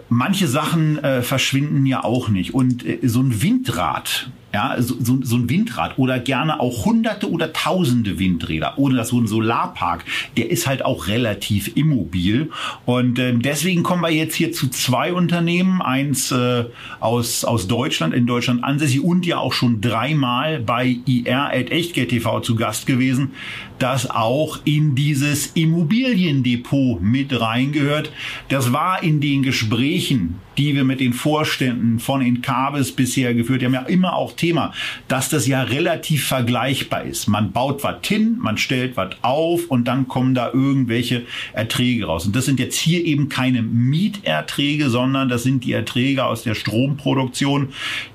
manche 0.08 0.46
Sachen 0.46 1.02
äh, 1.02 1.22
verschwinden 1.22 1.86
ja 1.86 2.04
auch 2.04 2.28
nicht. 2.28 2.54
Und 2.54 2.84
äh, 2.84 2.98
so 3.02 3.20
ein 3.20 3.42
Windrad, 3.42 4.30
ja, 4.56 4.74
so, 4.78 5.18
so, 5.22 5.36
ein 5.36 5.50
Windrad 5.50 5.98
oder 5.98 6.18
gerne 6.18 6.60
auch 6.60 6.86
hunderte 6.86 7.30
oder 7.30 7.52
tausende 7.52 8.18
Windräder 8.18 8.78
oder 8.78 9.04
so 9.04 9.20
ein 9.20 9.26
Solarpark, 9.26 10.02
der 10.38 10.50
ist 10.50 10.66
halt 10.66 10.82
auch 10.82 11.08
relativ 11.08 11.76
immobil. 11.76 12.50
Und 12.86 13.18
äh, 13.18 13.34
deswegen 13.34 13.82
kommen 13.82 14.00
wir 14.00 14.08
jetzt 14.08 14.34
hier 14.34 14.52
zu 14.52 14.68
zwei 14.68 15.12
Unternehmen, 15.12 15.82
eins 15.82 16.32
äh, 16.32 16.64
aus, 17.00 17.44
aus 17.44 17.68
Deutschland, 17.68 18.14
in 18.14 18.26
Deutschland 18.26 18.64
ansässig 18.64 19.04
und 19.04 19.26
ja 19.26 19.36
auch 19.36 19.52
schon 19.52 19.82
dreimal 19.82 20.58
bei 20.60 20.96
IR 21.04 21.50
at 21.52 21.70
Echtgeld 21.70 22.08
TV 22.08 22.40
zu 22.40 22.56
Gast 22.56 22.86
gewesen, 22.86 23.32
das 23.78 24.08
auch 24.08 24.60
in 24.64 24.94
dieses 24.94 25.48
Immobiliendepot 25.48 27.02
mit 27.02 27.38
reingehört. 27.38 28.10
Das 28.48 28.72
war 28.72 29.02
in 29.02 29.20
den 29.20 29.42
Gesprächen 29.42 30.40
die 30.58 30.74
wir 30.74 30.84
mit 30.84 31.00
den 31.00 31.12
Vorständen 31.12 31.98
von 31.98 32.22
Incabis 32.22 32.92
bisher 32.92 33.34
geführt 33.34 33.62
haben, 33.62 33.74
ja 33.74 33.82
immer 33.82 34.14
auch 34.14 34.32
Thema, 34.32 34.72
dass 35.08 35.28
das 35.28 35.46
ja 35.46 35.62
relativ 35.62 36.26
vergleichbar 36.26 37.04
ist. 37.04 37.28
Man 37.28 37.52
baut 37.52 37.84
was 37.84 37.96
hin, 38.06 38.38
man 38.40 38.56
stellt 38.58 38.96
was 38.96 39.10
auf 39.22 39.66
und 39.68 39.86
dann 39.86 40.08
kommen 40.08 40.34
da 40.34 40.50
irgendwelche 40.52 41.22
Erträge 41.52 42.06
raus. 42.06 42.26
Und 42.26 42.36
das 42.36 42.46
sind 42.46 42.60
jetzt 42.60 42.76
hier 42.76 43.04
eben 43.04 43.28
keine 43.28 43.62
Mieterträge, 43.62 44.90
sondern 44.90 45.28
das 45.28 45.42
sind 45.42 45.64
die 45.64 45.72
Erträge 45.72 46.24
aus 46.24 46.42
der 46.42 46.54
Stromproduktion, 46.54 47.70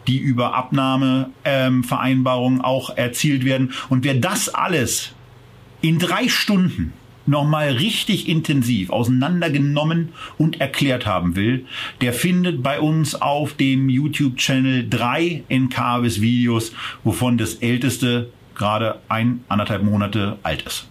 die 0.07 0.17
über 0.17 0.55
Abnahmevereinbarungen 0.55 2.59
ähm, 2.59 2.65
auch 2.65 2.95
erzielt 2.95 3.45
werden. 3.45 3.73
Und 3.89 4.03
wer 4.03 4.15
das 4.15 4.49
alles 4.49 5.13
in 5.81 5.99
drei 5.99 6.27
Stunden 6.27 6.93
nochmal 7.25 7.69
richtig 7.69 8.27
intensiv 8.27 8.89
auseinandergenommen 8.89 10.09
und 10.37 10.59
erklärt 10.59 11.05
haben 11.05 11.35
will, 11.35 11.65
der 12.01 12.13
findet 12.13 12.63
bei 12.63 12.79
uns 12.79 13.15
auf 13.21 13.53
dem 13.53 13.89
YouTube-Channel 13.89 14.89
drei 14.89 15.43
NKWs-Videos, 15.49 16.73
wovon 17.03 17.37
das 17.37 17.55
älteste 17.55 18.29
gerade 18.55 18.99
ein, 19.07 19.43
anderthalb 19.47 19.83
Monate 19.83 20.37
alt 20.43 20.63
ist. 20.63 20.87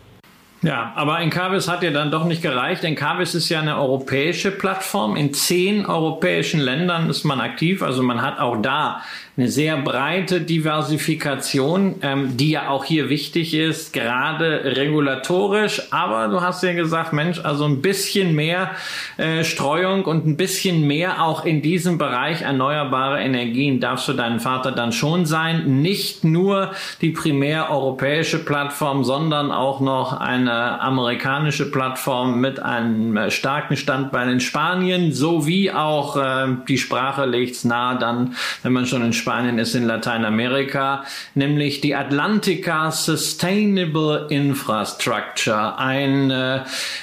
Ja, 0.63 0.93
aber 0.95 1.21
Encarvis 1.21 1.69
hat 1.69 1.83
ja 1.83 1.91
dann 1.91 2.11
doch 2.11 2.27
nicht 2.27 2.43
gereicht. 2.43 2.85
Encarvis 2.85 3.35
ist 3.35 3.49
ja 3.49 3.61
eine 3.61 3.79
europäische 3.79 4.51
Plattform. 4.51 5.17
In 5.17 5.33
zehn 5.33 5.87
europäischen 5.87 6.61
Ländern 6.61 7.09
ist 7.09 7.25
man 7.25 7.41
aktiv. 7.41 7.83
Also 7.83 8.03
man 8.03 8.21
hat 8.21 8.39
auch 8.39 8.61
da 8.61 9.01
eine 9.37 9.49
sehr 9.49 9.77
breite 9.79 10.41
Diversifikation, 10.41 11.97
ähm, 12.03 12.37
die 12.37 12.51
ja 12.51 12.69
auch 12.69 12.85
hier 12.85 13.09
wichtig 13.09 13.55
ist, 13.55 13.93
gerade 13.93 14.77
regulatorisch. 14.77 15.83
Aber 15.93 16.29
du 16.29 16.41
hast 16.41 16.63
ja 16.63 16.73
gesagt, 16.73 17.13
Mensch, 17.13 17.41
also 17.45 17.65
ein 17.65 17.81
bisschen 17.81 18.35
mehr 18.35 18.73
äh, 19.17 19.45
Streuung 19.45 20.05
und 20.05 20.27
ein 20.27 20.37
bisschen 20.37 20.87
mehr 20.87 21.23
auch 21.23 21.45
in 21.45 21.63
diesem 21.63 21.97
Bereich 21.97 22.43
erneuerbare 22.43 23.21
Energien 23.21 23.81
darfst 23.81 24.09
du 24.09 24.13
deinen 24.15 24.41
Vater 24.41 24.73
dann 24.73 24.93
schon 24.93 25.27
sein. 25.27 25.81
Nicht 25.81 26.25
nur 26.25 26.73
die 27.01 27.11
primär 27.11 27.71
europäische 27.71 28.39
Plattform, 28.39 29.05
sondern 29.05 29.53
auch 29.53 29.81
noch 29.81 30.13
eine 30.21 30.81
amerikanische 30.81 31.71
Plattform 31.71 32.41
mit 32.41 32.61
einem 32.61 33.31
starken 33.31 33.77
Standbein 33.77 34.29
in 34.29 34.41
Spanien, 34.41 35.13
sowie 35.13 35.71
auch 35.71 36.17
äh, 36.17 36.49
die 36.69 36.79
Sprache 36.79 37.27
legt's 37.27 37.65
nahe, 37.65 37.99
dann, 37.99 38.35
wenn 38.63 38.73
man 38.73 38.87
schon 38.87 39.03
in 39.03 39.13
Spanien 39.21 39.59
ist 39.59 39.75
in 39.75 39.85
Lateinamerika, 39.85 41.05
nämlich 41.35 41.81
die 41.81 41.95
Atlantica 41.95 42.91
Sustainable 42.91 44.27
Infrastructure, 44.31 45.79
ein 45.79 46.31
äh, 46.31 46.61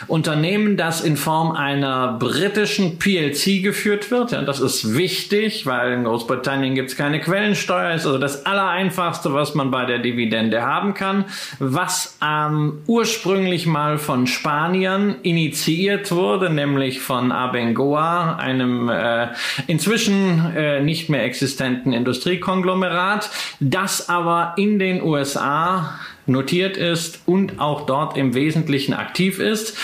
Unternehmen, 0.07 0.77
das 0.77 1.01
in 1.01 1.15
Form 1.15 1.51
einer 1.51 2.13
britischen 2.13 2.97
PLC 2.97 3.61
geführt 3.61 4.09
wird. 4.09 4.31
Ja, 4.31 4.41
das 4.41 4.59
ist 4.59 4.97
wichtig, 4.97 5.65
weil 5.65 5.93
in 5.93 6.03
Großbritannien 6.03 6.73
gibt 6.75 6.89
es 6.89 6.97
keine 6.97 7.21
Quellensteuer, 7.21 7.93
ist 7.93 8.05
also 8.05 8.17
das 8.17 8.45
Allereinfachste, 8.45 9.33
was 9.33 9.53
man 9.53 9.69
bei 9.69 9.85
der 9.85 9.99
Dividende 9.99 10.63
haben 10.63 10.93
kann, 10.95 11.25
was 11.59 12.17
ähm, 12.25 12.79
ursprünglich 12.87 13.67
mal 13.67 13.99
von 13.99 14.25
Spaniern 14.25 15.17
initiiert 15.21 16.11
wurde, 16.11 16.49
nämlich 16.49 16.99
von 16.99 17.31
Abengoa, 17.31 18.37
einem 18.37 18.89
äh, 18.89 19.27
inzwischen 19.67 20.55
äh, 20.55 20.81
nicht 20.81 21.09
mehr 21.09 21.23
existenten 21.23 21.93
Industriekonglomerat, 22.07 23.29
das 23.59 24.07
aber 24.07 24.53
in 24.55 24.79
den 24.79 25.03
USA 25.03 25.99
notiert 26.25 26.77
ist 26.77 27.21
und 27.25 27.59
auch 27.59 27.85
dort 27.85 28.17
im 28.17 28.33
Wesentlichen 28.33 28.93
aktiv 28.93 29.39
ist, 29.39 29.77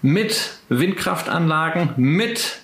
mit 0.00 0.52
Windkraftanlagen, 0.70 1.90
mit 1.96 2.60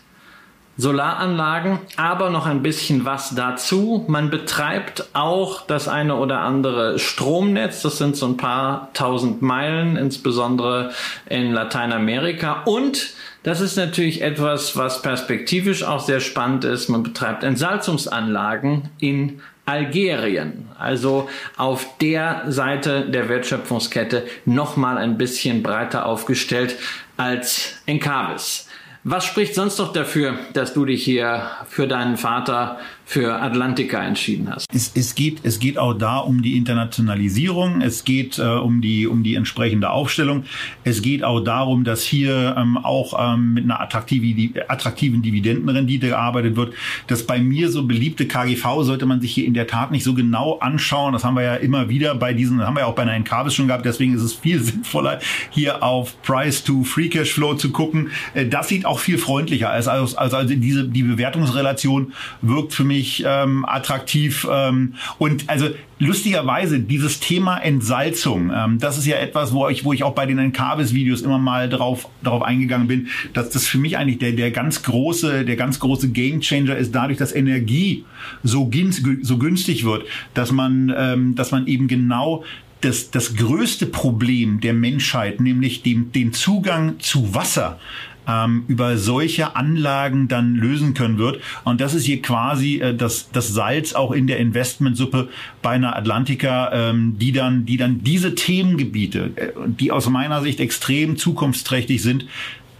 Solaranlagen, 0.79 1.81
aber 1.97 2.31
noch 2.31 2.47
ein 2.47 2.63
bisschen 2.63 3.05
was 3.05 3.35
dazu. 3.35 4.07
Man 4.09 4.31
betreibt 4.31 5.05
auch 5.13 5.67
das 5.67 5.89
eine 5.89 6.17
oder 6.17 6.41
andere 6.41 6.99
Stromnetz. 6.99 7.83
Das 7.83 7.99
sind 7.99 8.17
so 8.17 8.27
ein 8.27 8.39
paar 8.39 8.89
tausend 8.95 9.43
Meilen, 9.43 9.97
insbesondere 9.97 10.93
in 11.29 11.53
Lateinamerika. 11.53 12.63
Und 12.65 13.11
das 13.43 13.61
ist 13.61 13.77
natürlich 13.77 14.23
etwas, 14.23 14.77
was 14.77 15.03
perspektivisch 15.03 15.83
auch 15.83 16.01
sehr 16.01 16.21
spannend 16.21 16.65
ist. 16.65 16.89
Man 16.89 17.03
betreibt 17.03 17.43
Entsalzungsanlagen 17.43 18.91
in 19.01 19.41
Algerien, 19.65 20.69
also 20.79 21.29
auf 21.57 21.87
der 22.01 22.45
Seite 22.49 23.09
der 23.09 23.29
Wertschöpfungskette 23.29 24.25
nochmal 24.45 24.99
ein 24.99 25.19
bisschen 25.19 25.63
breiter 25.63 26.07
aufgestellt 26.07 26.77
als 27.17 27.81
Encavis. 27.87 28.69
Was 29.05 29.25
spricht 29.25 29.55
sonst 29.55 29.79
noch 29.79 29.93
dafür, 29.93 30.39
dass 30.53 30.75
du 30.75 30.85
dich 30.85 31.03
hier 31.05 31.51
für 31.69 31.89
deinen 31.89 32.17
Vater 32.17 32.79
für 33.13 33.43
Atlantica 33.43 34.03
entschieden 34.03 34.49
hast. 34.51 34.67
Es, 34.75 34.93
es, 34.95 35.15
geht, 35.15 35.41
es 35.43 35.59
geht 35.59 35.77
auch 35.77 35.93
da 35.93 36.17
um 36.17 36.41
die 36.41 36.57
Internationalisierung, 36.57 37.83
es 37.83 38.05
geht 38.05 38.39
äh, 38.39 38.43
um, 38.43 38.81
die, 38.81 39.07
um 39.07 39.23
die 39.23 39.35
entsprechende 39.35 39.91
Aufstellung, 39.91 40.45
es 40.85 41.03
geht 41.03 41.23
auch 41.23 41.41
darum, 41.41 41.85
dass 41.85 42.03
hier 42.03 42.57
ähm, 42.57 42.79
auch 42.79 43.35
ähm, 43.35 43.53
mit 43.53 43.65
einer 43.65 43.83
attraktiven, 43.83 44.55
attraktiven 44.67 45.21
Dividendenrendite 45.21 46.09
gearbeitet 46.09 46.57
wird. 46.57 46.73
Das 47.07 47.27
bei 47.27 47.39
mir 47.39 47.71
so 47.71 47.87
beliebte 47.87 48.27
KGV 48.27 48.81
sollte 48.81 49.05
man 49.05 49.21
sich 49.21 49.35
hier 49.35 49.45
in 49.45 49.53
der 49.53 49.67
Tat 49.67 49.91
nicht 49.91 50.05
so 50.05 50.15
genau 50.15 50.59
anschauen. 50.61 51.13
Das 51.13 51.23
haben 51.23 51.37
wir 51.37 51.43
ja 51.43 51.57
immer 51.57 51.91
wieder 51.91 52.15
bei 52.15 52.33
diesen, 52.33 52.63
haben 52.63 52.77
wir 52.77 52.81
ja 52.81 52.87
auch 52.87 52.95
bei 52.95 53.03
einer 53.03 53.13
Encarvis 53.13 53.53
schon 53.53 53.67
gehabt, 53.67 53.85
deswegen 53.85 54.15
ist 54.15 54.23
es 54.23 54.33
viel 54.33 54.59
sinnvoller, 54.63 55.21
hier 55.51 55.83
auf 55.83 56.17
Price 56.23 56.65
to 56.65 56.83
Free 56.83 57.11
Cash 57.11 57.35
Flow 57.35 57.53
zu 57.53 57.73
gucken. 57.73 58.11
Äh, 58.33 58.47
das 58.47 58.69
sieht 58.69 58.87
auch 58.87 59.01
viel 59.01 59.19
freundlicher 59.19 59.69
als, 59.69 59.87
als, 59.87 60.15
also 60.15 60.43
diese, 60.45 60.89
die 60.89 61.03
Bewertungsrelation 61.03 62.15
wirkt 62.41 62.73
für 62.73 62.85
mich 62.85 63.02
ähm, 63.27 63.65
attraktiv. 63.67 64.47
Ähm, 64.51 64.95
und 65.19 65.49
also 65.49 65.69
lustigerweise 65.99 66.81
dieses 66.81 67.21
Thema 67.21 67.59
Entsalzung, 67.59 68.51
ähm, 68.55 68.79
das 68.79 68.99
ist 68.99 69.07
ja 69.07 69.17
etwas, 69.17 69.53
wo 69.53 69.69
ich, 69.69 69.85
wo 69.85 69.93
ich 69.93 70.03
auch 70.03 70.15
bei 70.15 70.27
den 70.27 70.39
Encarvis-Videos 70.39 71.23
immer 71.23 71.39
mal 71.39 71.69
drauf, 71.69 72.09
darauf 72.23 72.43
eingegangen 72.43 72.89
bin, 72.89 73.09
dass 73.33 73.51
das 73.51 73.67
für 73.67 73.79
mich 73.79 73.97
eigentlich 73.97 74.19
der, 74.19 74.33
der 74.33 74.51
ganz 74.51 74.83
große, 74.83 75.45
der 75.45 75.57
ganz 75.57 75.81
große 75.81 76.11
Gamechanger 76.11 76.77
ist, 76.77 76.95
dadurch, 76.95 77.19
dass 77.19 77.35
Energie 77.35 78.05
so, 78.43 78.71
so 79.23 79.39
günstig 79.39 79.85
wird, 79.85 80.07
dass 80.35 80.53
man, 80.53 80.93
ähm, 80.97 81.35
dass 81.35 81.51
man 81.51 81.67
eben 81.67 81.89
genau 81.89 82.45
das, 82.83 83.11
das 83.11 83.37
größte 83.37 83.87
Problem 83.87 84.61
der 84.61 84.75
Menschheit, 84.75 85.41
nämlich 85.41 85.83
dem, 85.83 86.13
den 86.13 86.33
Zugang 86.33 86.99
zu 86.99 87.35
Wasser, 87.35 87.79
ähm, 88.29 88.65
über 88.69 88.97
solche 88.97 89.57
Anlagen 89.57 90.29
dann 90.29 90.55
lösen 90.55 90.95
können 90.95 91.19
wird. 91.19 91.41
Und 91.65 91.81
das 91.81 91.95
ist 91.95 92.05
hier 92.05 92.23
quasi 92.23 92.81
äh, 92.81 92.95
das, 92.95 93.31
das 93.33 93.49
Salz 93.49 93.95
auch 93.95 94.13
in 94.13 94.27
der 94.27 94.39
Investmentsuppe 94.39 95.29
bei 95.61 95.71
einer 95.71 95.97
Atlantica, 95.97 96.71
ähm, 96.73 97.19
die 97.19 97.33
dann, 97.33 97.67
die 97.67 97.77
dann 97.77 98.03
diese 98.03 98.35
Themengebiete, 98.35 99.33
äh, 99.37 99.53
die 99.67 99.91
aus 99.91 100.09
meiner 100.09 100.43
Sicht 100.43 100.61
extrem 100.61 101.17
zukunftsträchtig 101.17 102.03
sind, 102.03 102.27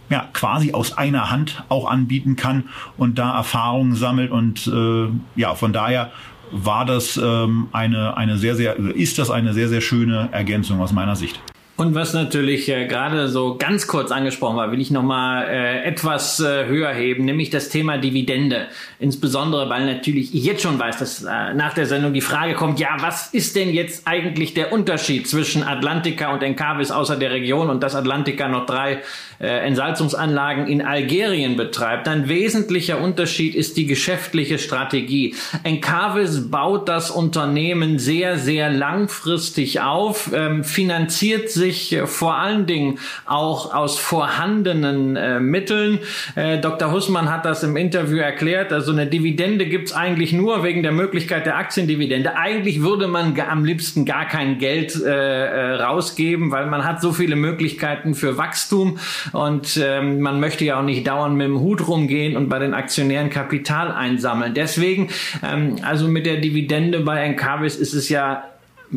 ja, 0.09 0.29
quasi 0.33 0.73
aus 0.73 0.97
einer 0.97 1.31
Hand 1.31 1.63
auch 1.69 1.89
anbieten 1.89 2.35
kann 2.35 2.65
und 2.97 3.17
da 3.17 3.35
Erfahrungen 3.35 3.95
sammelt 3.95 4.31
und 4.31 4.67
äh, 4.67 5.07
ja, 5.35 5.55
von 5.55 5.73
daher 5.73 6.11
war 6.51 6.85
das 6.85 7.17
ähm, 7.17 7.67
eine, 7.71 8.15
eine 8.15 8.37
sehr, 8.37 8.55
sehr, 8.55 8.77
ist 8.77 9.17
das 9.17 9.31
eine 9.31 9.53
sehr, 9.53 9.69
sehr 9.69 9.81
schöne 9.81 10.29
Ergänzung 10.31 10.81
aus 10.81 10.93
meiner 10.93 11.15
Sicht. 11.15 11.41
Und 11.75 11.95
was 11.95 12.13
natürlich 12.13 12.69
äh, 12.69 12.85
gerade 12.85 13.29
so 13.29 13.55
ganz 13.57 13.87
kurz 13.87 14.11
angesprochen 14.11 14.57
war, 14.57 14.71
will 14.71 14.79
ich 14.79 14.91
nochmal 14.91 15.47
äh, 15.47 15.83
etwas 15.83 16.39
äh, 16.39 16.67
höher 16.67 16.93
heben, 16.93 17.25
nämlich 17.25 17.49
das 17.49 17.69
Thema 17.69 17.97
Dividende. 17.97 18.67
Insbesondere, 18.99 19.69
weil 19.69 19.87
natürlich 19.87 20.35
ich 20.35 20.43
jetzt 20.43 20.61
schon 20.61 20.77
weiß, 20.77 20.99
dass 20.99 21.23
äh, 21.23 21.55
nach 21.55 21.73
der 21.73 21.87
Sendung 21.87 22.13
die 22.13 22.21
Frage 22.21 22.53
kommt, 22.53 22.79
ja, 22.79 22.89
was 22.99 23.33
ist 23.33 23.55
denn 23.55 23.73
jetzt 23.73 24.07
eigentlich 24.07 24.53
der 24.53 24.71
Unterschied 24.71 25.27
zwischen 25.27 25.63
Atlantica 25.63 26.31
und 26.31 26.43
Encavis 26.43 26.91
außer 26.91 27.15
der 27.15 27.31
Region 27.31 27.71
und 27.71 27.81
dass 27.81 27.95
Atlantica 27.95 28.47
noch 28.47 28.67
drei 28.67 29.01
äh, 29.39 29.47
Entsalzungsanlagen 29.65 30.67
in 30.67 30.83
Algerien 30.83 31.55
betreibt? 31.55 32.07
Ein 32.07 32.29
wesentlicher 32.29 33.01
Unterschied 33.01 33.55
ist 33.55 33.77
die 33.77 33.87
geschäftliche 33.87 34.59
Strategie. 34.59 35.33
Encavis 35.63 36.51
baut 36.51 36.87
das 36.87 37.09
Unternehmen 37.09 37.97
sehr, 37.97 38.37
sehr 38.37 38.69
langfristig 38.69 39.81
auf, 39.81 40.29
ähm, 40.35 40.63
finanziert 40.63 41.49
sich 41.49 41.62
sich 41.63 41.97
vor 42.05 42.35
allen 42.35 42.65
Dingen 42.65 42.99
auch 43.25 43.73
aus 43.73 43.97
vorhandenen 43.97 45.15
äh, 45.15 45.39
Mitteln. 45.39 45.99
Äh, 46.35 46.59
Dr. 46.59 46.91
Hussmann 46.91 47.31
hat 47.31 47.45
das 47.45 47.63
im 47.63 47.77
Interview 47.77 48.17
erklärt. 48.17 48.73
Also 48.73 48.91
eine 48.91 49.07
Dividende 49.07 49.65
gibt's 49.65 49.93
eigentlich 49.93 50.33
nur 50.33 50.63
wegen 50.63 50.83
der 50.83 50.91
Möglichkeit 50.91 51.45
der 51.45 51.57
Aktiendividende. 51.57 52.35
Eigentlich 52.35 52.81
würde 52.81 53.07
man 53.07 53.39
am 53.39 53.63
liebsten 53.63 54.05
gar 54.05 54.27
kein 54.27 54.57
Geld 54.57 55.01
äh, 55.01 55.09
äh, 55.09 55.75
rausgeben, 55.75 56.51
weil 56.51 56.65
man 56.67 56.83
hat 56.83 57.01
so 57.01 57.13
viele 57.13 57.35
Möglichkeiten 57.35 58.13
für 58.13 58.37
Wachstum 58.37 58.99
und 59.31 59.79
ähm, 59.81 60.19
man 60.19 60.39
möchte 60.39 60.65
ja 60.65 60.79
auch 60.79 60.83
nicht 60.83 61.07
dauernd 61.07 61.35
mit 61.37 61.47
dem 61.47 61.59
Hut 61.59 61.87
rumgehen 61.87 62.35
und 62.35 62.49
bei 62.49 62.59
den 62.59 62.73
Aktionären 62.73 63.29
Kapital 63.29 63.91
einsammeln. 63.91 64.53
Deswegen, 64.53 65.09
ähm, 65.41 65.77
also 65.81 66.07
mit 66.07 66.25
der 66.25 66.37
Dividende 66.37 66.99
bei 66.99 67.23
Encarvis 67.23 67.77
ist 67.77 67.93
es 67.93 68.09
ja 68.09 68.43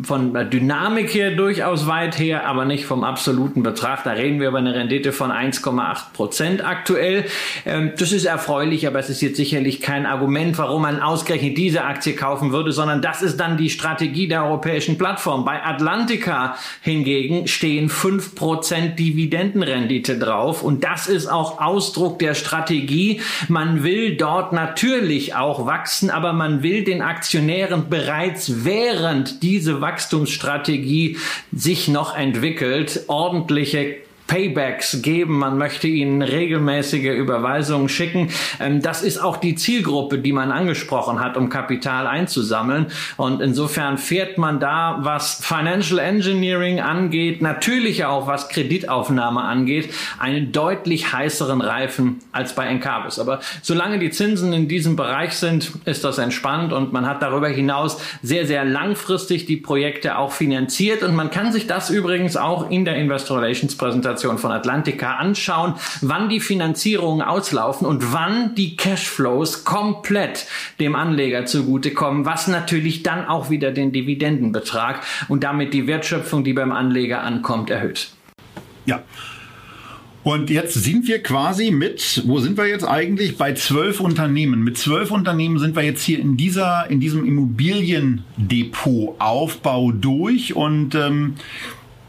von 0.03 0.33
der 0.33 0.45
Dynamik 0.45 1.13
her 1.13 1.31
durchaus 1.31 1.87
weit 1.87 2.19
her, 2.19 2.45
aber 2.45 2.65
nicht 2.65 2.85
vom 2.85 3.03
absoluten 3.03 3.63
Betrag. 3.63 4.03
Da 4.03 4.11
reden 4.11 4.39
wir 4.39 4.49
über 4.49 4.59
eine 4.59 4.75
Rendite 4.75 5.11
von 5.11 5.31
1,8 5.31 6.13
Prozent 6.13 6.65
aktuell. 6.65 7.25
Ähm, 7.65 7.93
das 7.97 8.11
ist 8.11 8.25
erfreulich, 8.25 8.85
aber 8.85 8.99
es 8.99 9.09
ist 9.09 9.21
jetzt 9.21 9.37
sicherlich 9.37 9.81
kein 9.81 10.05
Argument, 10.05 10.57
warum 10.57 10.83
man 10.83 11.01
ausgerechnet 11.01 11.57
diese 11.57 11.83
Aktie 11.83 12.13
kaufen 12.13 12.51
würde, 12.51 12.71
sondern 12.71 13.01
das 13.01 13.21
ist 13.21 13.37
dann 13.37 13.57
die 13.57 13.69
Strategie 13.69 14.27
der 14.27 14.43
europäischen 14.45 14.97
Plattform. 14.97 15.45
Bei 15.45 15.63
Atlantica 15.63 16.55
hingegen 16.81 17.47
stehen 17.47 17.89
5 17.89 18.35
Prozent 18.35 18.99
Dividendenrendite 18.99 20.19
drauf 20.19 20.63
und 20.63 20.83
das 20.83 21.07
ist 21.07 21.27
auch 21.27 21.59
Ausdruck 21.59 22.19
der 22.19 22.35
Strategie. 22.35 23.21
Man 23.47 23.83
will 23.83 24.15
dort 24.15 24.53
natürlich 24.53 25.35
auch 25.35 25.65
wachsen, 25.65 26.09
aber 26.09 26.33
man 26.33 26.61
will 26.61 26.83
den 26.83 27.01
Aktionären 27.01 27.89
bereits 27.89 28.65
während 28.65 29.41
diese 29.41 29.81
Wachstumsstrategie 29.87 31.17
sich 31.53 31.87
noch 31.87 32.15
entwickelt, 32.15 33.05
ordentliche 33.07 33.97
Paybacks 34.27 35.01
geben, 35.01 35.39
man 35.39 35.57
möchte 35.57 35.87
ihnen 35.87 36.21
regelmäßige 36.21 37.15
Überweisungen 37.15 37.89
schicken. 37.89 38.29
Ähm, 38.59 38.81
das 38.81 39.01
ist 39.01 39.17
auch 39.17 39.37
die 39.37 39.55
Zielgruppe, 39.55 40.19
die 40.19 40.33
man 40.33 40.51
angesprochen 40.51 41.19
hat, 41.21 41.37
um 41.37 41.49
Kapital 41.49 42.07
einzusammeln. 42.07 42.87
Und 43.15 43.41
insofern 43.41 43.97
fährt 43.97 44.37
man 44.37 44.59
da, 44.59 44.99
was 45.01 45.39
Financial 45.41 45.99
Engineering 45.99 46.81
angeht, 46.81 47.41
natürlich 47.41 48.05
auch 48.05 48.27
was 48.27 48.49
Kreditaufnahme 48.49 49.41
angeht, 49.41 49.93
einen 50.19 50.51
deutlich 50.51 51.13
heißeren 51.13 51.61
Reifen 51.61 52.19
als 52.33 52.53
bei 52.53 52.67
Encarvis. 52.67 53.19
Aber 53.19 53.39
solange 53.61 53.97
die 53.97 54.11
Zinsen 54.11 54.51
in 54.51 54.67
diesem 54.67 54.97
Bereich 54.97 55.33
sind, 55.33 55.71
ist 55.85 56.03
das 56.03 56.17
entspannt 56.17 56.73
und 56.73 56.91
man 56.91 57.07
hat 57.07 57.21
darüber 57.21 57.47
hinaus 57.47 57.97
sehr, 58.21 58.45
sehr 58.45 58.65
langfristig 58.65 59.45
die 59.45 59.57
Projekte 59.57 60.17
auch 60.17 60.33
finanziert 60.33 61.01
und 61.03 61.15
man 61.15 61.31
kann 61.31 61.53
sich 61.53 61.67
das 61.67 61.89
übrigens 61.89 62.35
auch 62.35 62.69
in 62.69 62.83
der 62.83 62.97
Investor 62.97 63.41
Relations 63.41 63.75
Präsentation 63.75 64.16
Präsentation 64.17 64.37
von 64.37 64.51
Atlantica 64.51 65.15
anschauen, 65.15 65.73
wann 66.01 66.27
die 66.29 66.39
Finanzierungen 66.39 67.21
auslaufen 67.21 67.85
und 67.87 68.13
wann 68.13 68.55
die 68.55 68.75
Cashflows 68.75 69.63
komplett 69.63 70.47
dem 70.79 70.95
Anleger 70.95 71.45
zugutekommen, 71.45 72.25
was 72.25 72.47
natürlich 72.47 73.03
dann 73.03 73.27
auch 73.27 73.51
wieder 73.51 73.71
den 73.71 73.91
Dividendenbetrag 73.91 75.03
und 75.27 75.43
damit 75.43 75.73
die 75.73 75.87
Wertschöpfung, 75.87 76.43
die 76.43 76.53
beim 76.53 76.71
Anleger 76.71 77.21
ankommt, 77.21 77.69
erhöht. 77.69 78.09
Ja. 78.85 79.03
Und 80.23 80.49
jetzt 80.49 80.73
sind 80.73 81.07
wir 81.07 81.21
quasi 81.23 81.71
mit, 81.71 82.23
wo 82.25 82.39
sind 82.39 82.57
wir 82.57 82.67
jetzt 82.67 82.83
eigentlich? 82.83 83.37
Bei 83.37 83.53
zwölf 83.53 84.01
Unternehmen. 84.01 84.61
Mit 84.61 84.77
zwölf 84.77 85.09
Unternehmen 85.09 85.57
sind 85.57 85.73
wir 85.73 85.83
jetzt 85.83 86.03
hier 86.03 86.19
in 86.19 86.35
dieser, 86.35 86.89
in 86.89 86.99
diesem 86.99 87.25
Immobiliendepot-Aufbau 87.25 89.93
durch 89.93 90.53
und 90.53 90.95
ähm, 90.95 91.35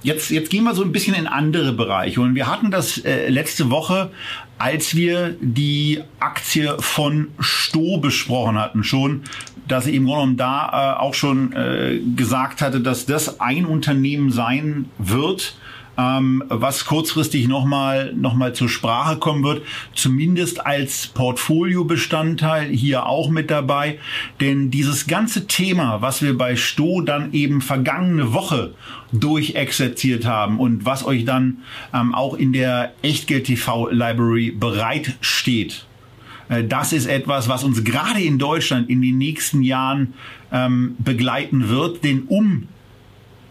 Jetzt, 0.03 0.31
jetzt 0.31 0.51
gehen 0.51 0.65
wir 0.65 0.75
so 0.75 0.83
ein 0.83 0.93
bisschen 0.93 1.15
in 1.15 1.27
andere 1.27 1.73
Bereiche. 1.73 2.21
Und 2.21 2.35
wir 2.35 2.47
hatten 2.47 2.71
das 2.71 2.99
äh, 2.99 3.29
letzte 3.29 3.71
Woche, 3.71 4.11
als 4.59 4.95
wir 4.95 5.37
die 5.41 6.03
Aktie 6.21 6.77
von 6.81 7.29
Sto 7.41 7.99
besprochen 7.99 8.59
hatten, 8.59 8.85
schon, 8.85 9.23
dass 9.67 9.87
ich 9.87 9.95
im 9.95 10.05
Grunde 10.05 10.21
genommen 10.21 10.37
da 10.37 10.97
äh, 10.97 11.01
auch 11.01 11.15
schon 11.15 11.53
äh, 11.53 12.01
gesagt 12.17 12.63
hatte, 12.63 12.81
dass 12.81 13.07
das 13.07 13.41
ein 13.41 13.67
Unternehmen 13.67 14.31
sein 14.31 14.87
wird, 14.99 15.57
ähm, 15.99 16.45
was 16.49 16.85
kurzfristig 16.85 17.49
nochmal 17.49 18.13
noch 18.15 18.35
mal 18.35 18.55
zur 18.55 18.69
Sprache 18.69 19.17
kommen 19.17 19.43
wird, 19.43 19.63
zumindest 19.95 20.65
als 20.65 21.09
Portfoliobestandteil 21.09 22.71
hier 22.71 23.07
auch 23.07 23.29
mit 23.29 23.51
dabei. 23.51 23.99
Denn 24.41 24.71
dieses 24.71 25.09
ganze 25.09 25.47
Thema, 25.47 26.01
was 26.01 26.23
wir 26.23 26.39
bei 26.39 26.55
Sto 26.55 27.01
dann 27.01 27.33
eben 27.33 27.61
vergangene 27.61 28.33
Woche 28.33 28.75
durchexerziert 29.13 30.25
haben 30.25 30.61
und 30.61 30.87
was 30.87 31.05
euch 31.05 31.25
dann 31.25 31.59
ähm, 31.93 32.15
auch 32.15 32.35
in 32.35 32.53
der 32.53 32.93
Echtgeld 33.03 33.47
TV 33.47 33.89
Library 33.91 34.53
bereitsteht, 34.53 35.85
äh, 36.49 36.63
das 36.63 36.93
ist 36.93 37.07
etwas, 37.07 37.49
was 37.49 37.65
uns 37.65 37.83
gerade 37.83 38.21
in 38.21 38.39
Deutschland 38.39 38.89
in 38.89 39.03
den 39.03 39.19
nächsten 39.19 39.63
Jahren 39.63 40.15
ähm, 40.53 40.95
begleiten 40.99 41.69
wird. 41.69 42.05
Denn 42.05 42.23
um 42.29 42.69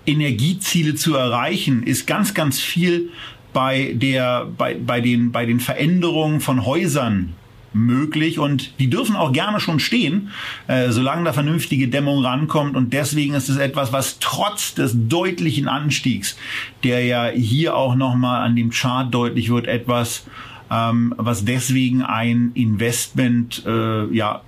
Energieziele 0.08 0.96
zu 0.96 1.16
erreichen, 1.16 1.84
ist 1.84 2.08
ganz, 2.08 2.34
ganz 2.34 2.60
viel 2.60 3.10
bei 3.54 3.94
der, 3.94 4.48
bei, 4.58 4.76
bei 4.76 5.02
den, 5.02 5.32
bei 5.32 5.46
den 5.46 5.60
Veränderungen 5.60 6.42
von 6.42 6.66
Häusern 6.66 7.34
möglich. 7.74 8.40
Und 8.40 8.80
die 8.80 8.90
dürfen 8.90 9.16
auch 9.16 9.32
gerne 9.32 9.60
schon 9.60 9.80
stehen, 9.80 10.30
äh, 10.68 10.90
solange 10.90 11.26
da 11.26 11.34
vernünftige 11.34 11.88
Dämmung 11.88 12.24
rankommt. 12.24 12.76
Und 12.76 12.94
deswegen 12.94 13.34
ist 13.34 13.50
es 13.50 13.58
etwas, 13.58 13.94
was 13.94 14.20
trotz 14.20 14.74
des 14.74 14.94
deutlichen 14.96 15.68
Anstiegs, 15.68 16.38
der 16.84 17.06
ja 17.06 17.28
hier 17.28 17.76
auch 17.76 17.96
nochmal 17.96 18.42
an 18.44 18.56
dem 18.56 18.72
Chart 18.72 19.14
deutlich 19.14 19.50
wird, 19.50 19.68
etwas 19.68 20.26
ähm, 20.70 21.14
was 21.18 21.46
deswegen 21.46 22.02
ein 22.02 22.52
Investment 22.54 23.64
äh, 23.66 24.14
ja 24.14 24.42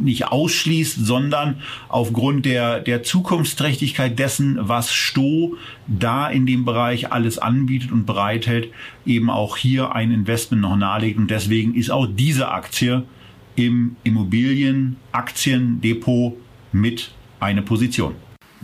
nicht 0.00 0.28
ausschließt, 0.28 1.04
sondern 1.04 1.56
aufgrund 1.88 2.46
der, 2.46 2.78
der 2.80 3.02
Zukunftsträchtigkeit 3.02 4.16
dessen, 4.18 4.58
was 4.60 4.92
Sto 4.92 5.56
da 5.86 6.28
in 6.28 6.46
dem 6.46 6.64
Bereich 6.64 7.12
alles 7.12 7.38
anbietet 7.38 7.92
und 7.92 8.06
bereithält, 8.06 8.70
eben 9.04 9.28
auch 9.30 9.56
hier 9.56 9.94
ein 9.94 10.10
Investment 10.10 10.62
noch 10.62 10.76
nahelegt. 10.76 11.18
Und 11.18 11.30
deswegen 11.30 11.74
ist 11.74 11.90
auch 11.90 12.06
diese 12.06 12.50
Aktie 12.50 13.04
im 13.56 13.96
Immobilienaktiendepot 14.04 16.34
mit 16.72 17.10
eine 17.40 17.62
Position. 17.62 18.14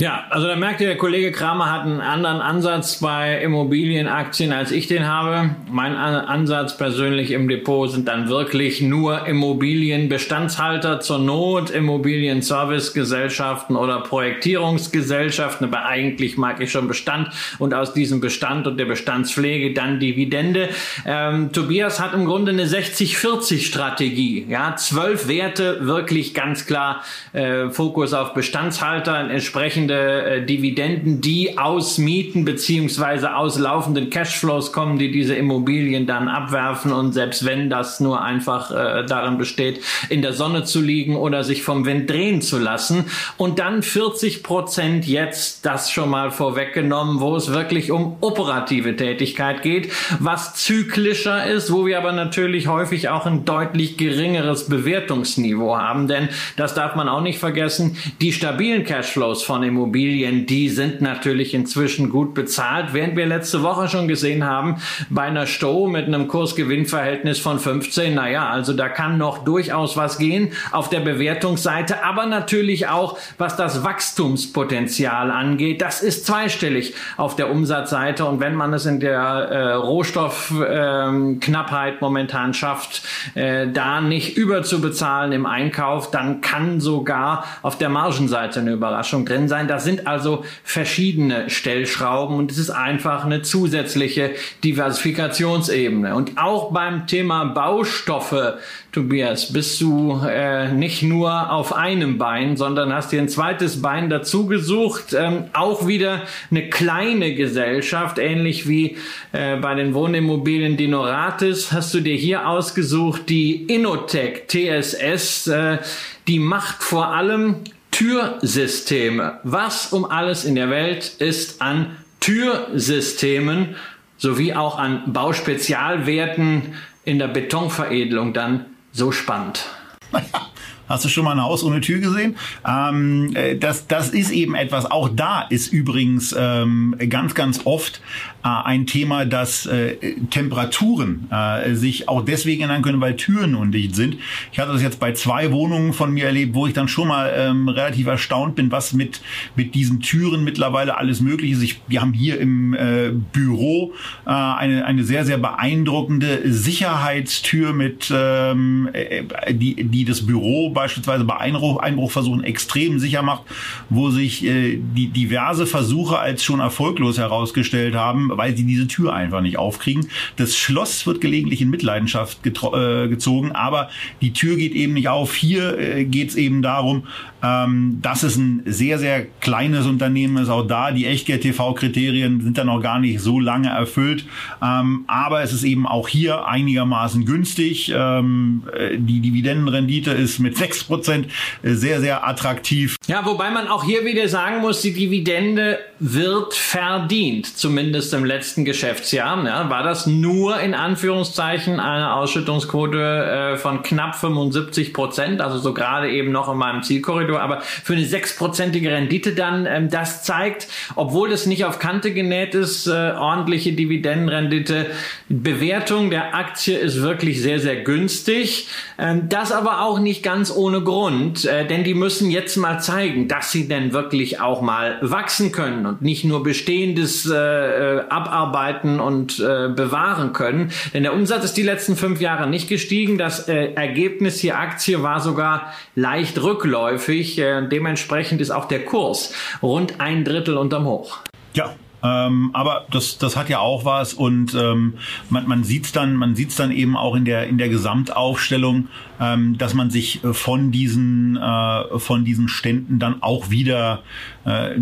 Ja, 0.01 0.25
also 0.31 0.47
da 0.47 0.57
merkt 0.57 0.81
ihr, 0.81 0.87
der 0.87 0.97
Kollege 0.97 1.31
Kramer 1.31 1.71
hat 1.71 1.83
einen 1.83 2.01
anderen 2.01 2.41
Ansatz 2.41 3.01
bei 3.01 3.43
Immobilienaktien, 3.43 4.51
als 4.51 4.71
ich 4.71 4.87
den 4.87 5.07
habe. 5.07 5.51
Mein 5.71 5.95
Ansatz 5.95 6.79
persönlich 6.79 7.33
im 7.33 7.51
Depot 7.51 7.91
sind 7.91 8.09
dann 8.09 8.31
wirklich 8.31 8.81
nur 8.81 9.27
Immobilienbestandshalter 9.27 11.01
zur 11.01 11.19
Not, 11.19 11.69
Immobilien-Service-Gesellschaften 11.69 13.77
oder 13.77 14.01
Projektierungsgesellschaften. 14.01 15.67
Aber 15.67 15.85
eigentlich 15.85 16.39
mag 16.39 16.63
ich 16.63 16.73
schon 16.73 16.89
Bestand 16.89 17.29
und 17.59 17.75
aus 17.75 17.93
diesem 17.93 18.23
Bestand 18.23 18.67
und 18.67 18.79
der 18.79 18.87
Bestandspflege 18.87 19.75
dann 19.75 20.01
Dividende. 20.01 20.71
Ähm, 21.05 21.53
Tobias 21.53 22.01
hat 22.01 22.15
im 22.15 22.25
Grunde 22.25 22.53
eine 22.53 22.65
60-40-Strategie. 22.65 24.47
Ja, 24.49 24.77
zwölf 24.77 25.29
Werte, 25.29 25.87
wirklich 25.87 26.33
ganz 26.33 26.65
klar 26.65 27.05
äh, 27.35 27.69
Fokus 27.69 28.15
auf 28.15 28.33
Bestandshalter, 28.33 29.29
entsprechend 29.29 29.90
entsprechende 29.91 30.25
äh, 30.25 30.47
Dividenden, 30.47 31.21
die 31.21 31.59
aus 31.59 31.99
Mieten 31.99 32.45
beziehungsweise 32.45 33.35
aus 33.35 33.59
laufenden 33.59 34.11
Cashflows 34.11 34.73
kommen, 34.73 34.99
die 34.99 35.11
diese 35.11 35.35
Immobilien 35.35 36.07
dann 36.07 36.29
abwerfen. 36.29 36.93
Und 36.93 37.13
selbst 37.13 37.45
wenn 37.45 37.71
das 37.71 38.01
nur 38.01 38.23
einfach 38.23 38.71
äh, 38.71 39.05
darin 39.07 39.39
besteht, 39.39 39.81
in 40.09 40.23
der 40.23 40.33
Sonne 40.33 40.65
zu 40.65 40.81
liegen 40.81 41.17
oder 41.17 41.45
sich 41.45 41.63
vom 41.63 41.85
Wind 41.85 42.09
drehen 42.09 42.43
zu 42.43 42.59
lassen. 42.59 43.05
Und 43.37 43.59
dann 43.59 43.83
40 43.83 44.43
Prozent 44.43 45.07
jetzt 45.07 45.67
das 45.67 45.91
schon 45.91 46.11
mal 46.11 46.31
vorweggenommen, 46.31 47.21
wo 47.21 47.37
es 47.37 47.53
wirklich 47.53 47.91
um 47.91 48.17
operative 48.21 48.97
Tätigkeit 48.97 49.63
geht, 49.63 49.93
was 50.19 50.55
zyklischer 50.55 51.47
ist, 51.47 51.73
wo 51.73 51.87
wir 51.87 51.99
aber 51.99 52.13
natürlich 52.13 52.69
häufig 52.69 53.09
auch 53.09 53.27
ein 53.27 53.45
deutlich 53.45 53.97
geringeres 53.97 54.69
Bewertungsniveau 54.69 55.77
haben, 55.77 56.09
denn 56.09 56.29
das 56.57 56.75
darf 56.75 56.95
man 56.95 57.09
auch 57.09 57.21
nicht 57.21 57.39
vergessen, 57.39 57.97
die 58.21 58.33
stabilen 58.33 58.85
Cashflows 58.85 59.43
von 59.43 59.63
Immobilien, 59.71 60.47
die 60.47 60.69
sind 60.69 61.01
natürlich 61.01 61.55
inzwischen 61.55 62.11
gut 62.11 62.35
bezahlt, 62.35 62.93
während 62.93 63.17
wir 63.17 63.27
letzte 63.27 63.63
Woche 63.63 63.89
schon 63.89 64.09
gesehen 64.09 64.45
haben, 64.45 64.77
bei 65.09 65.23
einer 65.23 65.47
Stow 65.47 65.89
mit 65.89 66.07
einem 66.07 66.29
Kursgewinnverhältnis 66.29 67.39
von 67.39 67.59
15, 67.59 68.15
naja, 68.15 68.51
also 68.51 68.73
da 68.73 68.89
kann 68.89 69.17
noch 69.17 69.45
durchaus 69.45 69.97
was 69.97 70.19
gehen 70.19 70.53
auf 70.73 70.91
der 70.91 71.01
Bewertungsseite, 71.01 72.05
aber 72.05 72.27
natürlich 72.27 72.89
auch, 72.89 73.19
was 73.39 73.57
das 73.57 73.85
Wachstumspotenzial 73.85 75.31
angeht, 75.31 75.81
das 75.81 76.03
ist 76.03 76.27
zweistellig 76.27 76.95
auf 77.17 77.37
der 77.37 77.51
Umsatzseite. 77.51 78.25
Und 78.25 78.41
wenn 78.41 78.55
man 78.55 78.75
es 78.75 78.87
in 78.87 79.01
der 79.01 79.21
äh, 79.21 79.73
Rohstoffknappheit 79.75 81.95
äh, 81.95 81.99
momentan 82.01 82.55
schafft, 82.55 83.03
äh, 83.35 83.69
da 83.69 84.01
nicht 84.01 84.37
überzubezahlen 84.37 85.33
im 85.33 85.47
Einkauf, 85.47 86.11
dann 86.11 86.41
kann 86.41 86.81
sogar 86.81 87.45
auf 87.63 87.79
der 87.79 87.89
Margenseite 87.89 88.61
eine 88.61 88.73
Überraschung 88.73 89.25
drin 89.25 89.49
sein 89.49 89.60
sein. 89.61 89.69
Das 89.69 89.85
sind 89.85 90.07
also 90.07 90.45
verschiedene 90.65 91.51
Stellschrauben 91.51 92.37
und 92.37 92.51
es 92.51 92.59
ist 92.59 92.71
einfach 92.71 93.25
eine 93.25 93.43
zusätzliche 93.43 94.31
Diversifikationsebene. 94.65 96.15
Und 96.15 96.39
auch 96.39 96.73
beim 96.73 97.07
Thema 97.07 97.45
Baustoffe, 97.45 98.59
Tobias, 98.93 99.53
bist 99.53 99.81
du 99.81 100.21
äh, 100.27 100.73
nicht 100.73 101.03
nur 101.03 101.53
auf 101.53 101.73
einem 101.73 102.19
Bein, 102.19 102.57
sondern 102.57 102.93
hast 102.93 103.13
dir 103.13 103.21
ein 103.21 103.29
zweites 103.29 103.83
Bein 103.83 104.11
dazu 104.11 104.47
gesucht. 104.47 105.15
Ähm, 105.15 105.45
auch 105.53 105.87
wieder 105.87 106.23
eine 106.51 106.69
kleine 106.69 107.35
Gesellschaft, 107.35 108.19
ähnlich 108.19 108.69
wie 108.69 108.97
äh, 109.33 109.57
bei 109.57 109.75
den 109.75 109.95
Wohnimmobilien 109.95 110.77
Dinoratis, 110.77 111.73
hast 111.73 111.95
du 111.95 112.01
dir 112.01 112.17
hier 112.17 112.49
ausgesucht 112.49 113.29
die 113.29 113.65
Innotech 113.67 114.47
TSS. 114.49 115.47
Äh, 115.47 115.79
die 116.27 116.39
macht 116.39 116.83
vor 116.83 117.09
allem 117.09 117.57
Türsysteme. 117.91 119.41
Was 119.43 119.93
um 119.93 120.05
alles 120.05 120.45
in 120.45 120.55
der 120.55 120.71
Welt 120.71 121.07
ist 121.19 121.61
an 121.61 121.97
Türsystemen 122.21 123.77
sowie 124.19 124.55
auch 124.55 124.79
an 124.79 125.13
Bauspezialwerten 125.13 126.75
in 127.05 127.19
der 127.19 127.29
Betonveredelung 127.29 128.33
dann 128.33 128.67
so 128.93 129.13
spannend? 129.13 129.67
Hast 130.91 131.05
du 131.05 131.09
schon 131.09 131.25
mal 131.25 131.33
ein 131.33 131.43
Haus 131.43 131.63
ohne 131.63 131.81
Tür 131.81 132.01
gesehen? 132.01 132.37
Ähm, 132.67 133.31
äh, 133.37 133.57
das, 133.57 133.87
das 133.87 134.09
ist 134.09 134.33
eben 134.33 134.57
etwas, 134.57 134.91
auch 134.91 135.09
da 135.09 135.43
ist 135.43 135.73
übrigens 135.73 136.35
ähm, 136.37 136.97
ganz, 137.09 137.37
ganz 137.37 137.61
oft 137.65 138.01
ein 138.43 138.87
Thema, 138.87 139.27
dass 139.27 139.67
äh, 139.67 139.97
Temperaturen 140.31 141.29
äh, 141.31 141.75
sich 141.75 142.09
auch 142.09 142.25
deswegen 142.25 142.63
ändern 142.63 142.83
können, 142.83 143.01
weil 143.01 143.17
Türen 143.17 143.55
undicht 143.55 143.95
sind. 143.95 144.17
Ich 144.53 144.59
hatte 144.59 144.73
das 144.73 144.83
jetzt 144.83 144.99
bei 144.99 145.13
zwei 145.13 145.53
Wohnungen 145.53 145.93
von 145.93 146.13
mir 146.13 146.27
erlebt, 146.27 146.55
wo 146.55 146.67
ich 146.67 146.73
dann 146.73 146.89
schon 146.89 147.09
mal 147.09 147.33
ähm, 147.37 147.69
relativ 147.69 148.07
erstaunt 148.07 148.55
bin, 148.55 148.71
was 148.71 148.93
mit, 148.93 149.21
mit 149.57 149.75
diesen 149.75 150.01
Türen 150.01 150.43
mittlerweile 150.45 150.97
alles 150.97 151.21
möglich 151.21 151.53
ist. 151.53 151.63
Ich, 151.63 151.81
wir 151.87 152.01
haben 152.01 152.15
hier 152.15 152.41
im 152.41 152.75
äh, 152.75 153.11
Büro 153.33 153.93
äh, 154.27 154.31
eine, 154.31 154.87
eine 154.87 155.05
sehr, 155.05 155.25
sehr 155.27 155.39
beeindruckende 155.39 156.51
Sicherheitstür 156.51 157.73
mit, 157.75 158.11
ähm, 158.15 158.89
äh, 158.93 159.53
die, 159.53 159.85
die 159.85 160.05
das 160.05 160.25
Büro 160.25 160.71
beispielsweise 160.71 161.25
bei 161.25 161.37
Einbruch, 161.37 161.79
Einbruchversuchen 161.79 162.45
extrem 162.45 162.99
sicher 162.99 163.23
macht, 163.23 163.43
wo 163.91 164.11
sich 164.11 164.45
äh, 164.45 164.79
die 164.79 165.09
diverse 165.09 165.67
Versuche 165.67 166.19
als 166.19 166.43
schon 166.43 166.61
erfolglos 166.61 167.19
herausgestellt 167.19 167.95
haben, 167.95 168.30
weil 168.37 168.57
sie 168.57 168.65
diese 168.65 168.87
Tür 168.89 169.13
einfach 169.13 169.41
nicht 169.41 169.59
aufkriegen. 169.59 170.07
Das 170.37 170.57
Schloss 170.57 171.07
wird 171.07 171.21
gelegentlich 171.21 171.61
in 171.61 171.71
Mitleidenschaft 171.71 172.39
äh, 172.47 173.09
gezogen, 173.09 173.53
aber 173.53 173.91
die 174.21 174.33
Tür 174.33 174.57
geht 174.57 174.73
eben 174.75 174.95
nicht 174.95 175.09
auf. 175.09 175.35
Hier 175.35 175.79
äh, 175.79 176.05
geht 176.05 176.31
es 176.31 176.37
eben 176.37 176.63
darum, 176.63 177.05
ähm, 177.43 177.99
dass 178.03 178.23
es 178.23 178.37
ein 178.37 178.63
sehr, 178.67 178.99
sehr 178.99 179.27
kleines 179.41 179.87
Unternehmen 179.87 180.37
ist. 180.37 180.49
Auch 180.49 180.67
da, 180.67 180.93
die 180.93 181.07
Echtgeld-TV-Kriterien 181.07 182.41
sind 182.41 182.59
dann 182.59 182.67
noch 182.67 182.81
gar 182.81 183.01
nicht 183.01 183.21
so 183.21 183.41
lange 183.41 183.69
erfüllt. 183.69 184.25
Ähm, 184.63 185.05
aber 185.07 185.43
es 185.43 185.53
ist 185.53 185.65
eben 185.65 185.87
auch 185.87 186.09
hier 186.09 186.47
einigermaßen 186.47 187.25
günstig. 187.25 187.93
Ähm, 187.95 188.63
äh, 188.77 188.99
die 188.99 189.21
Dividendenrendite 189.21 190.11
ist 190.11 190.39
mit 190.39 190.57
6% 190.57 191.25
sehr, 191.63 192.01
sehr 192.01 192.27
attraktiv. 192.27 192.97
Ja, 193.07 193.25
wobei 193.25 193.51
man 193.51 193.69
auch 193.69 193.85
hier 193.85 194.05
wieder 194.05 194.29
sagen 194.29 194.61
muss, 194.61 194.83
die 194.83 194.93
Dividende 194.93 195.79
wird 195.99 196.55
verdient, 196.55 197.47
zumindest 197.47 198.13
im 198.15 198.20
letzten 198.25 198.65
Geschäftsjahr. 198.65 199.45
Ja, 199.45 199.71
war 199.71 199.83
das 199.83 200.07
nur 200.07 200.61
in 200.61 200.75
Anführungszeichen 200.75 201.81
eine 201.81 202.15
Ausschüttungsquote 202.15 202.99
äh, 202.99 203.57
von 203.57 203.83
knapp 203.83 204.17
75 204.17 204.93
Prozent, 204.93 205.41
also 205.41 205.59
so 205.59 205.75
gerade 205.75 206.11
eben 206.11 206.33
noch 206.33 206.51
in 206.51 206.59
meinem 206.59 206.83
Zielkorridor, 206.83 207.41
aber 207.41 207.61
für 207.61 207.95
eine 207.95 208.05
sechsprozentige 208.05 208.91
Rendite 208.91 209.35
dann, 209.35 209.67
ähm, 209.67 209.91
das 209.91 210.25
zeigt, 210.25 210.69
obwohl 210.97 211.33
es 211.33 211.47
nicht 211.47 211.65
auf 211.65 211.79
Kante 211.79 212.13
genäht 212.13 212.55
ist, 212.55 212.87
äh, 212.87 213.13
ordentliche 213.13 213.73
Dividendenrendite. 213.73 214.87
Bewertung 215.29 216.11
der 216.11 216.35
Aktie 216.35 216.77
ist 216.77 217.03
wirklich 217.03 217.41
sehr, 217.41 217.61
sehr 217.61 217.77
günstig. 217.83 218.69
Ähm, 218.99 219.29
das 219.29 219.53
aber 219.53 219.83
auch 219.83 219.99
nicht 219.99 220.23
ganz 220.23 220.55
ohne 220.55 220.83
Grund, 220.83 221.45
äh, 221.45 221.67
denn 221.67 221.85
die 221.85 221.95
müssen 221.95 222.31
jetzt 222.31 222.57
mal 222.57 222.79
zeigen, 222.81 223.29
dass 223.29 223.53
sie 223.53 223.69
denn 223.69 223.93
wirklich 223.93 224.41
auch 224.41 224.61
mal 224.61 224.99
wachsen 225.01 225.53
können 225.53 225.87
und 225.87 226.03
nicht 226.03 226.25
nur 226.25 226.43
bestehendes 226.43 227.31
äh, 227.31 227.37
äh, 227.37 228.05
abarbeiten 228.11 229.01
und 229.01 229.39
äh, 229.41 229.69
bewahren 229.69 230.33
können. 230.33 230.73
Denn 230.95 231.03
der 231.03 231.15
Umsatz 231.15 231.45
ist 231.45 231.57
die 231.57 231.63
letzten 231.63 231.97
fünf 231.97 232.21
Jahre 232.21 232.49
nicht 232.49 232.69
gestiegen. 232.69 233.19
Das 233.19 233.49
äh, 233.49 233.73
Ergebnis 233.75 234.41
hier 234.41 234.59
Aktie 234.59 235.03
war 235.03 235.21
sogar 235.21 235.73
leicht 235.95 236.43
rückläufig. 236.43 237.39
Äh, 237.39 237.69
dementsprechend 237.69 238.41
ist 238.41 238.51
auch 238.51 238.67
der 238.67 238.85
Kurs 238.85 239.35
rund 239.63 240.01
ein 240.01 240.25
Drittel 240.25 240.57
unterm 240.57 240.87
Hoch. 240.87 241.19
Ja, 241.55 241.75
ähm, 242.03 242.51
aber 242.53 242.87
das, 242.91 243.19
das 243.19 243.37
hat 243.37 243.49
ja 243.49 243.59
auch 243.59 243.85
was 243.85 244.15
und 244.15 244.55
ähm, 244.55 244.95
man, 245.29 245.47
man 245.47 245.65
sieht 245.65 245.87
es 245.87 245.93
dann, 245.93 246.17
man 246.17 246.35
sieht's 246.35 246.57
dann 246.57 246.71
eben 246.71 246.97
auch 246.97 247.15
in 247.15 247.25
der, 247.25 247.47
in 247.47 247.59
der 247.59 247.69
Gesamtaufstellung, 247.69 248.89
ähm, 249.21 249.59
dass 249.59 249.75
man 249.75 249.91
sich 249.91 250.25
äh, 250.25 250.33
von 250.33 250.73
diesen, 250.73 251.37
äh, 251.37 251.99
von 251.99 252.25
diesen 252.25 252.49
Ständen 252.49 252.99
dann 252.99 253.23
auch 253.23 253.51
wieder 253.51 254.03
äh, 254.45 254.81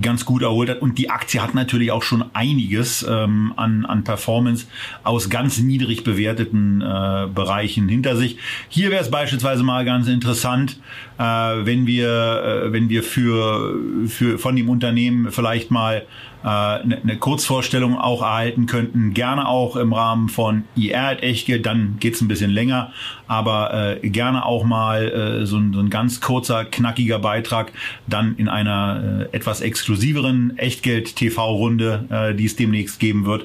ganz 0.00 0.24
gut 0.24 0.42
erholt 0.42 0.70
hat. 0.70 0.80
Und 0.80 0.96
die 0.98 1.10
Aktie 1.10 1.42
hat 1.42 1.54
natürlich 1.54 1.90
auch 1.90 2.04
schon 2.04 2.24
einiges 2.32 3.04
ähm, 3.08 3.52
an, 3.56 3.84
an 3.84 4.04
Performance 4.04 4.66
aus 5.02 5.28
ganz 5.28 5.58
niedrig 5.58 6.04
bewerteten 6.04 6.80
äh, 6.80 7.26
Bereichen 7.34 7.88
hinter 7.88 8.16
sich. 8.16 8.38
Hier 8.68 8.90
wäre 8.90 9.02
es 9.02 9.10
beispielsweise 9.10 9.64
mal 9.64 9.84
ganz 9.84 10.06
interessant, 10.06 10.78
äh, 11.18 11.22
wenn 11.22 11.88
wir, 11.88 12.64
äh, 12.66 12.72
wenn 12.72 12.88
wir 12.88 13.02
für, 13.02 13.76
für 14.06 14.38
von 14.38 14.54
dem 14.54 14.68
Unternehmen 14.68 15.32
vielleicht 15.32 15.72
mal 15.72 16.06
eine, 16.48 16.98
eine 17.02 17.16
Kurzvorstellung 17.18 17.98
auch 17.98 18.22
erhalten 18.22 18.66
könnten, 18.66 19.12
gerne 19.14 19.46
auch 19.46 19.76
im 19.76 19.92
Rahmen 19.92 20.28
von 20.28 20.64
IR 20.74 21.22
Echtgeld, 21.22 21.66
dann 21.66 21.96
geht's 22.00 22.20
ein 22.20 22.28
bisschen 22.28 22.50
länger, 22.50 22.92
aber 23.26 23.98
äh, 24.02 24.08
gerne 24.08 24.44
auch 24.44 24.64
mal 24.64 25.08
äh, 25.42 25.46
so, 25.46 25.58
ein, 25.58 25.72
so 25.72 25.80
ein 25.80 25.90
ganz 25.90 26.20
kurzer, 26.20 26.64
knackiger 26.64 27.18
Beitrag 27.18 27.72
dann 28.06 28.36
in 28.36 28.48
einer 28.48 29.28
äh, 29.30 29.36
etwas 29.36 29.60
exklusiveren 29.60 30.56
Echtgeld-TV-Runde, 30.56 32.06
äh, 32.10 32.34
die 32.34 32.46
es 32.46 32.56
demnächst 32.56 33.00
geben 33.00 33.26
wird. 33.26 33.44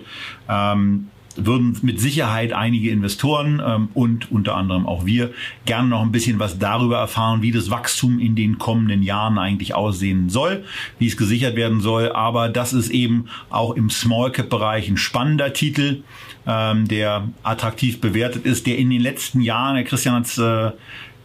Ähm, 0.49 1.07
würden 1.35 1.77
mit 1.81 1.99
Sicherheit 1.99 2.53
einige 2.53 2.89
Investoren 2.89 3.61
ähm, 3.65 3.89
und 3.93 4.31
unter 4.31 4.55
anderem 4.55 4.85
auch 4.85 5.05
wir 5.05 5.31
gerne 5.65 5.89
noch 5.89 6.01
ein 6.01 6.11
bisschen 6.11 6.39
was 6.39 6.59
darüber 6.59 6.97
erfahren, 6.97 7.41
wie 7.41 7.51
das 7.51 7.69
Wachstum 7.69 8.19
in 8.19 8.35
den 8.35 8.57
kommenden 8.57 9.03
Jahren 9.03 9.37
eigentlich 9.37 9.73
aussehen 9.73 10.29
soll, 10.29 10.63
wie 10.99 11.07
es 11.07 11.17
gesichert 11.17 11.55
werden 11.55 11.81
soll. 11.81 12.11
Aber 12.11 12.49
das 12.49 12.73
ist 12.73 12.89
eben 12.89 13.25
auch 13.49 13.75
im 13.75 13.89
Small 13.89 14.31
Cap 14.31 14.49
Bereich 14.49 14.87
ein 14.87 14.97
spannender 14.97 15.53
Titel, 15.53 16.03
ähm, 16.47 16.87
der 16.87 17.27
attraktiv 17.43 17.99
bewertet 17.99 18.45
ist, 18.45 18.67
der 18.67 18.77
in 18.77 18.89
den 18.89 19.01
letzten 19.01 19.41
Jahren, 19.41 19.75
der 19.75 19.83
Christian 19.83 20.15
hat 20.15 20.25
es 20.25 20.37
äh, 20.37 20.71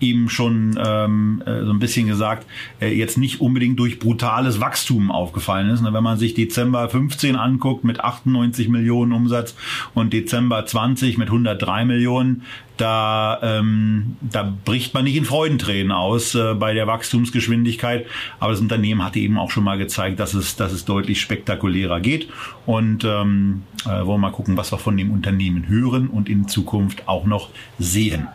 eben 0.00 0.28
schon 0.28 0.78
ähm, 0.82 1.42
äh, 1.46 1.64
so 1.64 1.72
ein 1.72 1.78
bisschen 1.78 2.06
gesagt, 2.06 2.46
äh, 2.80 2.92
jetzt 2.92 3.18
nicht 3.18 3.40
unbedingt 3.40 3.78
durch 3.78 3.98
brutales 3.98 4.60
Wachstum 4.60 5.10
aufgefallen 5.10 5.70
ist. 5.70 5.84
Wenn 5.84 6.02
man 6.02 6.18
sich 6.18 6.34
Dezember 6.34 6.88
15 6.88 7.36
anguckt 7.36 7.84
mit 7.84 8.00
98 8.00 8.68
Millionen 8.68 9.12
Umsatz 9.12 9.54
und 9.94 10.12
Dezember 10.12 10.64
20 10.64 11.18
mit 11.18 11.28
103 11.28 11.84
Millionen, 11.84 12.42
da, 12.80 13.38
ähm, 13.42 14.16
da 14.22 14.54
bricht 14.64 14.94
man 14.94 15.04
nicht 15.04 15.16
in 15.16 15.26
Freudentränen 15.26 15.92
aus 15.92 16.34
äh, 16.34 16.54
bei 16.54 16.72
der 16.72 16.86
Wachstumsgeschwindigkeit. 16.86 18.06
Aber 18.38 18.52
das 18.52 18.60
Unternehmen 18.60 19.04
hatte 19.04 19.18
eben 19.18 19.38
auch 19.38 19.50
schon 19.50 19.64
mal 19.64 19.76
gezeigt, 19.76 20.18
dass 20.18 20.32
es, 20.32 20.56
dass 20.56 20.72
es 20.72 20.86
deutlich 20.86 21.20
spektakulärer 21.20 22.00
geht. 22.00 22.28
Und 22.64 23.04
ähm, 23.04 23.64
äh, 23.84 23.88
wollen 23.88 24.06
wir 24.06 24.18
mal 24.18 24.32
gucken, 24.32 24.56
was 24.56 24.72
wir 24.72 24.78
von 24.78 24.96
dem 24.96 25.10
Unternehmen 25.10 25.68
hören 25.68 26.08
und 26.08 26.30
in 26.30 26.48
Zukunft 26.48 27.06
auch 27.06 27.26
noch 27.26 27.50
sehen. 27.78 28.28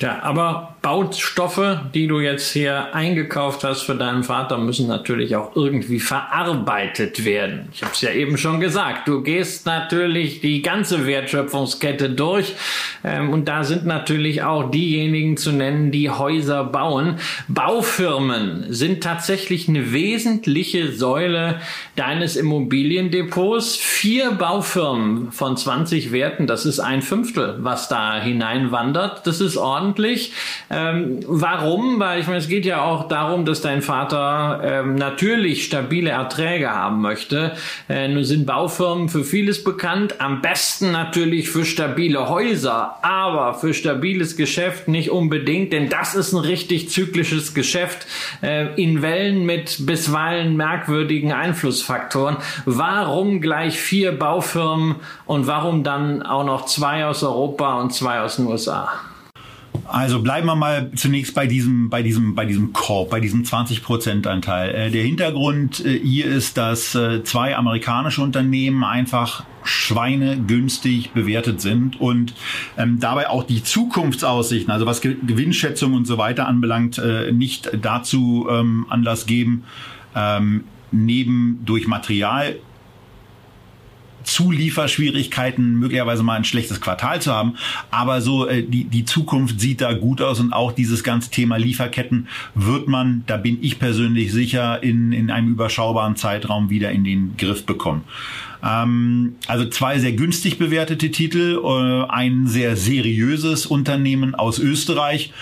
Ja, 0.00 0.22
aber 0.22 0.76
Baustoffe, 0.88 1.80
die 1.92 2.06
du 2.06 2.18
jetzt 2.18 2.50
hier 2.50 2.94
eingekauft 2.94 3.62
hast 3.62 3.82
für 3.82 3.94
deinen 3.94 4.24
Vater, 4.24 4.56
müssen 4.56 4.86
natürlich 4.88 5.36
auch 5.36 5.54
irgendwie 5.54 6.00
verarbeitet 6.00 7.26
werden. 7.26 7.68
Ich 7.74 7.82
habe 7.82 7.92
es 7.92 8.00
ja 8.00 8.10
eben 8.10 8.38
schon 8.38 8.58
gesagt. 8.58 9.06
Du 9.06 9.20
gehst 9.20 9.66
natürlich 9.66 10.40
die 10.40 10.62
ganze 10.62 11.06
Wertschöpfungskette 11.06 12.08
durch 12.08 12.54
ähm, 13.04 13.28
und 13.28 13.48
da 13.48 13.64
sind 13.64 13.84
natürlich 13.84 14.42
auch 14.42 14.70
diejenigen 14.70 15.36
zu 15.36 15.52
nennen, 15.52 15.90
die 15.90 16.08
Häuser 16.08 16.64
bauen. 16.64 17.16
Baufirmen 17.48 18.64
sind 18.70 19.02
tatsächlich 19.02 19.68
eine 19.68 19.92
wesentliche 19.92 20.92
Säule 20.92 21.60
deines 21.96 22.34
Immobiliendepots. 22.34 23.76
Vier 23.76 24.30
Baufirmen 24.30 25.32
von 25.32 25.54
20 25.54 26.12
Werten, 26.12 26.46
das 26.46 26.64
ist 26.64 26.80
ein 26.80 27.02
Fünftel, 27.02 27.58
was 27.58 27.90
da 27.90 28.18
hineinwandert. 28.18 29.26
Das 29.26 29.42
ist 29.42 29.58
ordentlich. 29.58 30.32
Warum? 31.26 32.00
Weil 32.00 32.20
ich 32.20 32.26
meine, 32.26 32.38
es 32.38 32.48
geht 32.48 32.64
ja 32.64 32.82
auch 32.82 33.08
darum, 33.08 33.44
dass 33.44 33.60
dein 33.60 33.82
Vater 33.82 34.60
ähm, 34.62 34.94
natürlich 34.94 35.64
stabile 35.64 36.10
Erträge 36.10 36.70
haben 36.70 37.00
möchte. 37.00 37.52
Äh, 37.88 38.08
nun 38.08 38.24
sind 38.24 38.46
Baufirmen 38.46 39.08
für 39.08 39.24
vieles 39.24 39.64
bekannt, 39.64 40.20
am 40.20 40.42
besten 40.42 40.92
natürlich 40.92 41.50
für 41.50 41.64
stabile 41.64 42.28
Häuser, 42.28 42.96
aber 43.02 43.54
für 43.54 43.74
stabiles 43.74 44.36
Geschäft 44.36 44.88
nicht 44.88 45.10
unbedingt, 45.10 45.72
denn 45.72 45.88
das 45.88 46.14
ist 46.14 46.32
ein 46.32 46.40
richtig 46.40 46.90
zyklisches 46.90 47.54
Geschäft 47.54 48.06
äh, 48.42 48.74
in 48.80 49.02
Wellen 49.02 49.46
mit 49.46 49.86
bisweilen 49.86 50.56
merkwürdigen 50.56 51.32
Einflussfaktoren. 51.32 52.36
Warum 52.64 53.40
gleich 53.40 53.80
vier 53.80 54.12
Baufirmen 54.12 54.96
und 55.26 55.46
warum 55.46 55.82
dann 55.82 56.22
auch 56.22 56.44
noch 56.44 56.66
zwei 56.66 57.06
aus 57.06 57.22
Europa 57.22 57.80
und 57.80 57.92
zwei 57.92 58.20
aus 58.20 58.36
den 58.36 58.46
USA? 58.46 58.88
Also 59.88 60.20
bleiben 60.20 60.46
wir 60.46 60.54
mal 60.54 60.90
zunächst 60.94 61.34
bei 61.34 61.46
diesem, 61.46 61.88
bei 61.88 62.02
diesem, 62.02 62.34
bei 62.34 62.44
diesem 62.44 62.74
Korb, 62.74 63.08
bei 63.08 63.20
diesem 63.20 63.44
20 63.46 63.82
Prozent 63.82 64.26
Anteil. 64.26 64.74
Äh, 64.74 64.90
der 64.90 65.02
Hintergrund 65.02 65.84
äh, 65.84 65.98
hier 65.98 66.26
ist, 66.26 66.58
dass 66.58 66.94
äh, 66.94 67.24
zwei 67.24 67.56
amerikanische 67.56 68.20
Unternehmen 68.20 68.84
einfach 68.84 69.44
schweinegünstig 69.64 71.12
bewertet 71.12 71.62
sind 71.62 72.00
und 72.00 72.34
ähm, 72.76 73.00
dabei 73.00 73.30
auch 73.30 73.44
die 73.44 73.62
Zukunftsaussichten, 73.62 74.70
also 74.70 74.84
was 74.84 75.00
Ge 75.00 75.16
Gewinnschätzung 75.26 75.94
und 75.94 76.06
so 76.06 76.18
weiter 76.18 76.46
anbelangt, 76.46 76.98
äh, 76.98 77.32
nicht 77.32 77.70
dazu 77.80 78.46
ähm, 78.50 78.86
Anlass 78.90 79.24
geben, 79.24 79.64
ähm, 80.14 80.64
neben 80.90 81.60
durch 81.64 81.86
Material 81.86 82.56
Zulieferschwierigkeiten, 84.24 85.74
möglicherweise 85.78 86.22
mal 86.22 86.36
ein 86.36 86.44
schlechtes 86.44 86.80
Quartal 86.80 87.20
zu 87.22 87.32
haben. 87.32 87.54
Aber 87.90 88.20
so 88.20 88.46
äh, 88.46 88.62
die, 88.62 88.84
die 88.84 89.04
Zukunft 89.04 89.60
sieht 89.60 89.80
da 89.80 89.92
gut 89.94 90.20
aus 90.20 90.40
und 90.40 90.52
auch 90.52 90.72
dieses 90.72 91.04
ganze 91.04 91.30
Thema 91.30 91.56
Lieferketten 91.56 92.28
wird 92.54 92.88
man, 92.88 93.24
da 93.26 93.36
bin 93.36 93.58
ich 93.62 93.78
persönlich 93.78 94.32
sicher, 94.32 94.82
in, 94.82 95.12
in 95.12 95.30
einem 95.30 95.52
überschaubaren 95.52 96.16
Zeitraum 96.16 96.70
wieder 96.70 96.90
in 96.90 97.04
den 97.04 97.36
Griff 97.36 97.64
bekommen. 97.64 98.04
Ähm, 98.62 99.36
also 99.46 99.68
zwei 99.68 99.98
sehr 99.98 100.12
günstig 100.12 100.58
bewertete 100.58 101.10
Titel, 101.10 101.60
äh, 101.62 102.10
ein 102.10 102.46
sehr 102.46 102.76
seriöses 102.76 103.66
Unternehmen 103.66 104.34
aus 104.34 104.58
Österreich. 104.58 105.32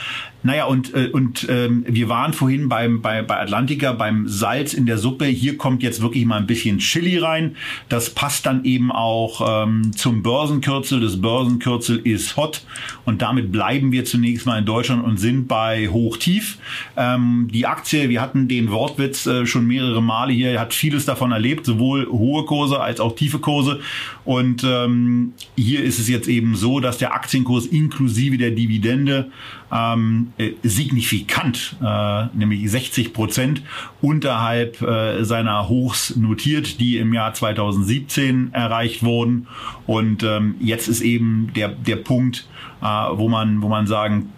Naja, 0.42 0.66
und, 0.66 0.94
äh, 0.94 1.08
und 1.12 1.46
ähm, 1.48 1.84
wir 1.88 2.08
waren 2.08 2.32
vorhin 2.32 2.68
beim, 2.68 3.02
bei, 3.02 3.22
bei 3.22 3.40
Atlantica 3.40 3.92
beim 3.92 4.28
Salz 4.28 4.74
in 4.74 4.86
der 4.86 4.96
Suppe. 4.96 5.24
Hier 5.24 5.56
kommt 5.56 5.82
jetzt 5.82 6.00
wirklich 6.02 6.24
mal 6.24 6.36
ein 6.36 6.46
bisschen 6.46 6.78
Chili 6.78 7.18
rein. 7.18 7.56
Das 7.88 8.10
passt 8.10 8.46
dann 8.46 8.64
eben 8.64 8.92
auch 8.92 9.64
ähm, 9.64 9.92
zum 9.96 10.22
Börsenkürzel. 10.22 11.00
Das 11.00 11.20
Börsenkürzel 11.20 11.98
ist 11.98 12.36
hot 12.36 12.62
und 13.04 13.22
damit 13.22 13.50
bleiben 13.50 13.90
wir 13.90 14.04
zunächst 14.04 14.46
mal 14.46 14.58
in 14.58 14.66
Deutschland 14.66 15.04
und 15.04 15.18
sind 15.18 15.48
bei 15.48 15.88
Hochtief. 15.88 16.58
Ähm, 16.96 17.48
die 17.52 17.66
Aktie, 17.66 18.08
wir 18.08 18.20
hatten 18.20 18.46
den 18.46 18.70
Wortwitz 18.70 19.26
äh, 19.26 19.46
schon 19.46 19.66
mehrere 19.66 20.02
Male 20.02 20.32
hier, 20.32 20.60
hat 20.60 20.74
vieles 20.74 21.06
davon 21.06 21.32
erlebt, 21.32 21.66
sowohl 21.66 22.06
hohe 22.06 22.44
Kurse 22.44 22.80
als 22.80 23.00
auch 23.00 23.16
tiefe 23.16 23.40
Kurse. 23.40 23.80
Und 24.24 24.64
ähm, 24.64 25.32
hier 25.56 25.82
ist 25.82 25.98
es 25.98 26.08
jetzt 26.08 26.28
eben 26.28 26.54
so, 26.54 26.78
dass 26.78 26.98
der 26.98 27.14
Aktienkurs 27.14 27.66
inklusive 27.66 28.38
der 28.38 28.52
Dividende 28.52 29.30
ähm, 29.72 30.25
äh, 30.38 30.52
signifikant, 30.62 31.76
äh, 31.82 32.26
nämlich 32.34 32.70
60 32.70 33.12
Prozent 33.12 33.62
unterhalb 34.00 34.80
äh, 34.82 35.24
seiner 35.24 35.68
Hochs 35.68 36.16
notiert, 36.16 36.80
die 36.80 36.98
im 36.98 37.12
Jahr 37.14 37.34
2017 37.34 38.52
erreicht 38.52 39.02
wurden. 39.02 39.46
Und 39.86 40.22
ähm, 40.22 40.56
jetzt 40.60 40.88
ist 40.88 41.00
eben 41.00 41.52
der, 41.54 41.68
der 41.68 41.96
Punkt, 41.96 42.48
äh, 42.82 42.86
wo 42.86 43.28
man, 43.28 43.62
wo 43.62 43.68
man 43.68 43.86
sagen 43.86 44.32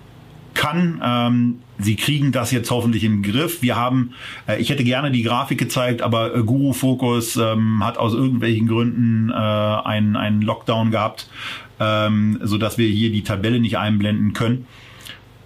kann, 0.54 1.00
ähm, 1.04 1.58
Sie 1.80 1.94
kriegen 1.94 2.32
das 2.32 2.50
jetzt 2.50 2.70
hoffentlich 2.70 3.04
im 3.04 3.22
Griff. 3.22 3.62
Wir 3.62 3.76
haben, 3.76 4.12
äh, 4.48 4.60
ich 4.60 4.70
hätte 4.70 4.82
gerne 4.82 5.12
die 5.12 5.22
Grafik 5.22 5.58
gezeigt, 5.58 6.02
aber 6.02 6.34
äh, 6.34 6.42
Guru 6.42 6.72
Focus 6.72 7.36
ähm, 7.36 7.84
hat 7.84 7.98
aus 7.98 8.14
irgendwelchen 8.14 8.66
Gründen 8.66 9.30
äh, 9.30 9.34
einen, 9.34 10.16
einen 10.16 10.42
Lockdown 10.42 10.90
gehabt, 10.90 11.30
ähm, 11.78 12.38
so 12.42 12.58
dass 12.58 12.78
wir 12.78 12.88
hier 12.88 13.12
die 13.12 13.22
Tabelle 13.22 13.60
nicht 13.60 13.78
einblenden 13.78 14.32
können. 14.32 14.66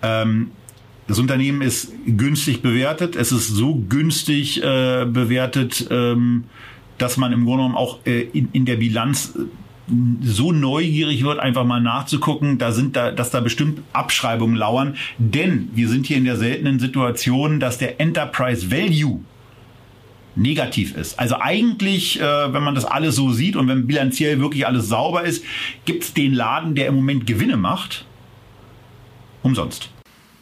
Ähm, 0.03 0.51
das 1.09 1.19
Unternehmen 1.19 1.63
ist 1.63 1.93
günstig 2.07 2.63
bewertet. 2.63 3.17
Es 3.17 3.33
ist 3.33 3.49
so 3.49 3.75
günstig 3.89 4.63
äh, 4.63 5.05
bewertet, 5.05 5.87
ähm, 5.91 6.45
dass 6.99 7.17
man 7.17 7.33
im 7.33 7.45
Grunde 7.45 7.65
genommen 7.65 7.77
auch 7.77 7.99
äh, 8.07 8.23
in, 8.33 8.49
in 8.53 8.65
der 8.65 8.77
Bilanz 8.77 9.35
äh, 9.37 9.43
so 10.23 10.53
neugierig 10.53 11.25
wird, 11.25 11.41
einfach 11.41 11.65
mal 11.65 11.81
nachzugucken, 11.81 12.59
da 12.59 12.73
sind 12.73 12.97
da, 12.97 13.11
dass 13.11 13.31
da 13.31 13.41
bestimmt 13.41 13.81
Abschreibungen 13.93 14.57
lauern. 14.57 14.97
Denn 15.19 15.71
wir 15.75 15.89
sind 15.89 16.07
hier 16.07 16.17
in 16.17 16.25
der 16.25 16.37
seltenen 16.37 16.79
Situation, 16.79 17.59
dass 17.59 17.79
der 17.79 18.01
Enterprise 18.01 18.71
Value 18.71 19.21
negativ 20.35 20.97
ist. 20.97 21.19
Also 21.19 21.37
eigentlich, 21.41 22.21
äh, 22.21 22.53
wenn 22.53 22.63
man 22.63 22.75
das 22.75 22.85
alles 22.85 23.17
so 23.17 23.33
sieht 23.33 23.57
und 23.57 23.69
wenn 23.69 23.87
bilanziell 23.87 24.41
wirklich 24.41 24.67
alles 24.67 24.89
sauber 24.89 25.25
ist, 25.25 25.45
gibt 25.85 26.05
es 26.05 26.15
den 26.15 26.33
Laden, 26.33 26.75
der 26.75 26.87
im 26.87 26.95
Moment 26.95 27.27
Gewinne 27.27 27.57
macht, 27.57 28.07
umsonst. 29.45 29.89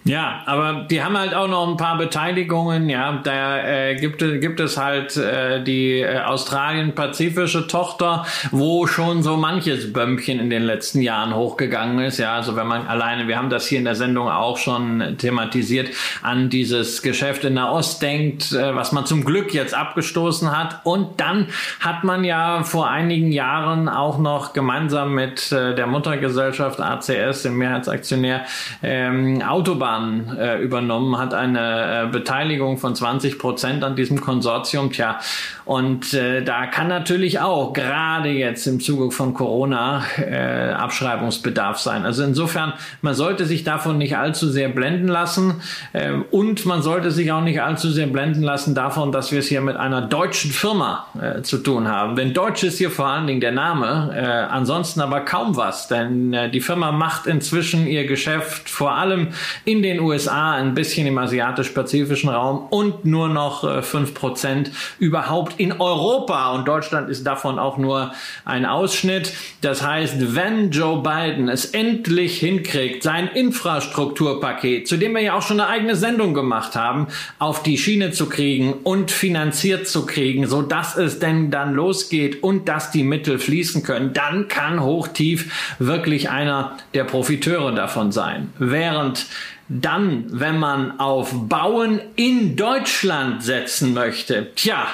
Ja, 0.04 0.42
aber 0.46 0.86
die 0.90 1.02
haben 1.02 1.16
halt 1.18 1.34
auch 1.34 1.46
noch 1.46 1.68
ein 1.68 1.76
paar 1.76 1.98
Beteiligungen. 1.98 2.88
Ja, 2.88 3.20
da 3.22 3.62
äh, 3.62 3.96
gibt, 3.96 4.18
gibt 4.18 4.58
es 4.58 4.78
halt 4.78 5.14
äh, 5.18 5.62
die 5.62 6.00
äh, 6.00 6.20
Australien-pazifische 6.20 7.66
Tochter, 7.66 8.24
wo 8.50 8.86
schon 8.86 9.22
so 9.22 9.36
manches 9.36 9.92
Bömpchen 9.92 10.40
in 10.40 10.48
den 10.48 10.62
letzten 10.62 11.02
Jahren 11.02 11.34
hochgegangen 11.34 11.98
ist. 11.98 12.16
Ja, 12.16 12.34
also 12.34 12.56
wenn 12.56 12.66
man 12.66 12.86
alleine, 12.86 13.28
wir 13.28 13.36
haben 13.36 13.50
das 13.50 13.66
hier 13.66 13.78
in 13.78 13.84
der 13.84 13.94
Sendung 13.94 14.30
auch 14.30 14.56
schon 14.56 15.16
thematisiert, 15.18 15.90
an 16.22 16.48
dieses 16.48 17.02
Geschäft 17.02 17.44
in 17.44 17.56
der 17.56 17.70
Ost 17.70 18.00
denkt, 18.00 18.52
äh, 18.52 18.74
was 18.74 18.92
man 18.92 19.04
zum 19.04 19.26
Glück 19.26 19.52
jetzt 19.52 19.74
abgestoßen 19.74 20.56
hat. 20.56 20.80
Und 20.84 21.20
dann 21.20 21.48
hat 21.78 22.04
man 22.04 22.24
ja 22.24 22.62
vor 22.62 22.88
einigen 22.88 23.32
Jahren 23.32 23.86
auch 23.86 24.18
noch 24.18 24.54
gemeinsam 24.54 25.14
mit 25.14 25.52
äh, 25.52 25.74
der 25.74 25.86
Muttergesellschaft 25.86 26.80
ACS, 26.80 27.42
dem 27.42 27.58
Mehrheitsaktionär, 27.58 28.46
ähm, 28.82 29.42
Autobahn 29.42 29.89
Eisenbahn 29.90 30.36
äh, 30.38 30.58
übernommen, 30.58 31.18
hat 31.18 31.34
eine 31.34 32.04
äh, 32.04 32.06
Beteiligung 32.10 32.78
von 32.78 32.94
20 32.94 33.38
Prozent 33.38 33.84
an 33.84 33.96
diesem 33.96 34.20
Konsortium. 34.20 34.90
Tja, 34.92 35.18
und 35.64 36.14
äh, 36.14 36.42
da 36.42 36.66
kann 36.66 36.88
natürlich 36.88 37.40
auch 37.40 37.72
gerade 37.72 38.30
jetzt 38.30 38.66
im 38.66 38.80
Zuge 38.80 39.10
von 39.10 39.34
Corona 39.34 40.02
äh, 40.18 40.72
Abschreibungsbedarf 40.72 41.78
sein. 41.78 42.04
Also 42.04 42.24
insofern, 42.24 42.72
man 43.02 43.14
sollte 43.14 43.44
sich 43.46 43.64
davon 43.64 43.98
nicht 43.98 44.16
allzu 44.16 44.48
sehr 44.48 44.68
blenden 44.68 45.08
lassen 45.08 45.62
äh, 45.92 46.12
und 46.30 46.66
man 46.66 46.82
sollte 46.82 47.10
sich 47.10 47.30
auch 47.32 47.42
nicht 47.42 47.62
allzu 47.62 47.90
sehr 47.90 48.06
blenden 48.06 48.42
lassen 48.42 48.74
davon, 48.74 49.12
dass 49.12 49.32
wir 49.32 49.40
es 49.40 49.48
hier 49.48 49.60
mit 49.60 49.76
einer 49.76 50.02
deutschen 50.02 50.50
Firma 50.50 51.06
äh, 51.20 51.42
zu 51.42 51.58
tun 51.58 51.88
haben. 51.88 52.16
Denn 52.16 52.34
Deutsch 52.34 52.62
ist 52.62 52.78
hier 52.78 52.90
vor 52.90 53.06
allen 53.06 53.26
Dingen 53.26 53.40
der 53.40 53.52
Name, 53.52 54.12
äh, 54.14 54.24
ansonsten 54.52 55.00
aber 55.00 55.20
kaum 55.20 55.56
was, 55.56 55.88
denn 55.88 56.32
äh, 56.32 56.50
die 56.50 56.60
Firma 56.60 56.92
macht 56.92 57.26
inzwischen 57.26 57.86
ihr 57.86 58.06
Geschäft 58.06 58.68
vor 58.68 58.92
allem 58.92 59.28
in 59.64 59.79
den 59.82 60.00
USA, 60.00 60.54
ein 60.54 60.74
bisschen 60.74 61.06
im 61.06 61.18
asiatisch-pazifischen 61.18 62.30
Raum 62.30 62.66
und 62.70 63.04
nur 63.04 63.28
noch 63.28 63.64
äh, 63.64 63.82
fünf 63.82 64.14
Prozent 64.14 64.70
überhaupt 64.98 65.58
in 65.58 65.80
Europa. 65.80 66.52
Und 66.52 66.66
Deutschland 66.66 67.08
ist 67.08 67.26
davon 67.26 67.58
auch 67.58 67.78
nur 67.78 68.12
ein 68.44 68.66
Ausschnitt. 68.66 69.32
Das 69.60 69.82
heißt, 69.86 70.34
wenn 70.34 70.70
Joe 70.70 71.02
Biden 71.02 71.48
es 71.48 71.66
endlich 71.66 72.38
hinkriegt, 72.38 73.02
sein 73.02 73.28
Infrastrukturpaket, 73.28 74.88
zu 74.88 74.96
dem 74.96 75.14
wir 75.14 75.22
ja 75.22 75.34
auch 75.34 75.42
schon 75.42 75.60
eine 75.60 75.68
eigene 75.68 75.96
Sendung 75.96 76.34
gemacht 76.34 76.76
haben, 76.76 77.08
auf 77.38 77.62
die 77.62 77.78
Schiene 77.78 78.10
zu 78.12 78.28
kriegen 78.28 78.72
und 78.72 79.10
finanziert 79.10 79.88
zu 79.88 80.06
kriegen, 80.06 80.46
so 80.46 80.62
dass 80.62 80.96
es 80.96 81.18
denn 81.18 81.50
dann 81.50 81.74
losgeht 81.74 82.42
und 82.42 82.68
dass 82.68 82.90
die 82.90 83.04
Mittel 83.04 83.38
fließen 83.38 83.82
können, 83.82 84.12
dann 84.12 84.48
kann 84.48 84.82
Hochtief 84.82 85.76
wirklich 85.78 86.30
einer 86.30 86.76
der 86.94 87.04
Profiteure 87.04 87.72
davon 87.72 88.12
sein. 88.12 88.52
Während 88.58 89.26
dann, 89.70 90.24
wenn 90.28 90.58
man 90.58 90.98
auf 90.98 91.30
Bauen 91.48 92.00
in 92.16 92.56
Deutschland 92.56 93.42
setzen 93.42 93.94
möchte, 93.94 94.50
tja, 94.56 94.86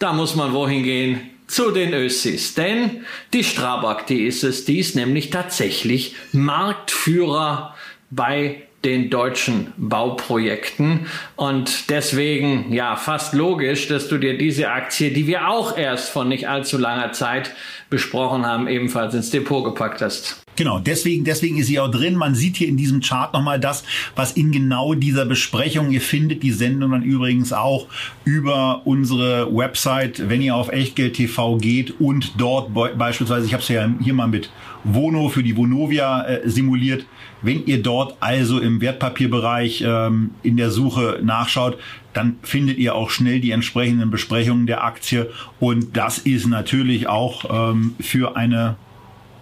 da 0.00 0.12
muss 0.12 0.34
man 0.34 0.52
wohin 0.52 0.82
gehen? 0.82 1.30
Zu 1.46 1.70
den 1.70 1.94
Össis. 1.94 2.54
Denn 2.54 3.04
die 3.32 3.44
Strabag, 3.44 4.06
die 4.06 4.26
ist 4.26 4.42
es, 4.44 4.64
die 4.64 4.80
ist 4.80 4.96
nämlich 4.96 5.30
tatsächlich 5.30 6.14
Marktführer 6.32 7.74
bei 8.10 8.64
den 8.84 9.08
deutschen 9.08 9.72
Bauprojekten. 9.76 11.06
Und 11.36 11.88
deswegen, 11.88 12.72
ja, 12.72 12.96
fast 12.96 13.34
logisch, 13.34 13.88
dass 13.88 14.08
du 14.08 14.18
dir 14.18 14.36
diese 14.36 14.70
Aktie, 14.70 15.10
die 15.10 15.26
wir 15.26 15.48
auch 15.48 15.78
erst 15.78 16.10
von 16.10 16.28
nicht 16.28 16.48
allzu 16.48 16.76
langer 16.76 17.12
Zeit 17.12 17.54
besprochen 17.88 18.44
haben, 18.44 18.68
ebenfalls 18.68 19.14
ins 19.14 19.30
Depot 19.30 19.64
gepackt 19.64 20.02
hast. 20.02 20.42
Genau, 20.58 20.80
deswegen, 20.80 21.22
deswegen 21.22 21.56
ist 21.56 21.68
sie 21.68 21.78
auch 21.78 21.88
drin. 21.88 22.16
Man 22.16 22.34
sieht 22.34 22.56
hier 22.56 22.66
in 22.66 22.76
diesem 22.76 23.00
Chart 23.00 23.32
nochmal 23.32 23.60
das, 23.60 23.84
was 24.16 24.32
in 24.32 24.50
genau 24.50 24.94
dieser 24.94 25.24
Besprechung, 25.24 25.92
ihr 25.92 26.00
findet. 26.00 26.42
Die 26.42 26.50
Sendung 26.50 26.90
dann 26.90 27.04
übrigens 27.04 27.52
auch 27.52 27.86
über 28.24 28.82
unsere 28.84 29.54
Website, 29.56 30.28
wenn 30.28 30.42
ihr 30.42 30.56
auf 30.56 30.72
Echtgeld 30.72 31.14
TV 31.14 31.58
geht 31.58 32.00
und 32.00 32.32
dort 32.38 32.74
beispielsweise, 32.74 33.46
ich 33.46 33.52
habe 33.52 33.62
es 33.62 33.68
ja 33.68 33.88
hier 34.02 34.14
mal 34.14 34.26
mit 34.26 34.50
Vono 34.82 35.28
für 35.28 35.44
die 35.44 35.56
Vonovia 35.56 36.24
äh, 36.24 36.50
simuliert, 36.50 37.06
wenn 37.40 37.64
ihr 37.66 37.80
dort 37.80 38.16
also 38.18 38.58
im 38.58 38.80
Wertpapierbereich 38.80 39.84
ähm, 39.86 40.30
in 40.42 40.56
der 40.56 40.72
Suche 40.72 41.20
nachschaut, 41.22 41.78
dann 42.14 42.40
findet 42.42 42.78
ihr 42.78 42.96
auch 42.96 43.10
schnell 43.10 43.38
die 43.38 43.52
entsprechenden 43.52 44.10
Besprechungen 44.10 44.66
der 44.66 44.82
Aktie. 44.82 45.30
Und 45.60 45.96
das 45.96 46.18
ist 46.18 46.48
natürlich 46.48 47.06
auch 47.06 47.70
ähm, 47.70 47.94
für 48.00 48.36
eine 48.36 48.74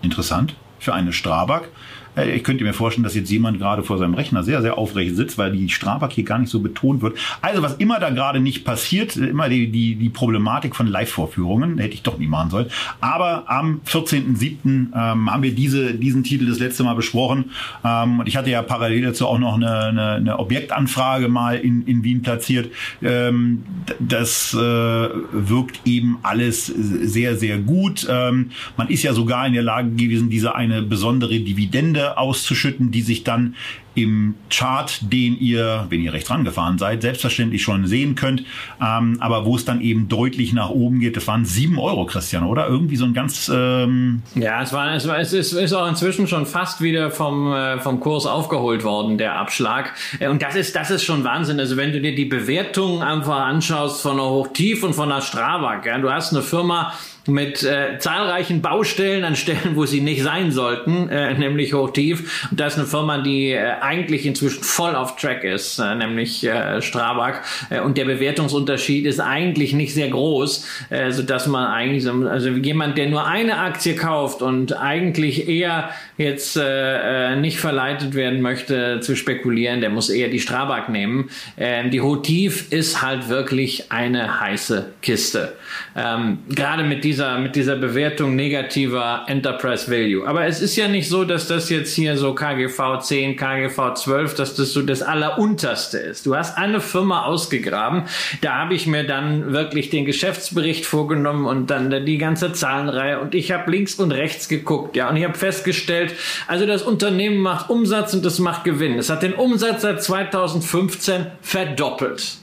interessant 0.02 0.54
für 0.86 0.94
eine 0.94 1.12
Strabag. 1.12 1.68
Äh, 2.16 2.36
ich 2.36 2.44
könnte 2.44 2.64
mir 2.64 2.72
vorstellen, 2.72 3.04
dass 3.04 3.14
jetzt 3.14 3.30
jemand 3.30 3.58
gerade 3.58 3.82
vor 3.82 3.98
seinem 3.98 4.14
Rechner 4.14 4.42
sehr, 4.42 4.62
sehr 4.62 4.78
aufrecht 4.78 5.16
sitzt, 5.16 5.38
weil 5.38 5.52
die 5.52 5.68
Strabag 5.68 6.10
hier 6.12 6.24
gar 6.24 6.38
nicht 6.38 6.50
so 6.50 6.60
betont 6.60 7.02
wird. 7.02 7.16
Also 7.42 7.62
was 7.62 7.74
immer 7.74 8.00
da 8.00 8.10
gerade 8.10 8.40
nicht 8.40 8.64
passiert, 8.64 9.16
immer 9.16 9.48
die, 9.48 9.70
die, 9.70 9.94
die 9.96 10.08
Problematik 10.08 10.74
von 10.74 10.86
Live-Vorführungen, 10.86 11.78
hätte 11.78 11.94
ich 11.94 12.02
doch 12.02 12.18
nie 12.18 12.26
machen 12.26 12.50
sollen. 12.50 12.66
Aber 13.00 13.44
am 13.46 13.80
14.07. 13.86 14.56
Ähm, 14.66 15.30
haben 15.30 15.42
wir 15.42 15.54
diese, 15.54 15.94
diesen 15.94 16.24
Titel 16.24 16.46
das 16.46 16.58
letzte 16.58 16.84
Mal 16.84 16.94
besprochen. 16.94 17.50
Ähm, 17.84 18.20
und 18.20 18.28
ich 18.28 18.36
hatte 18.36 18.50
ja 18.50 18.62
parallel 18.62 19.02
dazu 19.02 19.26
auch 19.26 19.38
noch 19.38 19.54
eine, 19.54 19.80
eine, 19.80 20.10
eine 20.12 20.38
Objektanfrage 20.38 21.28
mal 21.28 21.56
in, 21.56 21.82
in 21.82 22.02
Wien 22.04 22.22
platziert. 22.22 22.70
Ähm, 23.02 23.62
das 23.98 24.54
äh, 24.54 24.58
wirkt 24.58 25.80
eben 25.84 26.18
alles 26.22 26.66
sehr, 26.66 27.36
sehr 27.36 27.58
gut. 27.58 28.06
Man 28.08 28.88
ist 28.88 29.02
ja 29.02 29.12
sogar 29.12 29.46
in 29.46 29.52
der 29.52 29.62
Lage 29.62 29.90
gewesen, 29.90 30.30
diese 30.30 30.54
eine 30.54 30.82
besondere 30.82 31.38
Dividende 31.40 32.05
auszuschütten, 32.14 32.90
die 32.90 33.02
sich 33.02 33.24
dann 33.24 33.54
im 33.96 34.34
Chart, 34.50 35.00
den 35.12 35.40
ihr, 35.40 35.86
wenn 35.88 36.02
ihr 36.02 36.12
rechts 36.12 36.30
rangefahren 36.30 36.78
seid, 36.78 37.02
selbstverständlich 37.02 37.62
schon 37.62 37.86
sehen 37.86 38.14
könnt, 38.14 38.44
ähm, 38.80 39.16
aber 39.20 39.44
wo 39.44 39.56
es 39.56 39.64
dann 39.64 39.80
eben 39.80 40.08
deutlich 40.08 40.52
nach 40.52 40.70
oben 40.70 41.00
geht. 41.00 41.16
Das 41.16 41.26
waren 41.26 41.44
sieben 41.44 41.78
Euro, 41.78 42.04
Christian, 42.04 42.44
oder? 42.44 42.68
Irgendwie 42.68 42.96
so 42.96 43.06
ein 43.06 43.14
ganz... 43.14 43.50
Ähm 43.52 44.22
ja, 44.34 44.62
es, 44.62 44.72
war, 44.72 44.94
es, 44.94 45.08
war, 45.08 45.18
es 45.18 45.32
ist, 45.32 45.52
ist 45.52 45.72
auch 45.72 45.88
inzwischen 45.88 46.28
schon 46.28 46.46
fast 46.46 46.82
wieder 46.82 47.10
vom, 47.10 47.52
äh, 47.52 47.78
vom 47.80 47.98
Kurs 47.98 48.26
aufgeholt 48.26 48.84
worden, 48.84 49.18
der 49.18 49.36
Abschlag. 49.36 49.94
Äh, 50.20 50.28
und 50.28 50.42
das 50.42 50.54
ist, 50.54 50.76
das 50.76 50.90
ist 50.90 51.04
schon 51.04 51.24
Wahnsinn. 51.24 51.58
Also 51.58 51.76
wenn 51.76 51.92
du 51.92 52.00
dir 52.00 52.14
die 52.14 52.26
Bewertungen 52.26 53.02
einfach 53.02 53.40
anschaust 53.40 54.02
von 54.02 54.18
der 54.18 54.26
Hochtief 54.26 54.82
und 54.82 54.94
von 54.94 55.08
der 55.08 55.22
Strabag, 55.22 55.86
ja, 55.86 55.98
du 55.98 56.10
hast 56.10 56.32
eine 56.32 56.42
Firma, 56.42 56.92
mit 57.28 57.62
äh, 57.62 57.98
zahlreichen 57.98 58.62
Baustellen 58.62 59.24
an 59.24 59.36
Stellen, 59.36 59.74
wo 59.76 59.86
sie 59.86 60.00
nicht 60.00 60.22
sein 60.22 60.52
sollten, 60.52 61.08
äh, 61.08 61.34
nämlich 61.34 61.74
hochtief. 61.74 62.48
Und 62.50 62.60
da 62.60 62.66
ist 62.66 62.78
eine 62.78 62.86
Firma, 62.86 63.18
die 63.18 63.52
äh, 63.52 63.72
eigentlich 63.86 64.26
inzwischen 64.26 64.62
voll 64.62 64.94
auf 64.94 65.16
Track 65.16 65.44
ist, 65.44 65.78
äh, 65.78 65.94
nämlich 65.94 66.44
äh, 66.44 66.82
Strabag. 66.82 67.42
Äh, 67.70 67.80
und 67.80 67.96
der 67.96 68.04
Bewertungsunterschied 68.04 69.06
ist 69.06 69.20
eigentlich 69.20 69.72
nicht 69.72 69.94
sehr 69.94 70.08
groß, 70.08 70.66
äh, 70.90 71.10
so 71.12 71.22
dass 71.22 71.46
man 71.46 71.66
eigentlich, 71.66 72.02
so, 72.02 72.12
also 72.26 72.48
jemand, 72.50 72.98
der 72.98 73.08
nur 73.08 73.26
eine 73.26 73.58
Aktie 73.58 73.94
kauft 73.94 74.42
und 74.42 74.76
eigentlich 74.76 75.48
eher 75.48 75.90
jetzt 76.16 76.56
äh, 76.56 77.32
äh, 77.32 77.36
nicht 77.36 77.58
verleitet 77.58 78.14
werden 78.14 78.40
möchte 78.40 79.00
zu 79.00 79.16
spekulieren, 79.16 79.80
der 79.80 79.90
muss 79.90 80.08
eher 80.08 80.28
die 80.28 80.40
Strabag 80.40 80.88
nehmen. 80.88 81.30
Ähm, 81.56 81.90
die 81.90 82.00
Hotiv 82.00 82.72
ist 82.72 83.02
halt 83.02 83.28
wirklich 83.28 83.92
eine 83.92 84.40
heiße 84.40 84.92
Kiste. 85.02 85.54
Ähm, 85.94 86.38
Gerade 86.48 86.84
mit 86.84 87.04
dieser, 87.04 87.38
mit 87.38 87.56
dieser 87.56 87.76
Bewertung 87.76 88.34
negativer 88.34 89.24
Enterprise 89.28 89.90
Value. 89.90 90.26
Aber 90.26 90.46
es 90.46 90.60
ist 90.62 90.76
ja 90.76 90.88
nicht 90.88 91.08
so, 91.08 91.24
dass 91.24 91.48
das 91.48 91.70
jetzt 91.70 91.94
hier 91.94 92.16
so 92.16 92.34
KGV 92.34 93.00
10, 93.00 93.36
KGV 93.36 93.75
12, 93.76 94.34
dass 94.34 94.54
das 94.54 94.72
so 94.72 94.82
das 94.82 95.02
Allerunterste 95.02 95.98
ist. 95.98 96.26
Du 96.26 96.34
hast 96.34 96.56
eine 96.56 96.80
Firma 96.80 97.24
ausgegraben. 97.24 98.04
Da 98.40 98.54
habe 98.54 98.74
ich 98.74 98.86
mir 98.86 99.04
dann 99.04 99.52
wirklich 99.52 99.90
den 99.90 100.04
Geschäftsbericht 100.04 100.86
vorgenommen 100.86 101.46
und 101.46 101.70
dann 101.70 102.04
die 102.04 102.18
ganze 102.18 102.52
Zahlenreihe 102.52 103.20
und 103.20 103.34
ich 103.34 103.52
habe 103.52 103.70
links 103.70 103.94
und 103.96 104.12
rechts 104.12 104.48
geguckt. 104.48 104.96
Ja, 104.96 105.08
und 105.08 105.16
ich 105.16 105.24
habe 105.24 105.34
festgestellt. 105.34 106.14
Also 106.46 106.66
das 106.66 106.82
Unternehmen 106.82 107.38
macht 107.38 107.70
Umsatz 107.70 108.14
und 108.14 108.24
es 108.24 108.38
macht 108.38 108.64
Gewinn. 108.64 108.98
Es 108.98 109.10
hat 109.10 109.22
den 109.22 109.34
Umsatz 109.34 109.82
seit 109.82 110.02
2015 110.02 111.26
verdoppelt. 111.40 112.38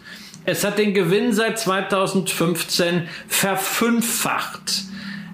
Es 0.45 0.63
hat 0.63 0.77
den 0.77 0.93
Gewinn 0.93 1.33
seit 1.33 1.57
2015 1.57 3.07
verfünffacht. 3.27 4.83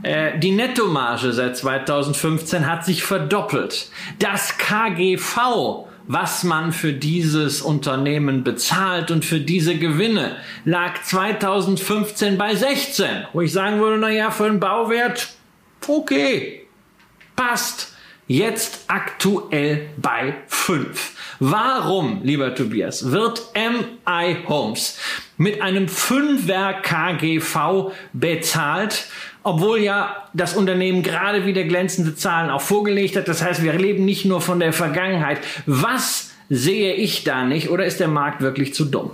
Äh, 0.04 0.40
die 0.40 0.52
Nettomarge 0.52 1.34
seit 1.34 1.58
2015 1.58 2.68
hat 2.68 2.86
sich 2.86 3.04
verdoppelt. 3.04 3.90
Das 4.20 4.58
KGV, 4.58 5.88
was 6.12 6.44
man 6.44 6.74
für 6.74 6.92
dieses 6.92 7.62
Unternehmen 7.62 8.44
bezahlt 8.44 9.12
und 9.12 9.24
für 9.24 9.40
diese 9.40 9.78
Gewinne, 9.78 10.38
lag 10.66 11.04
2015 11.04 12.36
bei 12.36 12.56
16. 12.56 13.28
Wo 13.32 13.42
ich 13.42 13.54
sagen 13.54 13.80
würde, 13.80 14.00
na 14.00 14.10
ja, 14.10 14.32
für 14.32 14.46
einen 14.46 14.60
Bauwert, 14.60 15.30
okay, 15.88 16.66
passt 17.36 17.94
jetzt 18.26 18.86
aktuell 18.88 19.92
bei 19.98 20.34
5. 20.48 21.12
Warum, 21.40 22.22
lieber 22.24 22.56
Tobias, 22.56 23.12
wird 23.12 23.44
MI 23.56 24.38
Homes 24.48 24.98
mit 25.38 25.62
einem 25.62 25.86
5er 25.86 26.82
KGV 26.82 27.92
bezahlt, 28.14 29.06
obwohl 29.44 29.80
ja 29.80 30.16
das 30.34 30.56
Unternehmen 30.56 31.04
gerade 31.04 31.46
wieder 31.46 31.64
glänzende 31.64 32.16
Zahlen 32.16 32.50
auch 32.50 32.62
vorgelegt 32.62 33.16
hat. 33.16 33.28
Das 33.28 33.44
heißt, 33.44 33.64
wir 33.64 33.74
leben 33.74 34.06
nicht 34.06 34.26
nur 34.26 34.42
von 34.42 34.60
der 34.60 34.74
Vergangenheit. 34.74 35.40
Was 35.66 36.32
sehe 36.50 36.94
ich 36.94 37.24
da 37.24 37.44
nicht 37.44 37.70
oder 37.70 37.86
ist 37.86 38.00
der 38.00 38.08
Markt 38.08 38.42
wirklich 38.42 38.74
zu 38.74 38.86
dumm? 38.86 39.12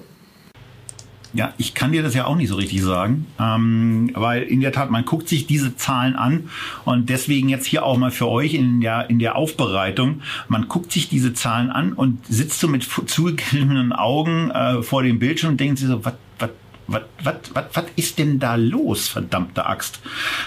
Ja, 1.35 1.53
ich 1.57 1.73
kann 1.73 1.91
dir 1.91 2.01
das 2.01 2.13
ja 2.13 2.25
auch 2.27 2.37
nicht 2.37 2.47
so 2.47 2.55
richtig 2.55 2.81
sagen, 2.81 3.25
ähm, 3.41 4.09
weil 4.13 4.43
in 4.43 4.61
der 4.61 4.71
Tat, 4.71 4.89
man 4.89 5.03
guckt 5.03 5.27
sich 5.27 5.45
diese 5.45 5.75
Zahlen 5.75 6.15
an 6.15 6.49
und 6.85 7.09
deswegen 7.09 7.49
jetzt 7.49 7.65
hier 7.65 7.83
auch 7.83 7.97
mal 7.97 8.09
für 8.09 8.29
euch 8.29 8.53
in 8.53 8.79
der, 8.79 9.09
in 9.09 9.19
der 9.19 9.35
Aufbereitung, 9.35 10.21
man 10.47 10.69
guckt 10.69 10.93
sich 10.93 11.09
diese 11.09 11.33
Zahlen 11.33 11.71
an 11.71 11.91
und 11.91 12.25
sitzt 12.25 12.61
so 12.61 12.69
mit 12.69 12.83
zugekniffenen 12.83 13.91
Augen 13.91 14.49
äh, 14.51 14.81
vor 14.81 15.03
dem 15.03 15.19
Bildschirm 15.19 15.51
und 15.51 15.59
denkt 15.59 15.79
sich 15.79 15.89
so, 15.89 16.05
was 16.05 16.13
was, 16.87 17.85
ist 17.95 18.19
denn 18.19 18.39
da 18.39 18.55
los, 18.55 19.07
verdammte 19.07 19.65
Axt? 19.65 19.99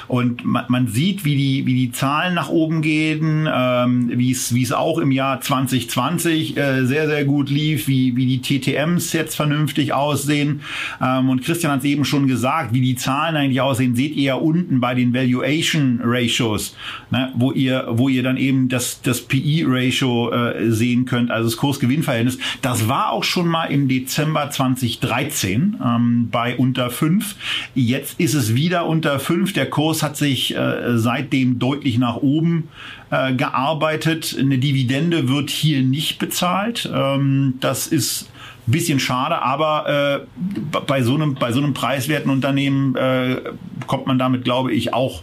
Und 0.07 0.45
man, 0.45 0.65
man 0.69 0.89
sieht, 0.89 1.25
wie 1.25 1.37
die, 1.37 1.67
wie 1.67 1.75
die 1.75 1.93
Zahlen 1.93 2.35
nach 2.35 2.49
oben 2.49 2.83
gehen, 2.83 3.49
ähm, 3.53 4.11
wie 4.15 4.31
es, 4.31 4.73
auch 4.73 4.99
im 4.99 5.11
Jahr 5.11 5.41
2020 5.41 6.57
äh, 6.57 6.85
sehr, 6.85 7.09
sehr 7.09 7.25
gut 7.25 7.51
lief, 7.51 7.89
wie, 7.89 8.15
wie 8.17 8.39
die 8.39 8.61
TTMs 8.61 9.13
jetzt 9.13 9.35
vernünftig 9.35 9.93
aussehen. 9.93 10.61
Ähm, 11.03 11.29
und 11.29 11.43
Christian 11.43 11.73
hat 11.73 11.81
es 11.81 11.85
eben 11.85 12.05
schon 12.05 12.29
gesagt, 12.29 12.73
wie 12.73 12.81
die 12.81 12.95
Zahlen 12.95 13.37
eigentlich 13.37 13.61
aussehen, 13.61 13.97
seht 13.97 14.15
ihr 14.15 14.23
ja 14.23 14.35
unten 14.35 14.81
bei 14.81 14.95
den 14.95 15.15
Valuation 15.15 16.01
Ratios, 16.05 16.77
ne, 17.11 17.33
wo 17.35 17.53
ihr, 17.53 17.87
wo 17.91 18.09
ihr 18.09 18.23
dann 18.23 18.37
eben 18.37 18.69
das, 18.69 19.03
das 19.03 19.23
PE 19.23 19.65
Ratio 19.67 20.31
äh, 20.31 20.71
sehen 20.71 21.05
könnt, 21.05 21.31
also 21.31 21.49
das 21.49 21.57
Kursgewinnverhältnis. 21.57 22.39
Das 22.63 22.89
war 22.89 23.11
auch 23.11 23.25
schon 23.25 23.49
mal 23.49 23.67
im 23.67 23.89
Dezember 23.89 24.51
2013. 24.51 25.77
Ähm, 25.85 26.28
bei 26.31 26.57
unter 26.57 26.91
5. 26.91 27.37
Jetzt 27.75 28.19
ist 28.21 28.35
es 28.35 28.55
wieder 28.55 28.87
unter 28.87 29.19
5. 29.19 29.53
Der 29.53 29.69
Kurs 29.69 30.03
hat 30.03 30.17
sich 30.17 30.55
äh, 30.55 30.97
seitdem 30.97 31.59
deutlich 31.59 31.99
nach 31.99 32.17
oben 32.17 32.69
äh, 33.11 33.35
gearbeitet. 33.35 34.37
Eine 34.39 34.59
Dividende 34.59 35.29
wird 35.29 35.51
hier 35.51 35.83
nicht 35.83 36.19
bezahlt. 36.19 36.91
Ähm, 36.93 37.55
das 37.61 37.87
ist 37.87 38.29
bisschen 38.71 39.01
schade, 39.01 39.41
aber 39.43 40.27
äh, 40.27 40.81
bei 40.87 41.03
so 41.03 41.15
einem 41.15 41.35
bei 41.35 41.53
so 41.53 41.61
einem 41.61 41.75
preiswerten 41.75 42.31
Unternehmen 42.31 42.95
äh, 42.97 43.41
kommt 43.87 44.07
man 44.07 44.19
damit, 44.19 44.45
glaube 44.45 44.73
ich, 44.73 44.93
auch 44.95 45.23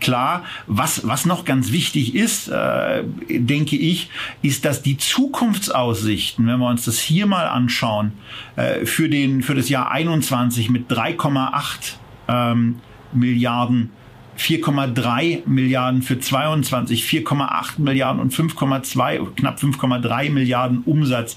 klar. 0.00 0.44
Was 0.66 1.06
was 1.06 1.26
noch 1.26 1.44
ganz 1.44 1.72
wichtig 1.72 2.14
ist, 2.14 2.48
äh, 2.48 3.04
denke 3.28 3.76
ich, 3.76 4.10
ist, 4.42 4.64
dass 4.64 4.82
die 4.82 4.96
Zukunftsaussichten, 4.96 6.46
wenn 6.46 6.58
wir 6.58 6.68
uns 6.68 6.84
das 6.84 6.98
hier 6.98 7.26
mal 7.26 7.46
anschauen, 7.46 8.12
äh, 8.56 8.86
für 8.86 9.08
den 9.08 9.42
für 9.42 9.54
das 9.54 9.68
Jahr 9.68 9.90
21 9.90 10.70
mit 10.70 10.90
3,8 10.90 11.96
ähm, 12.28 12.80
Milliarden 13.12 13.90
4,3 14.38 15.46
Milliarden 15.46 16.02
für 16.02 16.18
22, 16.18 17.04
4,8 17.04 17.78
Milliarden 17.80 18.20
und 18.20 18.34
5,2, 18.34 19.34
knapp 19.34 19.58
5,3 19.58 20.30
Milliarden 20.30 20.82
Umsatz 20.84 21.36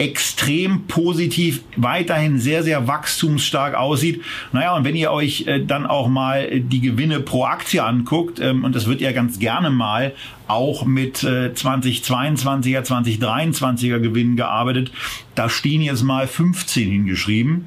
extrem 0.00 0.86
positiv, 0.86 1.62
weiterhin 1.76 2.38
sehr, 2.38 2.62
sehr 2.62 2.88
wachstumsstark 2.88 3.74
aussieht. 3.74 4.22
Naja, 4.50 4.74
und 4.74 4.84
wenn 4.84 4.96
ihr 4.96 5.12
euch 5.12 5.46
äh, 5.46 5.62
dann 5.62 5.86
auch 5.86 6.08
mal 6.08 6.58
die 6.58 6.80
Gewinne 6.80 7.20
pro 7.20 7.44
Aktie 7.44 7.84
anguckt, 7.84 8.40
ähm, 8.40 8.64
und 8.64 8.74
das 8.74 8.86
wird 8.86 9.02
ja 9.02 9.12
ganz 9.12 9.38
gerne 9.38 9.68
mal 9.68 10.14
auch 10.48 10.86
mit 10.86 11.22
äh, 11.22 11.52
2022er, 11.54 12.80
2023er 12.80 13.98
Gewinnen 13.98 14.36
gearbeitet, 14.36 14.90
da 15.34 15.50
stehen 15.50 15.82
jetzt 15.82 16.02
mal 16.02 16.26
15 16.26 16.90
hingeschrieben, 16.90 17.66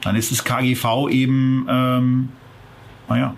dann 0.00 0.16
ist 0.16 0.32
das 0.32 0.44
KGV 0.44 1.10
eben, 1.10 1.66
ähm, 1.68 2.28
naja, 3.10 3.34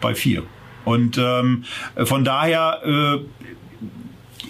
bei 0.00 0.14
4. 0.14 0.44
Und 0.86 1.18
ähm, 1.18 1.64
von 2.04 2.24
daher 2.24 2.80
äh, 2.84 3.18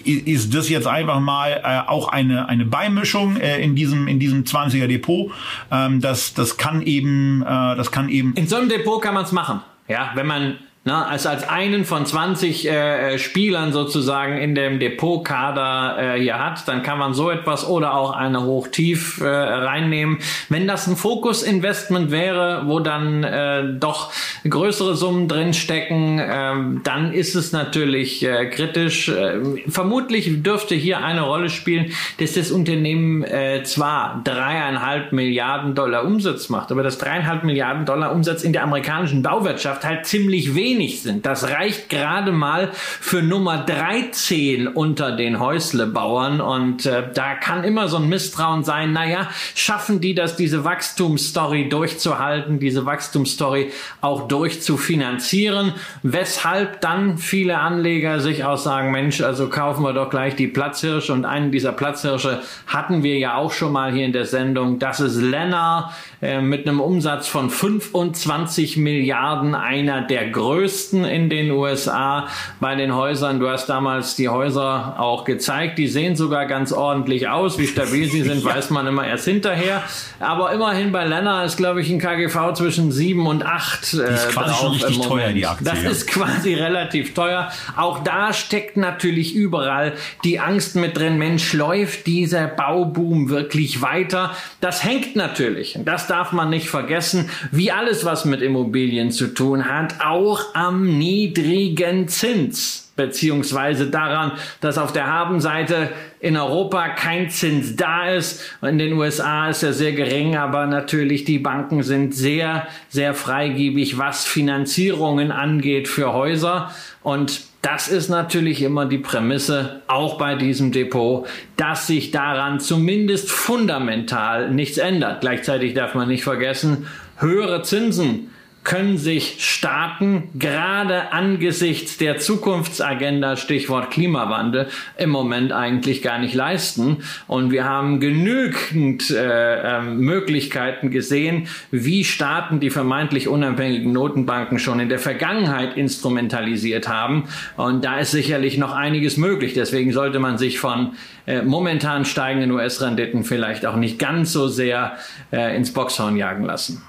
ist 0.05 0.53
das 0.53 0.69
jetzt 0.69 0.87
einfach 0.87 1.19
mal 1.19 1.61
äh, 1.63 1.89
auch 1.89 2.07
eine, 2.07 2.49
eine 2.49 2.65
Beimischung 2.65 3.37
äh, 3.37 3.61
in 3.61 3.75
diesem, 3.75 4.07
in 4.07 4.19
diesem 4.19 4.43
20er 4.43 4.87
Depot. 4.87 5.31
Ähm, 5.71 6.01
das, 6.01 6.33
das 6.33 6.57
kann 6.57 6.81
eben, 6.81 7.41
äh, 7.41 7.45
das 7.45 7.91
kann 7.91 8.09
eben. 8.09 8.33
In 8.35 8.47
so 8.47 8.57
einem 8.57 8.69
Depot 8.69 9.01
kann 9.01 9.13
man 9.13 9.25
es 9.25 9.31
machen. 9.31 9.61
Ja, 9.87 10.11
wenn 10.15 10.27
man 10.27 10.57
na, 10.83 11.05
also 11.05 11.29
als 11.29 11.47
einen 11.47 11.85
von 11.85 12.07
20 12.07 12.67
äh, 12.67 13.19
Spielern 13.19 13.71
sozusagen 13.71 14.39
in 14.39 14.55
dem 14.55 14.79
Depotkader 14.79 16.15
äh, 16.15 16.19
hier 16.19 16.43
hat, 16.43 16.67
dann 16.67 16.81
kann 16.81 16.97
man 16.97 17.13
so 17.13 17.29
etwas 17.29 17.69
oder 17.69 17.93
auch 17.93 18.13
eine 18.13 18.41
Hoch-Tief 18.45 19.21
äh, 19.21 19.27
reinnehmen. 19.27 20.17
Wenn 20.49 20.67
das 20.67 20.87
ein 20.87 20.95
Fokus-Investment 20.95 22.09
wäre, 22.09 22.63
wo 22.65 22.79
dann 22.79 23.23
äh, 23.23 23.63
doch 23.77 24.11
größere 24.49 24.95
Summen 24.95 25.27
drinstecken, 25.27 26.17
äh, 26.17 26.81
dann 26.83 27.13
ist 27.13 27.35
es 27.35 27.51
natürlich 27.51 28.23
äh, 28.23 28.47
kritisch. 28.47 29.07
Äh, 29.09 29.39
vermutlich 29.67 30.41
dürfte 30.41 30.73
hier 30.73 31.03
eine 31.03 31.21
Rolle 31.21 31.51
spielen, 31.51 31.91
dass 32.17 32.33
das 32.33 32.49
Unternehmen 32.49 33.23
äh, 33.23 33.61
zwar 33.61 34.21
dreieinhalb 34.23 35.11
Milliarden 35.11 35.75
Dollar 35.75 36.05
Umsatz 36.05 36.49
macht, 36.49 36.71
aber 36.71 36.81
das 36.81 36.97
dreieinhalb 36.97 37.43
Milliarden 37.43 37.85
Dollar 37.85 38.13
Umsatz 38.13 38.41
in 38.41 38.51
der 38.51 38.63
amerikanischen 38.63 39.21
Bauwirtschaft 39.21 39.83
halt 39.83 40.07
ziemlich 40.07 40.55
wenig 40.55 40.70
wenig 40.71 41.01
sind. 41.01 41.25
Das 41.25 41.49
reicht 41.49 41.89
gerade 41.89 42.31
mal 42.31 42.69
für 42.73 43.21
Nummer 43.21 43.57
13 43.57 44.67
unter 44.67 45.15
den 45.15 45.39
Häuslebauern. 45.39 46.41
Und 46.41 46.85
äh, 46.85 47.03
da 47.13 47.35
kann 47.35 47.63
immer 47.63 47.87
so 47.87 47.97
ein 47.97 48.07
Misstrauen 48.07 48.63
sein, 48.63 48.93
naja, 48.93 49.29
schaffen 49.55 50.01
die 50.01 50.15
das, 50.15 50.35
diese 50.35 50.63
Wachstumsstory 50.63 51.69
durchzuhalten, 51.69 52.59
diese 52.59 52.85
Wachstumsstory 52.85 53.71
auch 53.99 54.27
durchzufinanzieren, 54.27 55.73
weshalb 56.03 56.81
dann 56.81 57.17
viele 57.17 57.59
Anleger 57.59 58.19
sich 58.19 58.43
auch 58.43 58.57
sagen, 58.57 58.91
Mensch, 58.91 59.21
also 59.21 59.49
kaufen 59.49 59.83
wir 59.83 59.93
doch 59.93 60.09
gleich 60.09 60.35
die 60.35 60.47
Platzhirsche. 60.47 61.13
Und 61.13 61.25
einen 61.25 61.51
dieser 61.51 61.73
Platzhirsche 61.73 62.41
hatten 62.67 63.03
wir 63.03 63.17
ja 63.17 63.35
auch 63.35 63.51
schon 63.51 63.73
mal 63.73 63.91
hier 63.91 64.05
in 64.05 64.13
der 64.13 64.25
Sendung, 64.25 64.79
das 64.79 64.99
ist 64.99 65.21
Lennar 65.21 65.93
äh, 66.21 66.41
mit 66.41 66.67
einem 66.67 66.79
Umsatz 66.79 67.27
von 67.27 67.49
25 67.49 68.77
Milliarden, 68.77 69.55
einer 69.55 70.01
der 70.01 70.29
größten 70.29 70.60
größten 70.61 71.05
in 71.05 71.29
den 71.29 71.49
USA 71.51 72.27
bei 72.59 72.75
den 72.75 72.93
Häusern. 72.93 73.39
Du 73.39 73.49
hast 73.49 73.67
damals 73.67 74.15
die 74.15 74.29
Häuser 74.29 74.95
auch 74.99 75.25
gezeigt. 75.25 75.79
Die 75.79 75.87
sehen 75.87 76.15
sogar 76.15 76.45
ganz 76.45 76.71
ordentlich 76.71 77.27
aus. 77.27 77.57
Wie 77.57 77.65
stabil 77.65 78.09
sie 78.09 78.21
sind, 78.21 78.43
weiß 78.45 78.69
man 78.69 78.85
immer 78.85 79.07
erst 79.07 79.25
hinterher. 79.25 79.83
Aber 80.19 80.51
immerhin 80.51 80.91
bei 80.91 81.05
Lenner 81.05 81.43
ist, 81.45 81.57
glaube 81.57 81.81
ich, 81.81 81.89
ein 81.89 81.97
KGV 81.97 82.53
zwischen 82.53 82.91
7 82.91 83.25
und 83.25 83.43
8. 83.43 83.93
Äh, 83.93 83.97
die 83.97 84.13
ist 84.13 84.29
quasi 84.29 84.55
schon 84.55 84.71
richtig 84.73 85.01
teuer, 85.01 85.31
die 85.31 85.47
Aktie. 85.47 85.65
Das 85.65 85.83
ist 85.83 86.07
quasi 86.07 86.53
relativ 86.53 87.15
teuer. 87.15 87.51
Auch 87.75 88.03
da 88.03 88.31
steckt 88.31 88.77
natürlich 88.77 89.33
überall 89.33 89.93
die 90.23 90.39
Angst 90.39 90.75
mit 90.75 90.95
drin. 90.95 91.17
Mensch, 91.17 91.53
läuft 91.53 92.05
dieser 92.05 92.45
Bauboom 92.45 93.29
wirklich 93.29 93.81
weiter? 93.81 94.35
Das 94.59 94.83
hängt 94.83 95.15
natürlich. 95.15 95.79
Das 95.83 96.05
darf 96.05 96.33
man 96.33 96.51
nicht 96.51 96.69
vergessen. 96.69 97.29
Wie 97.51 97.71
alles, 97.71 98.05
was 98.05 98.25
mit 98.25 98.41
Immobilien 98.43 99.09
zu 99.11 99.27
tun 99.33 99.65
hat, 99.67 99.95
auch 100.05 100.50
am 100.53 100.97
niedrigen 100.97 102.07
Zins 102.07 102.91
beziehungsweise 102.95 103.87
daran, 103.87 104.33
dass 104.59 104.77
auf 104.77 104.93
der 104.93 105.07
Habenseite 105.07 105.89
in 106.19 106.37
Europa 106.37 106.89
kein 106.89 107.29
Zins 107.29 107.75
da 107.75 108.09
ist. 108.09 108.43
In 108.61 108.77
den 108.77 108.93
USA 108.93 109.49
ist 109.49 109.63
er 109.63 109.73
sehr 109.73 109.93
gering, 109.93 110.35
aber 110.35 110.67
natürlich 110.67 111.23
die 111.23 111.39
Banken 111.39 111.83
sind 111.83 112.13
sehr, 112.13 112.67
sehr 112.89 113.13
freigebig, 113.13 113.97
was 113.97 114.25
Finanzierungen 114.25 115.31
angeht 115.31 115.87
für 115.87 116.13
Häuser. 116.13 116.71
Und 117.01 117.41
das 117.61 117.87
ist 117.87 118.09
natürlich 118.09 118.61
immer 118.61 118.85
die 118.85 118.97
Prämisse, 118.97 119.81
auch 119.87 120.17
bei 120.17 120.35
diesem 120.35 120.71
Depot, 120.71 121.27
dass 121.57 121.87
sich 121.87 122.11
daran 122.11 122.59
zumindest 122.59 123.31
fundamental 123.31 124.51
nichts 124.51 124.77
ändert. 124.77 125.21
Gleichzeitig 125.21 125.73
darf 125.73 125.95
man 125.95 126.07
nicht 126.07 126.23
vergessen, 126.23 126.87
höhere 127.17 127.61
Zinsen 127.61 128.30
können 128.63 128.97
sich 128.97 129.43
Staaten 129.43 130.29
gerade 130.37 131.13
angesichts 131.13 131.97
der 131.97 132.17
Zukunftsagenda, 132.17 133.35
Stichwort 133.35 133.91
Klimawandel, 133.91 134.67
im 134.97 135.09
Moment 135.09 135.51
eigentlich 135.51 136.01
gar 136.01 136.19
nicht 136.19 136.35
leisten. 136.35 136.97
Und 137.27 137.51
wir 137.51 137.65
haben 137.65 137.99
genügend 137.99 139.09
äh, 139.09 139.77
äh, 139.77 139.81
Möglichkeiten 139.81 140.91
gesehen, 140.91 141.47
wie 141.71 142.03
Staaten 142.03 142.59
die 142.59 142.69
vermeintlich 142.69 143.27
unabhängigen 143.27 143.91
Notenbanken 143.91 144.59
schon 144.59 144.79
in 144.79 144.89
der 144.89 144.99
Vergangenheit 144.99 145.75
instrumentalisiert 145.75 146.87
haben. 146.87 147.23
Und 147.57 147.83
da 147.83 147.99
ist 147.99 148.11
sicherlich 148.11 148.57
noch 148.57 148.73
einiges 148.73 149.17
möglich. 149.17 149.53
Deswegen 149.53 149.91
sollte 149.91 150.19
man 150.19 150.37
sich 150.37 150.59
von 150.59 150.93
äh, 151.25 151.41
momentan 151.41 152.05
steigenden 152.05 152.51
US-Renditen 152.51 153.23
vielleicht 153.23 153.65
auch 153.65 153.75
nicht 153.75 153.97
ganz 153.97 154.31
so 154.31 154.47
sehr 154.47 154.97
äh, 155.31 155.55
ins 155.55 155.73
Boxhorn 155.73 156.15
jagen 156.15 156.45
lassen. 156.45 156.83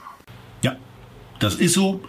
Das 1.43 1.57
ist 1.57 1.75
so. 1.75 2.01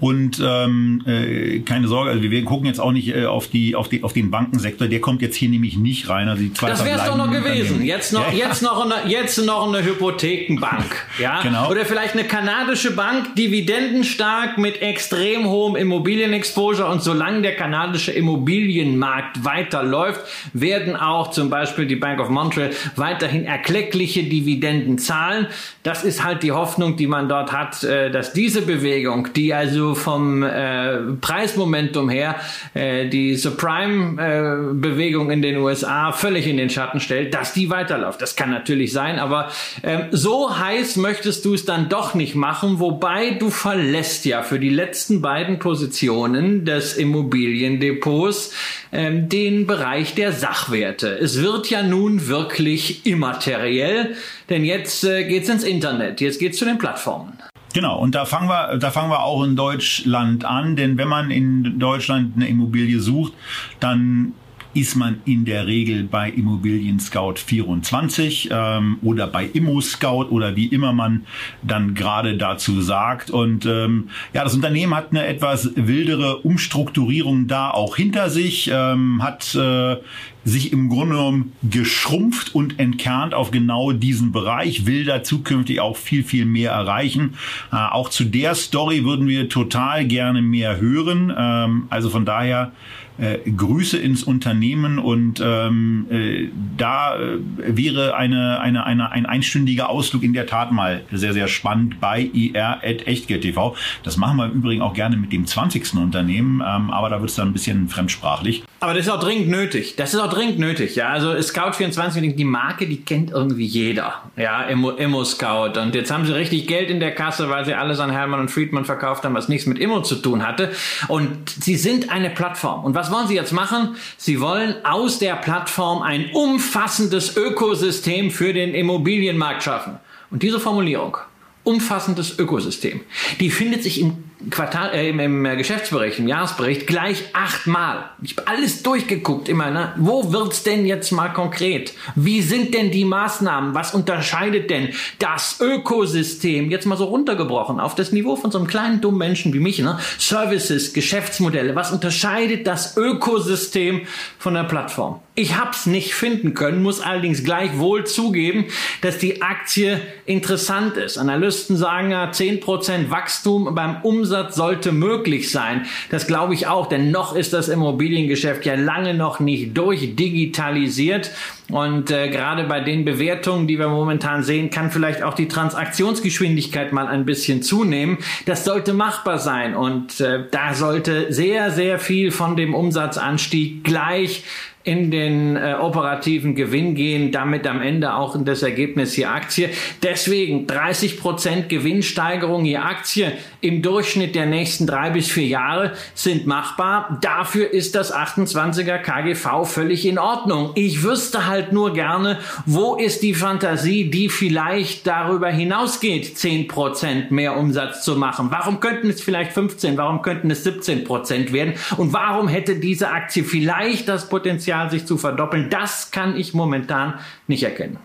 Und 0.00 0.42
ähm, 0.42 1.02
äh, 1.06 1.60
keine 1.60 1.86
Sorge, 1.86 2.10
also 2.10 2.22
wir 2.22 2.44
gucken 2.44 2.66
jetzt 2.66 2.80
auch 2.80 2.92
nicht 2.92 3.14
äh, 3.14 3.26
auf 3.26 3.48
die 3.48 3.76
auf 3.76 3.90
die 3.90 4.02
auf 4.02 4.14
den 4.14 4.30
Bankensektor. 4.30 4.88
Der 4.88 5.00
kommt 5.00 5.20
jetzt 5.20 5.36
hier 5.36 5.50
nämlich 5.50 5.76
nicht 5.76 6.08
rein. 6.08 6.28
Also 6.28 6.42
die 6.42 6.52
zwei 6.54 6.70
das 6.70 6.84
wäre 6.84 7.04
doch 7.06 7.18
noch 7.18 7.30
gewesen. 7.30 7.84
Jetzt 7.84 8.14
noch 8.14 8.32
ja. 8.32 8.48
jetzt 8.48 8.62
noch 8.62 8.84
eine 8.84 9.10
jetzt 9.10 9.44
noch 9.44 9.68
eine 9.68 9.84
Hypothekenbank, 9.84 11.06
ja? 11.18 11.42
Genau. 11.42 11.70
Oder 11.70 11.84
vielleicht 11.84 12.14
eine 12.14 12.24
kanadische 12.24 12.96
Bank, 12.96 13.36
dividendenstark 13.36 14.56
mit 14.56 14.80
extrem 14.80 15.46
hohem 15.46 15.76
Immobilienexposure. 15.76 16.88
Und 16.88 17.02
solange 17.02 17.42
der 17.42 17.56
kanadische 17.56 18.12
Immobilienmarkt 18.12 19.44
weiterläuft, 19.44 20.22
werden 20.54 20.96
auch 20.96 21.30
zum 21.30 21.50
Beispiel 21.50 21.84
die 21.86 21.96
Bank 21.96 22.20
of 22.20 22.30
Montreal 22.30 22.70
weiterhin 22.96 23.44
erkleckliche 23.44 24.22
Dividenden 24.22 24.96
zahlen. 24.96 25.46
Das 25.82 26.04
ist 26.04 26.24
halt 26.24 26.42
die 26.42 26.52
Hoffnung, 26.52 26.96
die 26.96 27.06
man 27.06 27.28
dort 27.28 27.52
hat, 27.52 27.84
äh, 27.84 28.10
dass 28.10 28.32
diese 28.32 28.62
Bewegung, 28.62 29.28
die 29.34 29.52
also 29.52 29.89
vom 29.94 30.42
äh, 30.42 30.98
Preismomentum 31.20 32.08
her 32.08 32.36
äh, 32.74 33.08
die 33.08 33.36
Subprime-Bewegung 33.36 35.30
äh, 35.30 35.34
in 35.34 35.42
den 35.42 35.56
USA 35.58 36.12
völlig 36.12 36.46
in 36.46 36.56
den 36.56 36.70
Schatten 36.70 37.00
stellt, 37.00 37.34
dass 37.34 37.52
die 37.52 37.70
weiterläuft. 37.70 38.20
Das 38.22 38.36
kann 38.36 38.50
natürlich 38.50 38.92
sein, 38.92 39.18
aber 39.18 39.50
äh, 39.82 40.04
so 40.10 40.58
heiß 40.58 40.96
möchtest 40.96 41.44
du 41.44 41.54
es 41.54 41.64
dann 41.64 41.88
doch 41.88 42.14
nicht 42.14 42.34
machen, 42.34 42.80
wobei 42.80 43.30
du 43.30 43.50
verlässt 43.50 44.24
ja 44.24 44.42
für 44.42 44.58
die 44.58 44.70
letzten 44.70 45.20
beiden 45.22 45.58
Positionen 45.58 46.64
des 46.64 46.96
Immobiliendepots 46.96 48.52
ähm, 48.92 49.28
den 49.28 49.66
Bereich 49.66 50.14
der 50.14 50.32
Sachwerte. 50.32 51.18
Es 51.18 51.40
wird 51.40 51.70
ja 51.70 51.82
nun 51.82 52.28
wirklich 52.28 53.06
immateriell, 53.06 54.16
denn 54.48 54.64
jetzt 54.64 55.04
äh, 55.04 55.24
geht's 55.24 55.48
ins 55.48 55.64
Internet, 55.64 56.20
jetzt 56.20 56.38
geht's 56.38 56.58
zu 56.58 56.64
den 56.64 56.78
Plattformen. 56.78 57.39
Genau, 57.72 57.98
und 57.98 58.14
da 58.14 58.24
fangen 58.24 58.48
wir, 58.48 58.78
da 58.78 58.90
fangen 58.90 59.10
wir 59.10 59.22
auch 59.22 59.44
in 59.44 59.54
Deutschland 59.54 60.44
an, 60.44 60.74
denn 60.74 60.98
wenn 60.98 61.08
man 61.08 61.30
in 61.30 61.78
Deutschland 61.78 62.34
eine 62.36 62.48
Immobilie 62.48 63.00
sucht, 63.00 63.32
dann 63.78 64.32
ist 64.74 64.94
man 64.94 65.20
in 65.24 65.44
der 65.44 65.66
Regel 65.66 66.04
bei 66.04 66.30
Immobilien 66.30 67.00
Scout 67.00 67.34
24 67.36 68.50
ähm, 68.52 68.98
oder 69.02 69.26
bei 69.26 69.46
Immo 69.46 69.80
Scout 69.80 70.26
oder 70.30 70.54
wie 70.54 70.66
immer 70.66 70.92
man 70.92 71.26
dann 71.62 71.94
gerade 71.94 72.36
dazu 72.36 72.80
sagt. 72.80 73.30
Und 73.30 73.66
ähm, 73.66 74.10
ja, 74.32 74.44
das 74.44 74.54
Unternehmen 74.54 74.94
hat 74.94 75.10
eine 75.10 75.26
etwas 75.26 75.70
wildere 75.74 76.38
Umstrukturierung 76.38 77.48
da 77.48 77.70
auch 77.70 77.96
hinter 77.96 78.30
sich, 78.30 78.70
ähm, 78.72 79.22
hat 79.22 79.54
äh, 79.54 79.96
sich 80.44 80.72
im 80.72 80.88
Grunde 80.88 81.16
genommen 81.16 81.52
geschrumpft 81.62 82.54
und 82.54 82.78
entkernt 82.78 83.34
auf 83.34 83.50
genau 83.50 83.92
diesen 83.92 84.32
Bereich, 84.32 84.86
will 84.86 85.04
da 85.04 85.22
zukünftig 85.22 85.80
auch 85.80 85.96
viel, 85.96 86.24
viel 86.24 86.46
mehr 86.46 86.72
erreichen. 86.72 87.34
Äh, 87.72 87.76
auch 87.76 88.08
zu 88.08 88.24
der 88.24 88.54
Story 88.54 89.04
würden 89.04 89.28
wir 89.28 89.48
total 89.48 90.06
gerne 90.06 90.42
mehr 90.42 90.80
hören. 90.80 91.32
Ähm, 91.36 91.86
also 91.90 92.08
von 92.08 92.24
daher 92.24 92.72
äh, 93.20 93.38
Grüße 93.50 93.98
ins 93.98 94.22
Unternehmen 94.22 94.98
und 94.98 95.40
ähm, 95.44 96.06
äh, 96.10 96.48
da 96.76 97.16
äh, 97.16 97.38
wäre 97.58 98.16
eine, 98.16 98.60
eine, 98.60 98.84
eine, 98.84 99.12
ein 99.12 99.26
einstündiger 99.26 99.90
Ausflug 99.90 100.22
in 100.22 100.32
der 100.32 100.46
Tat 100.46 100.72
mal 100.72 101.02
sehr, 101.12 101.32
sehr 101.32 101.48
spannend 101.48 102.00
bei 102.00 102.28
ir.echtgeld.tv. 102.32 103.76
Das 104.02 104.16
machen 104.16 104.38
wir 104.38 104.46
im 104.46 104.52
Übrigen 104.52 104.82
auch 104.82 104.94
gerne 104.94 105.16
mit 105.16 105.32
dem 105.32 105.46
20. 105.46 105.94
Unternehmen, 105.94 106.62
ähm, 106.66 106.90
aber 106.90 107.10
da 107.10 107.20
wird 107.20 107.30
es 107.30 107.36
dann 107.36 107.48
ein 107.48 107.52
bisschen 107.52 107.88
fremdsprachlich. 107.88 108.64
Aber 108.82 108.94
das 108.94 109.06
ist 109.06 109.12
auch 109.12 109.20
dringend 109.20 109.48
nötig. 109.48 109.96
Das 109.96 110.14
ist 110.14 110.20
auch 110.20 110.32
dringend 110.32 110.58
nötig. 110.58 110.96
Ja, 110.96 111.08
also 111.08 111.32
Scout24, 111.32 112.34
die 112.34 112.44
Marke, 112.44 112.86
die 112.86 113.02
kennt 113.02 113.30
irgendwie 113.30 113.66
jeder. 113.66 114.22
Ja, 114.36 114.62
Immo, 114.62 114.90
Immo 114.92 115.22
Scout. 115.24 115.78
Und 115.78 115.94
jetzt 115.94 116.10
haben 116.10 116.24
sie 116.24 116.34
richtig 116.34 116.66
Geld 116.66 116.88
in 116.88 116.98
der 116.98 117.14
Kasse, 117.14 117.50
weil 117.50 117.66
sie 117.66 117.74
alles 117.74 118.00
an 118.00 118.10
Hermann 118.10 118.40
und 118.40 118.50
Friedman 118.50 118.86
verkauft 118.86 119.24
haben, 119.24 119.34
was 119.34 119.50
nichts 119.50 119.66
mit 119.66 119.78
Immo 119.78 120.00
zu 120.00 120.16
tun 120.16 120.46
hatte. 120.46 120.72
Und 121.08 121.50
sie 121.50 121.76
sind 121.76 122.10
eine 122.10 122.30
Plattform. 122.30 122.84
Und 122.84 122.94
was 122.94 123.09
wollen 123.10 123.28
sie 123.28 123.34
jetzt 123.34 123.52
machen? 123.52 123.96
Sie 124.16 124.40
wollen 124.40 124.84
aus 124.84 125.18
der 125.18 125.36
Plattform 125.36 126.02
ein 126.02 126.30
umfassendes 126.32 127.36
Ökosystem 127.36 128.30
für 128.30 128.52
den 128.52 128.74
Immobilienmarkt 128.74 129.62
schaffen. 129.62 129.98
Und 130.30 130.42
diese 130.42 130.60
Formulierung, 130.60 131.16
umfassendes 131.64 132.38
Ökosystem, 132.38 133.00
die 133.40 133.50
findet 133.50 133.82
sich 133.82 134.00
im 134.00 134.29
Quartal, 134.48 134.94
äh, 134.94 135.10
im, 135.10 135.20
im 135.20 135.44
Geschäftsbericht, 135.58 136.18
im 136.18 136.26
Jahresbericht 136.26 136.86
gleich 136.86 137.24
achtmal. 137.34 138.10
Ich 138.22 138.36
habe 138.36 138.48
alles 138.48 138.82
durchgeguckt, 138.82 139.48
immer. 139.50 139.70
Ne? 139.70 139.92
Wo 139.98 140.32
wird's 140.32 140.62
denn 140.62 140.86
jetzt 140.86 141.10
mal 141.10 141.28
konkret? 141.28 141.92
Wie 142.14 142.40
sind 142.40 142.72
denn 142.72 142.90
die 142.90 143.04
Maßnahmen? 143.04 143.74
Was 143.74 143.92
unterscheidet 143.92 144.70
denn 144.70 144.90
das 145.18 145.60
Ökosystem 145.60 146.70
jetzt 146.70 146.86
mal 146.86 146.96
so 146.96 147.04
runtergebrochen 147.04 147.80
auf 147.80 147.94
das 147.94 148.12
Niveau 148.12 148.36
von 148.36 148.50
so 148.50 148.58
einem 148.58 148.66
kleinen 148.66 149.02
dummen 149.02 149.18
Menschen 149.18 149.52
wie 149.52 149.60
mich? 149.60 149.78
Ne? 149.80 149.98
Services, 150.18 150.94
Geschäftsmodelle. 150.94 151.74
Was 151.74 151.92
unterscheidet 151.92 152.66
das 152.66 152.96
Ökosystem 152.96 154.06
von 154.38 154.54
der 154.54 154.64
Plattform? 154.64 155.20
Ich 155.36 155.56
hab's 155.56 155.86
nicht 155.86 156.14
finden 156.14 156.54
können, 156.54 156.82
muss 156.82 157.00
allerdings 157.00 157.44
gleichwohl 157.44 158.04
zugeben, 158.04 158.64
dass 159.00 159.18
die 159.18 159.42
Aktie 159.42 160.00
interessant 160.26 160.96
ist. 160.96 161.18
Analysten 161.18 161.76
sagen 161.76 162.10
ja 162.10 162.30
10% 162.30 163.10
Wachstum 163.10 163.74
beim 163.76 164.02
Umsatz 164.02 164.56
sollte 164.56 164.90
möglich 164.90 165.52
sein. 165.52 165.86
Das 166.10 166.26
glaube 166.26 166.54
ich 166.54 166.66
auch, 166.66 166.88
denn 166.88 167.12
noch 167.12 167.36
ist 167.36 167.52
das 167.52 167.68
Immobiliengeschäft 167.68 168.66
ja 168.66 168.74
lange 168.74 169.14
noch 169.14 169.38
nicht 169.38 169.78
durchdigitalisiert. 169.78 171.30
Und 171.70 172.10
äh, 172.10 172.28
gerade 172.28 172.64
bei 172.64 172.80
den 172.80 173.04
Bewertungen, 173.04 173.68
die 173.68 173.78
wir 173.78 173.88
momentan 173.88 174.42
sehen, 174.42 174.70
kann 174.70 174.90
vielleicht 174.90 175.22
auch 175.22 175.34
die 175.34 175.46
Transaktionsgeschwindigkeit 175.46 176.92
mal 176.92 177.06
ein 177.06 177.24
bisschen 177.24 177.62
zunehmen. 177.62 178.18
Das 178.46 178.64
sollte 178.64 178.92
machbar 178.92 179.38
sein 179.38 179.76
und 179.76 180.20
äh, 180.20 180.46
da 180.50 180.74
sollte 180.74 181.32
sehr, 181.32 181.70
sehr 181.70 182.00
viel 182.00 182.32
von 182.32 182.56
dem 182.56 182.74
Umsatzanstieg 182.74 183.84
gleich 183.84 184.42
in 184.82 185.10
den 185.10 185.56
äh, 185.56 185.76
operativen 185.78 186.54
Gewinn 186.54 186.94
gehen, 186.94 187.32
damit 187.32 187.66
am 187.66 187.82
Ende 187.82 188.14
auch 188.14 188.34
in 188.34 188.46
das 188.46 188.62
Ergebnis 188.62 189.14
je 189.14 189.26
Aktie. 189.26 189.68
Deswegen 190.02 190.66
30 190.66 191.20
Prozent 191.20 191.68
Gewinnsteigerung 191.68 192.64
je 192.64 192.78
Aktie 192.78 193.32
im 193.60 193.82
Durchschnitt 193.82 194.34
der 194.34 194.46
nächsten 194.46 194.86
drei 194.86 195.10
bis 195.10 195.28
vier 195.28 195.48
Jahre 195.48 195.92
sind 196.14 196.46
machbar. 196.46 197.18
Dafür 197.20 197.70
ist 197.70 197.94
das 197.94 198.14
28er 198.14 198.98
KGV 198.98 199.66
völlig 199.66 200.06
in 200.06 200.18
Ordnung. 200.18 200.70
Ich 200.76 201.02
wüsste 201.02 201.46
halt 201.46 201.72
nur 201.72 201.92
gerne, 201.92 202.38
wo 202.64 202.96
ist 202.96 203.22
die 203.22 203.34
Fantasie, 203.34 204.10
die 204.10 204.30
vielleicht 204.30 205.06
darüber 205.06 205.50
hinausgeht, 205.50 206.38
10 206.38 206.68
Prozent 206.68 207.30
mehr 207.30 207.58
Umsatz 207.58 208.02
zu 208.02 208.16
machen. 208.16 208.48
Warum 208.50 208.80
könnten 208.80 209.10
es 209.10 209.20
vielleicht 209.20 209.52
15, 209.52 209.98
warum 209.98 210.22
könnten 210.22 210.50
es 210.50 210.64
17 210.64 211.04
Prozent 211.04 211.52
werden? 211.52 211.74
Und 211.98 212.14
warum 212.14 212.48
hätte 212.48 212.76
diese 212.76 213.10
Aktie 213.10 213.44
vielleicht 213.44 214.08
das 214.08 214.30
Potenzial, 214.30 214.69
Potenzial, 214.70 214.90
sich 214.90 215.06
zu 215.06 215.18
verdoppeln. 215.18 215.68
Das 215.70 216.10
kann 216.10 216.36
ich 216.36 216.54
momentan 216.54 217.14
nicht 217.48 217.62
erkennen. 217.62 217.98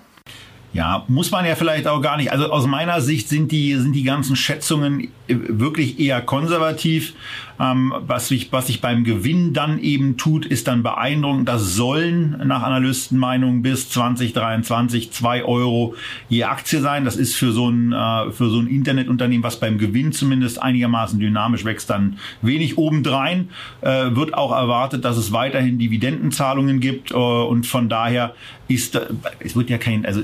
Ja, 0.74 1.06
muss 1.08 1.32
man 1.32 1.46
ja 1.46 1.56
vielleicht 1.56 1.88
auch 1.88 2.02
gar 2.02 2.18
nicht. 2.18 2.32
Also 2.32 2.52
aus 2.52 2.66
meiner 2.66 3.00
Sicht 3.00 3.30
sind 3.30 3.52
die, 3.52 3.76
sind 3.76 3.94
die 3.94 4.04
ganzen 4.04 4.36
Schätzungen 4.36 5.10
wirklich 5.28 6.00
eher 6.00 6.22
konservativ. 6.22 7.14
Ähm, 7.60 7.94
was, 8.00 8.28
sich, 8.28 8.52
was 8.52 8.68
sich 8.68 8.82
beim 8.82 9.04
Gewinn 9.04 9.54
dann 9.54 9.80
eben 9.80 10.18
tut, 10.18 10.46
ist 10.46 10.68
dann 10.68 10.84
beeindruckend. 10.84 11.48
Das 11.48 11.76
sollen 11.76 12.42
nach 12.46 12.64
Analystenmeinung 12.64 13.62
bis 13.62 13.90
2023 13.90 15.12
zwei 15.12 15.44
Euro 15.44 15.96
je 16.30 16.44
Aktie 16.44 16.82
sein. 16.82 17.06
Das 17.06 17.16
ist 17.16 17.36
für 17.36 17.52
so 17.52 17.70
ein, 17.70 17.94
äh, 17.94 18.32
für 18.32 18.50
so 18.50 18.60
ein 18.60 18.68
Internetunternehmen, 18.68 19.44
was 19.44 19.60
beim 19.60 19.78
Gewinn 19.78 20.12
zumindest 20.12 20.62
einigermaßen 20.62 21.20
dynamisch 21.20 21.66
wächst, 21.66 21.90
dann 21.90 22.18
wenig 22.42 22.78
obendrein. 22.78 23.50
Äh, 23.82 24.16
wird 24.16 24.34
auch 24.34 24.52
erwartet, 24.52 25.06
dass 25.06 25.18
es 25.18 25.32
weiterhin 25.32 25.80
Dividendenzahlungen 25.80 26.80
gibt 26.80 27.12
äh, 27.12 27.16
und 27.16 27.66
von 27.66 27.90
daher 27.90 28.34
ist, 28.68 29.00
es 29.40 29.56
wird 29.56 29.70
ja 29.70 29.78
kein, 29.78 30.06
also 30.06 30.22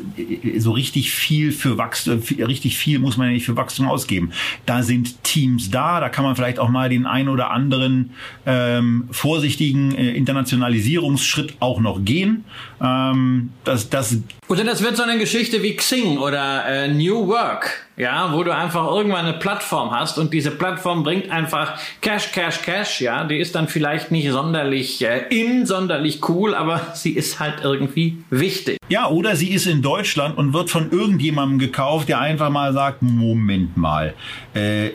so 0.58 0.72
richtig 0.72 1.12
viel 1.12 1.52
für 1.52 1.78
Wachstum, 1.78 2.22
richtig 2.40 2.78
viel 2.78 2.98
muss 3.00 3.18
man 3.18 3.28
ja 3.28 3.34
nicht 3.34 3.46
für 3.46 3.56
Wachstum 3.56 3.88
ausgeben. 3.88 4.32
Da 4.66 4.82
sind 4.82 5.24
Teams 5.24 5.70
da, 5.70 6.00
da 6.00 6.10
kann 6.10 6.24
man 6.24 6.36
vielleicht 6.36 6.58
auch 6.58 6.70
mal 6.70 6.90
den 6.90 7.06
ein 7.22 7.30
oder 7.30 7.52
anderen 7.52 8.12
ähm, 8.46 9.08
vorsichtigen 9.12 9.96
äh, 9.96 10.12
Internationalisierungsschritt 10.12 11.56
auch 11.60 11.80
noch 11.80 12.04
gehen. 12.04 12.46
Ähm, 12.82 13.52
das, 13.64 13.90
das 13.90 14.18
oder 14.48 14.64
das 14.64 14.84
wird 14.84 14.98
so 14.98 15.04
eine 15.04 15.18
Geschichte 15.18 15.64
wie 15.64 15.76
Xing 15.76 16.18
oder 16.18 16.66
äh, 16.66 16.88
New 16.88 17.28
Work 17.28 17.86
ja, 18.02 18.34
wo 18.34 18.42
du 18.44 18.52
einfach 18.52 18.88
irgendwann 18.88 19.28
eine 19.28 19.38
Plattform 19.38 19.92
hast 19.92 20.18
und 20.18 20.34
diese 20.34 20.50
Plattform 20.50 21.04
bringt 21.04 21.30
einfach 21.30 21.80
Cash, 22.02 22.32
Cash, 22.32 22.64
Cash, 22.64 23.00
ja, 23.00 23.24
die 23.26 23.38
ist 23.38 23.54
dann 23.54 23.68
vielleicht 23.68 24.10
nicht 24.10 24.32
sonderlich 24.32 25.06
äh, 25.06 25.28
in, 25.30 25.68
sonderlich 25.68 26.28
cool, 26.28 26.56
aber 26.56 26.82
sie 26.96 27.12
ist 27.12 27.40
halt 27.40 27.58
irgendwie 27.62 28.18
wichtig. 28.32 28.80
Ja, 28.90 29.08
oder 29.08 29.36
sie 29.36 29.52
ist 29.52 29.68
in 29.68 29.84
Deutschland 29.84 30.36
und 30.36 30.52
wird 30.52 30.72
von 30.72 30.90
irgendjemandem 30.90 31.60
gekauft, 31.60 32.10
der 32.10 32.20
einfach 32.20 32.50
mal 32.50 32.74
sagt, 32.74 33.04
Moment 33.04 33.78
mal, 33.78 34.16
äh, 34.56 34.90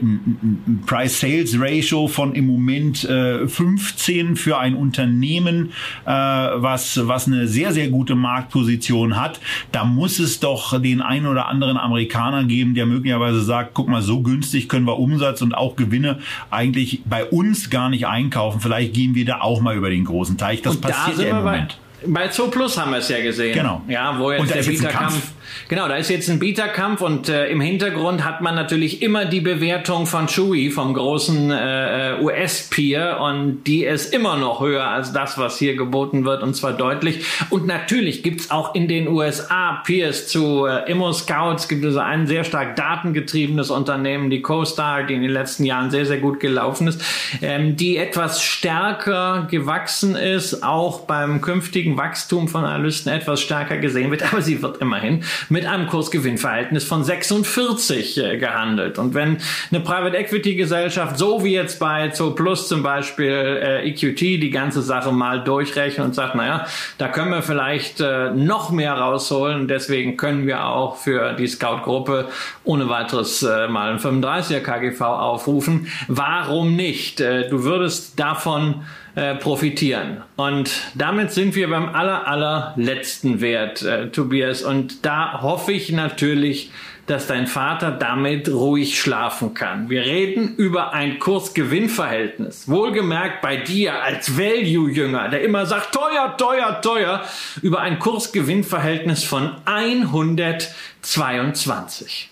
Price-Sales-Ratio 0.85 2.09
von 2.09 2.35
im 2.35 2.49
Moment 2.49 3.05
äh, 3.05 3.47
15 3.47 4.35
für 4.35 4.59
ein 4.59 4.75
Unternehmen, 4.75 5.71
äh, 6.07 6.11
was, 6.11 7.07
was 7.07 7.29
eine 7.29 7.47
sehr, 7.47 7.73
sehr 7.73 7.89
gute 7.89 8.17
Marktposition 8.17 9.17
hat, 9.17 9.39
da 9.71 9.85
muss 9.85 10.19
es 10.19 10.41
doch 10.41 10.83
den 10.83 11.01
einen 11.01 11.29
oder 11.29 11.47
anderen 11.47 11.77
Amerikaner 11.77 12.43
geben, 12.43 12.75
der 12.75 12.96
möglicherweise 12.97 13.43
sagt, 13.43 13.75
guck 13.75 13.89
mal, 13.89 14.03
so 14.03 14.23
günstig 14.23 14.69
können 14.69 14.87
wir 14.87 14.99
Umsatz 14.99 15.43
und 15.43 15.55
auch 15.55 15.77
Gewinne 15.77 16.19
eigentlich 16.51 17.03
bei 17.05 17.25
uns 17.25 17.71
gar 17.71 17.91
nicht 17.91 18.07
einkaufen. 18.07 18.61
Vielleicht 18.61 18.95
gehen 18.95 19.15
wir 19.15 19.25
da 19.25 19.41
auch 19.41 19.61
mal 19.61 19.77
über 19.77 19.91
den 19.91 20.05
großen 20.05 20.39
Teich. 20.39 20.63
Das 20.63 20.77
und 20.77 20.83
passiert 20.83 21.19
da 21.19 21.23
ja 21.23 21.39
im 21.39 21.45
Moment. 21.45 21.79
Bei 22.07 22.29
Zo 22.29 22.49
Plus 22.49 22.79
haben 22.79 22.93
wir 22.93 22.99
es 22.99 23.09
ja 23.09 23.23
gesehen. 23.23 23.55
Genau. 23.55 23.83
Ja, 23.89 24.19
wo 24.19 24.31
jetzt 24.33 24.55
der 24.55 24.63
Bieterkampf 24.63 25.33
Genau, 25.69 25.89
da 25.89 25.97
ist 25.97 26.11
jetzt 26.11 26.29
ein 26.29 26.39
Bieterkampf 26.39 27.01
und 27.01 27.29
äh, 27.29 27.49
im 27.49 27.61
Hintergrund 27.61 28.25
hat 28.25 28.41
man 28.41 28.55
natürlich 28.55 29.03
immer 29.03 29.25
die 29.25 29.41
Bewertung 29.41 30.07
von 30.07 30.27
Chewy, 30.27 30.71
vom 30.71 30.95
großen 30.95 31.51
äh, 31.51 32.13
äh 32.15 32.21
US-Peer 32.21 33.21
und 33.21 33.65
die 33.65 33.85
ist 33.85 34.15
immer 34.15 34.37
noch 34.37 34.61
höher 34.61 34.87
als 34.89 35.13
das, 35.13 35.39
was 35.39 35.59
hier 35.59 35.77
geboten 35.77 36.25
wird 36.25 36.43
und 36.43 36.55
zwar 36.55 36.73
deutlich. 36.73 37.25
Und 37.51 37.67
natürlich 37.67 38.23
gibt's 38.23 38.51
auch 38.51 38.75
in 38.75 38.89
den 38.89 39.09
USA 39.09 39.83
Peers 39.85 40.29
zu 40.29 40.67
äh, 40.67 40.91
Immo 40.91 41.13
Scouts, 41.13 41.69
gibt 41.69 41.85
es 41.85 41.97
ein 41.97 42.27
sehr 42.27 42.45
stark 42.45 42.77
datengetriebenes 42.77 43.71
Unternehmen, 43.71 44.31
die 44.31 44.43
CoStar, 44.43 45.05
die 45.05 45.15
in 45.15 45.23
den 45.23 45.31
letzten 45.31 45.65
Jahren 45.65 45.91
sehr, 45.91 46.07
sehr 46.07 46.19
gut 46.19 46.41
gelaufen 46.41 46.89
ist, 46.89 47.03
ähm, 47.43 47.77
die 47.77 47.97
etwas 47.97 48.43
stärker 48.43 49.47
gewachsen 49.51 50.15
ist, 50.17 50.63
auch 50.63 51.01
beim 51.01 51.41
künftigen 51.41 51.97
Wachstum 51.97 52.49
von 52.49 52.65
Analysten 52.65 53.13
etwas 53.13 53.41
stärker 53.41 53.79
gesehen 53.79 54.11
wird, 54.11 54.23
aber 54.33 54.43
sie 54.43 54.63
wird 54.63 54.79
immerhin 54.79 55.25
mit 55.49 55.67
einem 55.67 55.87
Kursgewinnverhältnis 55.87 56.85
von 56.85 57.05
46 57.05 58.19
äh, 58.19 58.39
gehandelt. 58.39 58.99
Und 58.99 59.15
wenn 59.15 59.39
eine 59.71 59.81
Private 59.81 60.17
Equity 60.17 60.55
Gesellschaft, 60.55 61.19
so 61.19 61.45
wie 61.45 61.55
jetzt 61.55 61.79
bei 61.79 62.09
Zo 62.09 62.33
Plus 62.33 62.69
zum 62.69 62.83
Beispiel 62.83 63.31
äh, 63.31 63.89
EQT, 63.89 64.21
die 64.21 64.51
ganze 64.51 64.83
Sache 64.83 65.13
mal 65.13 65.43
durchrechnet 65.43 66.07
und 66.07 66.15
sagt, 66.15 66.35
naja, 66.35 66.67
da 66.99 67.09
können 67.09 67.31
wir 67.31 67.43
vielleicht 67.43 68.01
äh, 68.01 68.31
noch 68.31 68.71
mehr 68.71 68.95
rausholen. 68.95 69.69
Deswegen 69.69 70.17
können 70.17 70.47
wir 70.47 70.65
auch 70.67 70.97
für 70.97 71.35
die 71.35 71.47
Scout-Gruppe 71.47 72.29
ohne 72.65 72.89
weiteres 72.89 73.43
äh, 73.43 73.69
mal 73.69 73.93
ein 73.93 73.99
35er 73.99 74.61
KGV 74.61 75.01
aufrufen. 75.01 75.89
Warum 76.09 76.77
nicht? 76.77 77.21
Äh, 77.21 77.49
du 77.49 77.65
würdest 77.65 78.19
davon 78.19 78.83
äh, 79.17 79.35
profitieren. 79.35 80.23
Und 80.37 80.71
damit 80.95 81.33
sind 81.33 81.55
wir 81.55 81.71
beim 81.71 81.89
aller, 81.89 82.29
allerletzten 82.29 83.41
Wert, 83.41 83.81
äh, 83.81 84.11
Tobias. 84.11 84.63
Und 84.63 85.07
da 85.07 85.41
hoffe 85.41 85.73
ich 85.73 85.91
natürlich, 85.91 86.71
dass 87.07 87.27
dein 87.27 87.47
Vater 87.47 87.93
damit 87.93 88.51
ruhig 88.51 89.01
schlafen 89.01 89.55
kann. 89.55 89.89
Wir 89.89 90.03
reden 90.03 90.55
über 90.57 90.93
ein 90.93 91.19
Kurs-Gewinn-Verhältnis. 91.19 92.69
Wohlgemerkt 92.69 93.41
bei 93.41 93.57
dir 93.57 94.03
als 94.03 94.37
Value-Jünger, 94.37 95.31
der 95.31 95.41
immer 95.41 95.65
sagt, 95.65 95.95
teuer, 95.95 96.37
teuer, 96.37 96.83
teuer, 96.83 97.23
über 97.63 97.81
ein 97.81 97.99
Kurs-Gewinn-Verhältnis 97.99 99.25
von 99.25 99.53
122. 99.65 102.29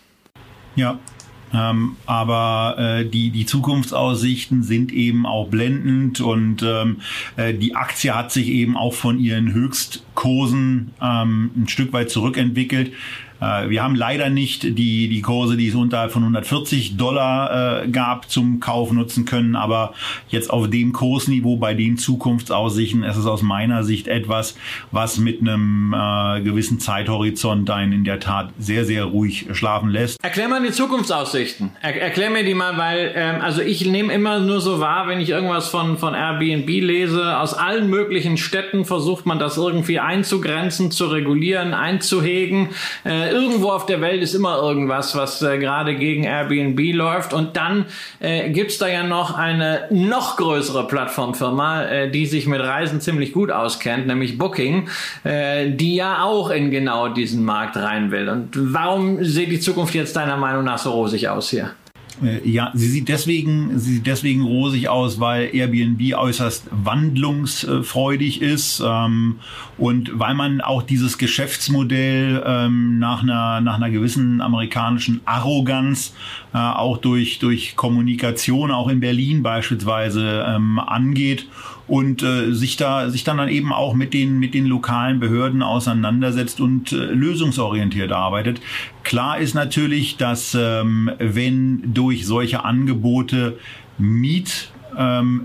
Ja, 0.77 0.99
ähm, 1.53 1.97
aber 2.07 2.77
äh, 2.79 3.05
die, 3.05 3.31
die 3.31 3.47
Zukunftsaussichten 3.47 4.63
sind 4.63 4.93
eben 4.93 5.27
auch 5.27 5.49
blendend 5.49 6.21
und 6.21 6.63
ähm, 6.63 6.99
äh, 7.37 7.55
die 7.55 7.77
Aktie 7.77 8.15
hat 8.15 8.33
sich 8.33 8.49
eben 8.49 8.77
auch 8.77 8.95
von 8.95 9.19
ihren 9.19 9.53
Höchstkursen 9.53 10.93
ähm, 11.01 11.51
ein 11.57 11.69
Stück 11.69 11.93
weit 11.93 12.11
zurückentwickelt. 12.11 12.93
Äh, 13.45 13.71
wir 13.71 13.83
haben 13.83 13.95
leider 13.95 14.31
nicht 14.31 14.63
die, 14.63 15.09
die 15.09 15.23
Kurse, 15.23 15.57
die 15.57 15.69
es 15.69 15.75
unterhalb 15.75 16.13
von 16.13 16.23
140 16.23 16.97
Dollar 16.97 17.83
äh, 17.83 17.89
gab, 17.89 18.31
zum 18.31 18.61
Kauf 18.61 18.93
nutzen 18.93 19.25
können. 19.25 19.57
Aber 19.57 19.95
jetzt 20.29 20.51
auf 20.51 20.71
dem 20.71 20.93
Kursniveau 20.93 21.57
bei 21.57 21.75
den 21.75 21.97
Zukunftsaussichten 21.97 23.03
ist 23.03 23.17
es 23.17 23.27
aus 23.27 23.43
meiner 23.43 23.85
Sicht 23.85 24.09
etwas, 24.09 24.57
was 24.91 25.19
mit 25.19 25.41
einem 25.41 25.95
äh, 25.95 26.41
gewissen 26.43 26.81
Zeithorizont 26.81 27.71
einen 27.71 27.93
in 27.93 28.05
der 28.05 28.21
Tat 28.21 28.51
sehr, 28.59 28.85
sehr 28.85 29.05
ruhig 29.05 29.47
schlafen 29.53 29.91
lässt. 29.91 30.23
Erklär 30.23 30.49
mal 30.49 30.63
die 30.63 30.73
Zukunftsaussichten. 30.73 31.73
Er, 31.83 32.01
erklär 32.01 32.31
mir 32.31 32.45
die 32.45 32.55
mal, 32.55 32.77
weil 32.79 33.13
ähm, 33.15 33.41
also 33.41 33.61
ich 33.61 33.85
nehme 33.87 34.13
immer 34.13 34.41
nur 34.41 34.61
so 34.61 34.81
wahr, 34.81 35.09
wenn 35.09 35.21
ich 35.21 35.31
irgendwas 35.31 35.69
von, 35.69 35.99
von 35.99 36.15
Airbnb 36.15 36.69
lese, 36.69 37.39
aus 37.39 37.55
allen 37.55 37.91
möglichen 37.91 38.37
Städten 38.37 38.85
versucht 38.85 39.27
man 39.27 39.39
das 39.39 39.57
irgendwie 39.57 39.99
einzugrenzen, 39.99 40.91
zu 40.91 41.07
regulieren, 41.07 41.75
einzuhegen. 41.75 42.71
Äh, 43.05 43.34
irgendwo 43.35 43.71
auf 43.71 43.87
der 43.87 44.01
Welt 44.01 44.23
ist 44.23 44.35
immer 44.35 44.57
irgendwas, 44.59 45.15
was 45.17 45.43
äh, 45.43 45.59
gerade 45.59 45.97
gegen 45.97 46.25
Airbnb 46.25 46.81
läuft. 46.95 47.35
Und 47.35 47.57
dann 47.57 47.87
äh, 48.21 48.51
gibt's 48.51 48.79
da 48.79 48.87
ja 48.89 49.03
noch 49.03 49.37
eine 49.37 49.89
noch 49.91 50.37
größere 50.37 50.87
Plattformfirma, 50.87 51.85
äh, 51.85 52.11
die 52.11 52.27
sich 52.27 52.47
mit 52.47 52.61
Reisen 52.61 53.01
ziemlich 53.01 53.33
gut 53.33 53.51
auskennt, 53.51 54.07
nämlich 54.07 54.39
Booking, 54.39 54.89
äh, 55.25 55.71
die 55.71 55.97
ja 55.97 56.23
auch 56.23 56.51
in 56.51 56.71
genau 56.71 57.09
diesen 57.09 57.45
Markt 57.45 57.77
rein 57.77 58.11
will. 58.11 58.29
Und 58.29 58.51
warum 58.55 59.23
sieht 59.25 59.51
die 59.51 59.61
Zukunft 59.61 59.95
jetzt 59.95 60.17
deiner 60.17 60.37
Meinung 60.37 60.65
nach 60.65 60.79
so 60.79 60.93
rosig 60.93 61.29
aus 61.29 61.51
hier? 61.51 61.73
Äh, 62.23 62.49
ja, 62.49 62.71
sie 62.75 62.89
sieht 62.89 63.09
deswegen, 63.09 63.79
sie 63.79 63.95
sieht 63.95 64.07
deswegen 64.07 64.43
rosig 64.43 64.89
aus, 64.89 65.19
weil 65.21 65.55
Airbnb 65.55 66.15
äußerst 66.15 66.69
wandlungsfreudig 66.71 68.41
ist 68.41 68.83
ähm, 68.85 69.41
und 69.79 70.19
weil 70.19 70.35
man 70.35 70.61
auch 70.61 70.83
dieses 70.83 71.19
Geschäftsmodell 71.19 72.43
ähm, 72.47 72.99
nach 72.99 73.23
einer 73.23 73.61
nach 73.61 73.77
einer 73.77 73.91
gewissen 73.91 74.41
amerikanischen 74.41 75.21
Arroganz 75.25 76.15
äh, 76.53 76.59
auch 76.59 76.99
durch 76.99 77.39
durch 77.39 77.75
Kommunikation 77.77 78.71
auch 78.71 78.89
in 78.89 79.01
Berlin 79.01 79.43
beispielsweise 79.43 80.45
ähm, 80.47 80.79
angeht 80.79 81.47
und 81.87 82.23
äh, 82.23 82.53
sich 82.53 82.77
da 82.77 83.11
sich 83.11 83.25
dann, 83.25 83.37
dann 83.37 83.49
eben 83.49 83.73
auch 83.73 83.95
mit 83.95 84.15
den 84.15 84.39
mit 84.39 84.55
den 84.55 84.67
lokalen 84.67 85.21
Behörden 85.21 85.63
auseinandersetzt 85.63 86.61
und 86.61 86.93
äh, 86.93 86.97
lösungsorientiert 86.97 88.13
arbeitet. 88.13 88.61
Klar 89.03 89.39
ist 89.39 89.55
natürlich, 89.55 90.17
dass 90.17 90.57
ähm, 90.59 91.11
wenn 91.19 91.95
durch 91.95 92.27
solche 92.27 92.65
Angebote 92.65 93.59
Miet 93.99 94.71
ähm, 94.97 95.43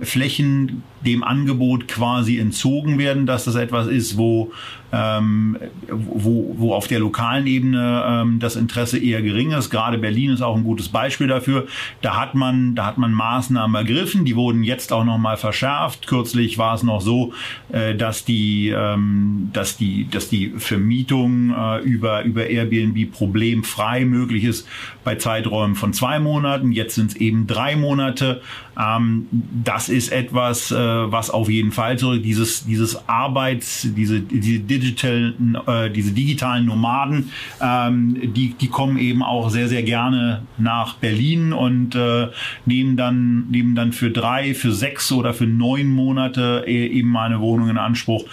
dem 1.01 1.23
Angebot 1.23 1.87
quasi 1.87 2.37
entzogen 2.37 2.97
werden, 2.97 3.25
dass 3.25 3.45
das 3.45 3.55
etwas 3.55 3.87
ist, 3.87 4.17
wo, 4.17 4.51
ähm, 4.91 5.57
wo, 5.89 6.55
wo 6.57 6.73
auf 6.73 6.87
der 6.87 6.99
lokalen 6.99 7.47
Ebene 7.47 8.03
ähm, 8.05 8.39
das 8.39 8.55
Interesse 8.55 8.97
eher 8.97 9.21
gering 9.21 9.51
ist. 9.51 9.69
Gerade 9.69 9.97
Berlin 9.97 10.31
ist 10.31 10.41
auch 10.41 10.55
ein 10.55 10.63
gutes 10.63 10.89
Beispiel 10.89 11.27
dafür. 11.27 11.67
Da 12.01 12.19
hat 12.19 12.35
man, 12.35 12.75
da 12.75 12.85
hat 12.85 12.97
man 12.97 13.13
Maßnahmen 13.13 13.75
ergriffen, 13.75 14.25
die 14.25 14.35
wurden 14.35 14.63
jetzt 14.63 14.91
auch 14.91 15.05
nochmal 15.05 15.37
verschärft. 15.37 16.07
Kürzlich 16.07 16.57
war 16.57 16.75
es 16.75 16.83
noch 16.83 17.01
so, 17.01 17.33
äh, 17.71 17.95
dass 17.95 18.25
die, 18.25 18.69
ähm, 18.75 19.49
dass 19.53 19.77
die, 19.77 20.09
dass 20.09 20.29
die 20.29 20.53
Vermietung 20.57 21.53
äh, 21.55 21.79
über, 21.79 22.23
über 22.23 22.47
Airbnb 22.47 23.11
problemfrei 23.11 24.05
möglich 24.05 24.43
ist 24.43 24.67
bei 25.03 25.15
Zeiträumen 25.15 25.75
von 25.75 25.93
zwei 25.93 26.19
Monaten. 26.19 26.71
Jetzt 26.71 26.95
sind 26.95 27.11
es 27.11 27.15
eben 27.15 27.47
drei 27.47 27.75
Monate. 27.75 28.41
Ähm, 28.79 29.27
das 29.31 29.89
ist 29.89 30.11
etwas, 30.11 30.71
äh, 30.71 30.88
was 31.11 31.29
auf 31.29 31.49
jeden 31.49 31.71
Fall 31.71 31.97
so 31.97 32.17
dieses 32.17 32.65
dieses 32.65 33.07
Arbeits 33.07 33.87
diese 33.95 34.19
diese 34.19 34.59
digital 34.59 35.33
äh, 35.67 35.89
diese 35.89 36.11
digitalen 36.11 36.65
Nomaden 36.65 37.31
ähm, 37.61 38.17
die 38.33 38.53
die 38.59 38.67
kommen 38.67 38.97
eben 38.97 39.23
auch 39.23 39.49
sehr 39.49 39.67
sehr 39.67 39.83
gerne 39.83 40.43
nach 40.57 40.95
Berlin 40.95 41.53
und 41.53 41.95
äh, 41.95 42.27
nehmen 42.65 42.97
dann 42.97 43.47
nehmen 43.49 43.75
dann 43.75 43.93
für 43.93 44.11
drei 44.11 44.53
für 44.53 44.71
sechs 44.71 45.11
oder 45.11 45.33
für 45.33 45.47
neun 45.47 45.87
Monate 45.87 46.63
e, 46.67 46.87
eben 46.87 47.15
eine 47.17 47.39
Wohnung 47.39 47.69
in 47.69 47.77
Anspruch 47.77 48.25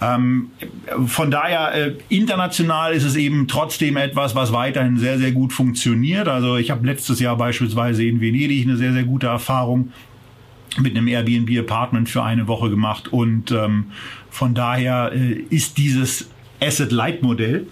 ähm, 0.00 0.50
von 1.06 1.30
daher, 1.30 1.74
äh, 1.74 1.94
international 2.08 2.92
ist 2.92 3.04
es 3.04 3.16
eben 3.16 3.48
trotzdem 3.48 3.96
etwas, 3.96 4.34
was 4.36 4.52
weiterhin 4.52 4.96
sehr, 4.96 5.18
sehr 5.18 5.32
gut 5.32 5.52
funktioniert. 5.52 6.28
Also 6.28 6.56
ich 6.56 6.70
habe 6.70 6.86
letztes 6.86 7.18
Jahr 7.18 7.36
beispielsweise 7.36 8.04
in 8.04 8.20
Venedig 8.20 8.64
eine 8.64 8.76
sehr, 8.76 8.92
sehr 8.92 9.04
gute 9.04 9.26
Erfahrung 9.26 9.92
mit 10.76 10.96
einem 10.96 11.08
Airbnb-Apartment 11.08 12.08
für 12.08 12.22
eine 12.22 12.46
Woche 12.46 12.70
gemacht. 12.70 13.08
Und 13.08 13.50
ähm, 13.50 13.86
von 14.30 14.54
daher 14.54 15.12
äh, 15.14 15.32
ist 15.50 15.78
dieses 15.78 16.28
Asset-Light-Modell 16.60 17.66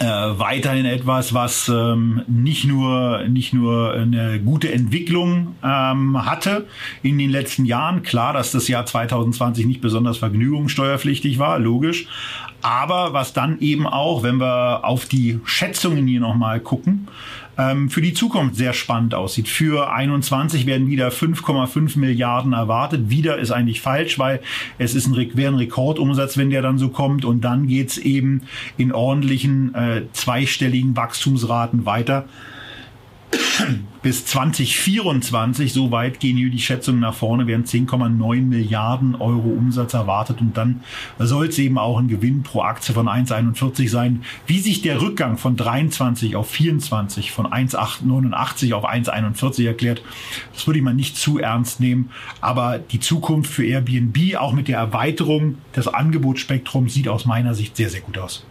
äh, 0.00 0.04
weiterhin 0.04 0.84
etwas, 0.84 1.32
was 1.32 1.68
ähm, 1.68 2.22
nicht 2.26 2.66
nur 2.66 3.24
nicht 3.26 3.54
nur 3.54 3.94
eine 3.94 4.38
gute 4.38 4.70
Entwicklung 4.70 5.54
ähm, 5.64 6.26
hatte 6.26 6.66
in 7.02 7.18
den 7.18 7.30
letzten 7.30 7.64
Jahren. 7.64 8.02
Klar, 8.02 8.34
dass 8.34 8.52
das 8.52 8.68
Jahr 8.68 8.84
2020 8.84 9.64
nicht 9.64 9.80
besonders 9.80 10.18
vergnügungssteuerpflichtig 10.18 11.38
war, 11.38 11.58
logisch. 11.58 12.06
Aber 12.60 13.14
was 13.14 13.32
dann 13.32 13.60
eben 13.60 13.86
auch, 13.86 14.22
wenn 14.22 14.38
wir 14.38 14.84
auf 14.84 15.06
die 15.06 15.40
Schätzungen 15.44 16.06
hier 16.06 16.20
nochmal 16.20 16.60
gucken, 16.60 17.08
ähm, 17.58 17.90
für 17.90 18.00
die 18.00 18.14
Zukunft 18.14 18.56
sehr 18.56 18.72
spannend 18.72 19.14
aussieht. 19.14 19.48
Für 19.48 19.92
21 19.92 20.64
werden 20.64 20.88
wieder 20.88 21.08
5,5 21.08 21.98
Milliarden 21.98 22.52
erwartet. 22.52 23.10
Wieder 23.10 23.38
ist 23.38 23.50
eigentlich 23.50 23.80
falsch, 23.80 24.18
weil 24.18 24.40
es 24.78 24.94
ist 24.94 25.08
ein, 25.08 25.14
ein 25.14 25.54
Rekordumsatz, 25.54 26.38
wenn 26.38 26.50
der 26.50 26.62
dann 26.62 26.78
so 26.78 26.88
kommt. 26.88 27.24
Und 27.24 27.42
dann 27.42 27.66
geht's 27.66 27.98
eben 27.98 28.42
in 28.76 28.92
ordentlichen 28.92 29.74
äh, 29.74 30.02
zweistelligen 30.12 30.96
Wachstumsraten 30.96 31.84
weiter 31.84 32.26
bis 34.02 34.24
2024, 34.26 35.72
so 35.72 35.90
weit 35.90 36.20
gehen 36.20 36.36
hier 36.36 36.50
die 36.50 36.58
Schätzungen 36.58 37.00
nach 37.00 37.14
vorne, 37.14 37.46
werden 37.46 37.64
10,9 37.64 38.42
Milliarden 38.42 39.14
Euro 39.14 39.48
Umsatz 39.48 39.94
erwartet 39.94 40.40
und 40.40 40.56
dann 40.56 40.82
soll 41.18 41.48
es 41.48 41.58
eben 41.58 41.78
auch 41.78 41.98
ein 41.98 42.08
Gewinn 42.08 42.42
pro 42.42 42.62
Aktie 42.62 42.94
von 42.94 43.08
1,41 43.08 43.88
sein. 43.88 44.22
Wie 44.46 44.58
sich 44.58 44.82
der 44.82 45.00
Rückgang 45.00 45.38
von 45.38 45.56
23 45.56 46.36
auf 46.36 46.50
24, 46.50 47.32
von 47.32 47.46
1,89 47.46 48.74
auf 48.74 48.88
1,41 48.88 49.66
erklärt, 49.66 50.02
das 50.52 50.66
würde 50.66 50.78
ich 50.78 50.84
mal 50.84 50.94
nicht 50.94 51.16
zu 51.16 51.38
ernst 51.38 51.80
nehmen, 51.80 52.10
aber 52.40 52.78
die 52.78 53.00
Zukunft 53.00 53.50
für 53.50 53.64
Airbnb, 53.64 54.36
auch 54.36 54.52
mit 54.52 54.68
der 54.68 54.78
Erweiterung 54.78 55.58
des 55.74 55.88
Angebotsspektrums, 55.88 56.94
sieht 56.94 57.08
aus 57.08 57.26
meiner 57.26 57.54
Sicht 57.54 57.76
sehr, 57.76 57.90
sehr 57.90 58.00
gut 58.00 58.18
aus. 58.18 58.44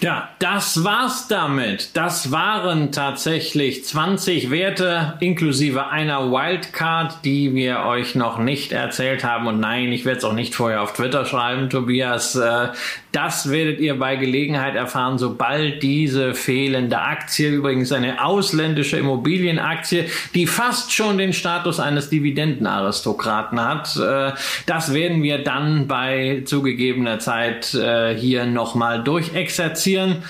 Ja, 0.00 0.28
das 0.40 0.84
war's 0.84 1.26
damit. 1.26 1.96
Das 1.96 2.30
waren 2.30 2.92
tatsächlich 2.92 3.82
20 3.84 4.50
Werte 4.50 5.14
inklusive 5.20 5.88
einer 5.88 6.30
Wildcard, 6.30 7.24
die 7.24 7.54
wir 7.54 7.80
euch 7.86 8.14
noch 8.14 8.38
nicht 8.38 8.72
erzählt 8.72 9.24
haben. 9.24 9.46
Und 9.46 9.58
nein, 9.58 9.90
ich 9.92 10.04
werde 10.04 10.18
es 10.18 10.24
auch 10.24 10.34
nicht 10.34 10.54
vorher 10.54 10.82
auf 10.82 10.92
Twitter 10.92 11.24
schreiben, 11.24 11.70
Tobias. 11.70 12.36
Äh, 12.36 12.68
das 13.12 13.50
werdet 13.50 13.80
ihr 13.80 13.98
bei 13.98 14.16
Gelegenheit 14.16 14.74
erfahren, 14.74 15.16
sobald 15.16 15.82
diese 15.82 16.34
fehlende 16.34 16.98
Aktie, 16.98 17.48
übrigens 17.48 17.90
eine 17.90 18.22
ausländische 18.22 18.98
Immobilienaktie, 18.98 20.04
die 20.34 20.46
fast 20.46 20.92
schon 20.92 21.16
den 21.16 21.32
Status 21.32 21.80
eines 21.80 22.10
Dividendenaristokraten 22.10 23.58
hat. 23.58 23.96
Äh, 23.96 24.32
das 24.66 24.92
werden 24.92 25.22
wir 25.22 25.42
dann 25.42 25.86
bei 25.86 26.42
zugegebener 26.44 27.18
Zeit 27.18 27.72
äh, 27.72 28.14
hier 28.14 28.44
nochmal 28.44 29.02
durchexerzieren 29.02 29.85
passieren. 29.86 30.24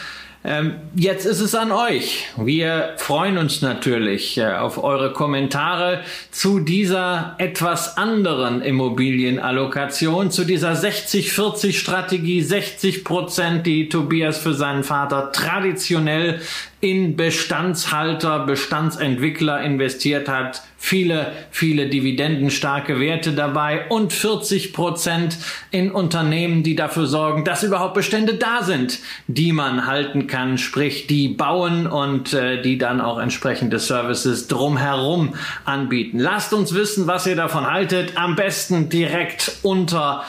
Ähm, 0.44 0.74
jetzt 0.94 1.24
ist 1.24 1.40
es 1.40 1.56
an 1.56 1.72
euch. 1.72 2.28
Wir 2.36 2.92
freuen 2.98 3.36
uns 3.36 3.62
natürlich 3.62 4.38
äh, 4.38 4.52
auf 4.52 4.82
eure 4.84 5.12
Kommentare 5.12 6.02
zu 6.30 6.60
dieser 6.60 7.34
etwas 7.38 7.96
anderen 7.96 8.62
Immobilienallokation, 8.62 10.30
zu 10.30 10.44
dieser 10.44 10.74
60-40-Strategie, 10.74 12.42
60 12.42 13.02
Prozent, 13.02 13.66
die 13.66 13.88
Tobias 13.88 14.38
für 14.38 14.54
seinen 14.54 14.84
Vater 14.84 15.32
traditionell 15.32 16.40
in 16.80 17.16
Bestandshalter, 17.16 18.46
Bestandsentwickler 18.46 19.62
investiert 19.62 20.28
hat. 20.28 20.62
Viele, 20.88 21.32
viele 21.50 21.88
dividendenstarke 21.88 23.00
Werte 23.00 23.32
dabei 23.32 23.88
und 23.88 24.12
40 24.12 24.72
Prozent 24.72 25.36
in 25.72 25.90
Unternehmen, 25.90 26.62
die 26.62 26.76
dafür 26.76 27.06
sorgen, 27.06 27.44
dass 27.44 27.64
überhaupt 27.64 27.94
Bestände 27.94 28.34
da 28.34 28.62
sind, 28.62 29.00
die 29.26 29.50
man 29.50 29.88
halten 29.88 30.28
kann, 30.28 30.58
sprich 30.58 31.08
die 31.08 31.26
bauen 31.26 31.88
und 31.88 32.34
äh, 32.34 32.62
die 32.62 32.78
dann 32.78 33.00
auch 33.00 33.18
entsprechende 33.18 33.80
Services 33.80 34.46
drumherum 34.46 35.34
anbieten. 35.64 36.20
Lasst 36.20 36.52
uns 36.52 36.72
wissen, 36.72 37.08
was 37.08 37.26
ihr 37.26 37.34
davon 37.34 37.66
haltet. 37.68 38.12
Am 38.14 38.36
besten 38.36 38.88
direkt 38.88 39.56
unter 39.64 40.22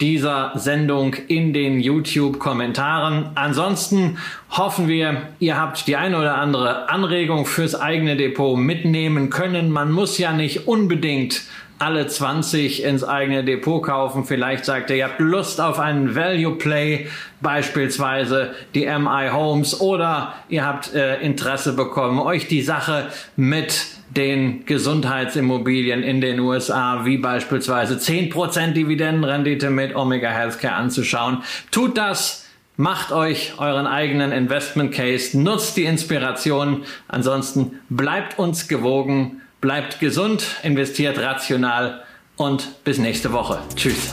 dieser 0.00 0.52
Sendung 0.56 1.14
in 1.28 1.52
den 1.52 1.80
YouTube-Kommentaren. 1.80 3.30
Ansonsten 3.34 4.18
hoffen 4.50 4.88
wir, 4.88 5.28
ihr 5.38 5.60
habt 5.60 5.86
die 5.86 5.96
eine 5.96 6.18
oder 6.18 6.36
andere 6.36 6.88
Anregung 6.88 7.46
fürs 7.46 7.74
eigene 7.74 8.16
Depot 8.16 8.58
mitnehmen 8.58 9.30
können. 9.30 9.70
Man 9.70 9.92
muss 9.92 10.18
ja 10.18 10.32
nicht 10.32 10.66
unbedingt 10.66 11.42
alle 11.78 12.06
20 12.06 12.84
ins 12.84 13.04
eigene 13.04 13.44
Depot 13.44 13.82
kaufen. 13.82 14.24
Vielleicht 14.24 14.64
sagt 14.64 14.90
ihr, 14.90 14.96
ihr 14.96 15.04
habt 15.04 15.20
Lust 15.20 15.60
auf 15.60 15.78
einen 15.78 16.14
Value 16.14 16.56
Play, 16.56 17.08
beispielsweise 17.40 18.54
die 18.74 18.86
MI 18.86 19.28
Homes, 19.32 19.80
oder 19.80 20.34
ihr 20.48 20.64
habt 20.64 20.94
äh, 20.94 21.20
Interesse 21.20 21.74
bekommen, 21.74 22.20
euch 22.20 22.48
die 22.48 22.62
Sache 22.62 23.08
mit 23.36 23.86
den 24.16 24.64
Gesundheitsimmobilien 24.66 26.02
in 26.02 26.20
den 26.20 26.40
USA, 26.40 27.04
wie 27.04 27.18
beispielsweise 27.18 27.94
10% 27.94 28.72
Dividendenrendite 28.72 29.70
mit 29.70 29.94
Omega 29.94 30.30
Healthcare 30.30 30.74
anzuschauen. 30.74 31.42
Tut 31.70 31.98
das. 31.98 32.42
Macht 32.76 33.12
euch 33.12 33.52
euren 33.58 33.86
eigenen 33.86 34.32
Investment 34.32 34.92
Case, 34.92 35.38
nutzt 35.38 35.76
die 35.76 35.84
Inspiration. 35.84 36.82
Ansonsten 37.06 37.78
bleibt 37.88 38.36
uns 38.40 38.66
gewogen, 38.66 39.42
bleibt 39.60 40.00
gesund, 40.00 40.44
investiert 40.64 41.20
rational 41.20 42.02
und 42.36 42.82
bis 42.82 42.98
nächste 42.98 43.32
Woche. 43.32 43.60
Tschüss. 43.76 44.12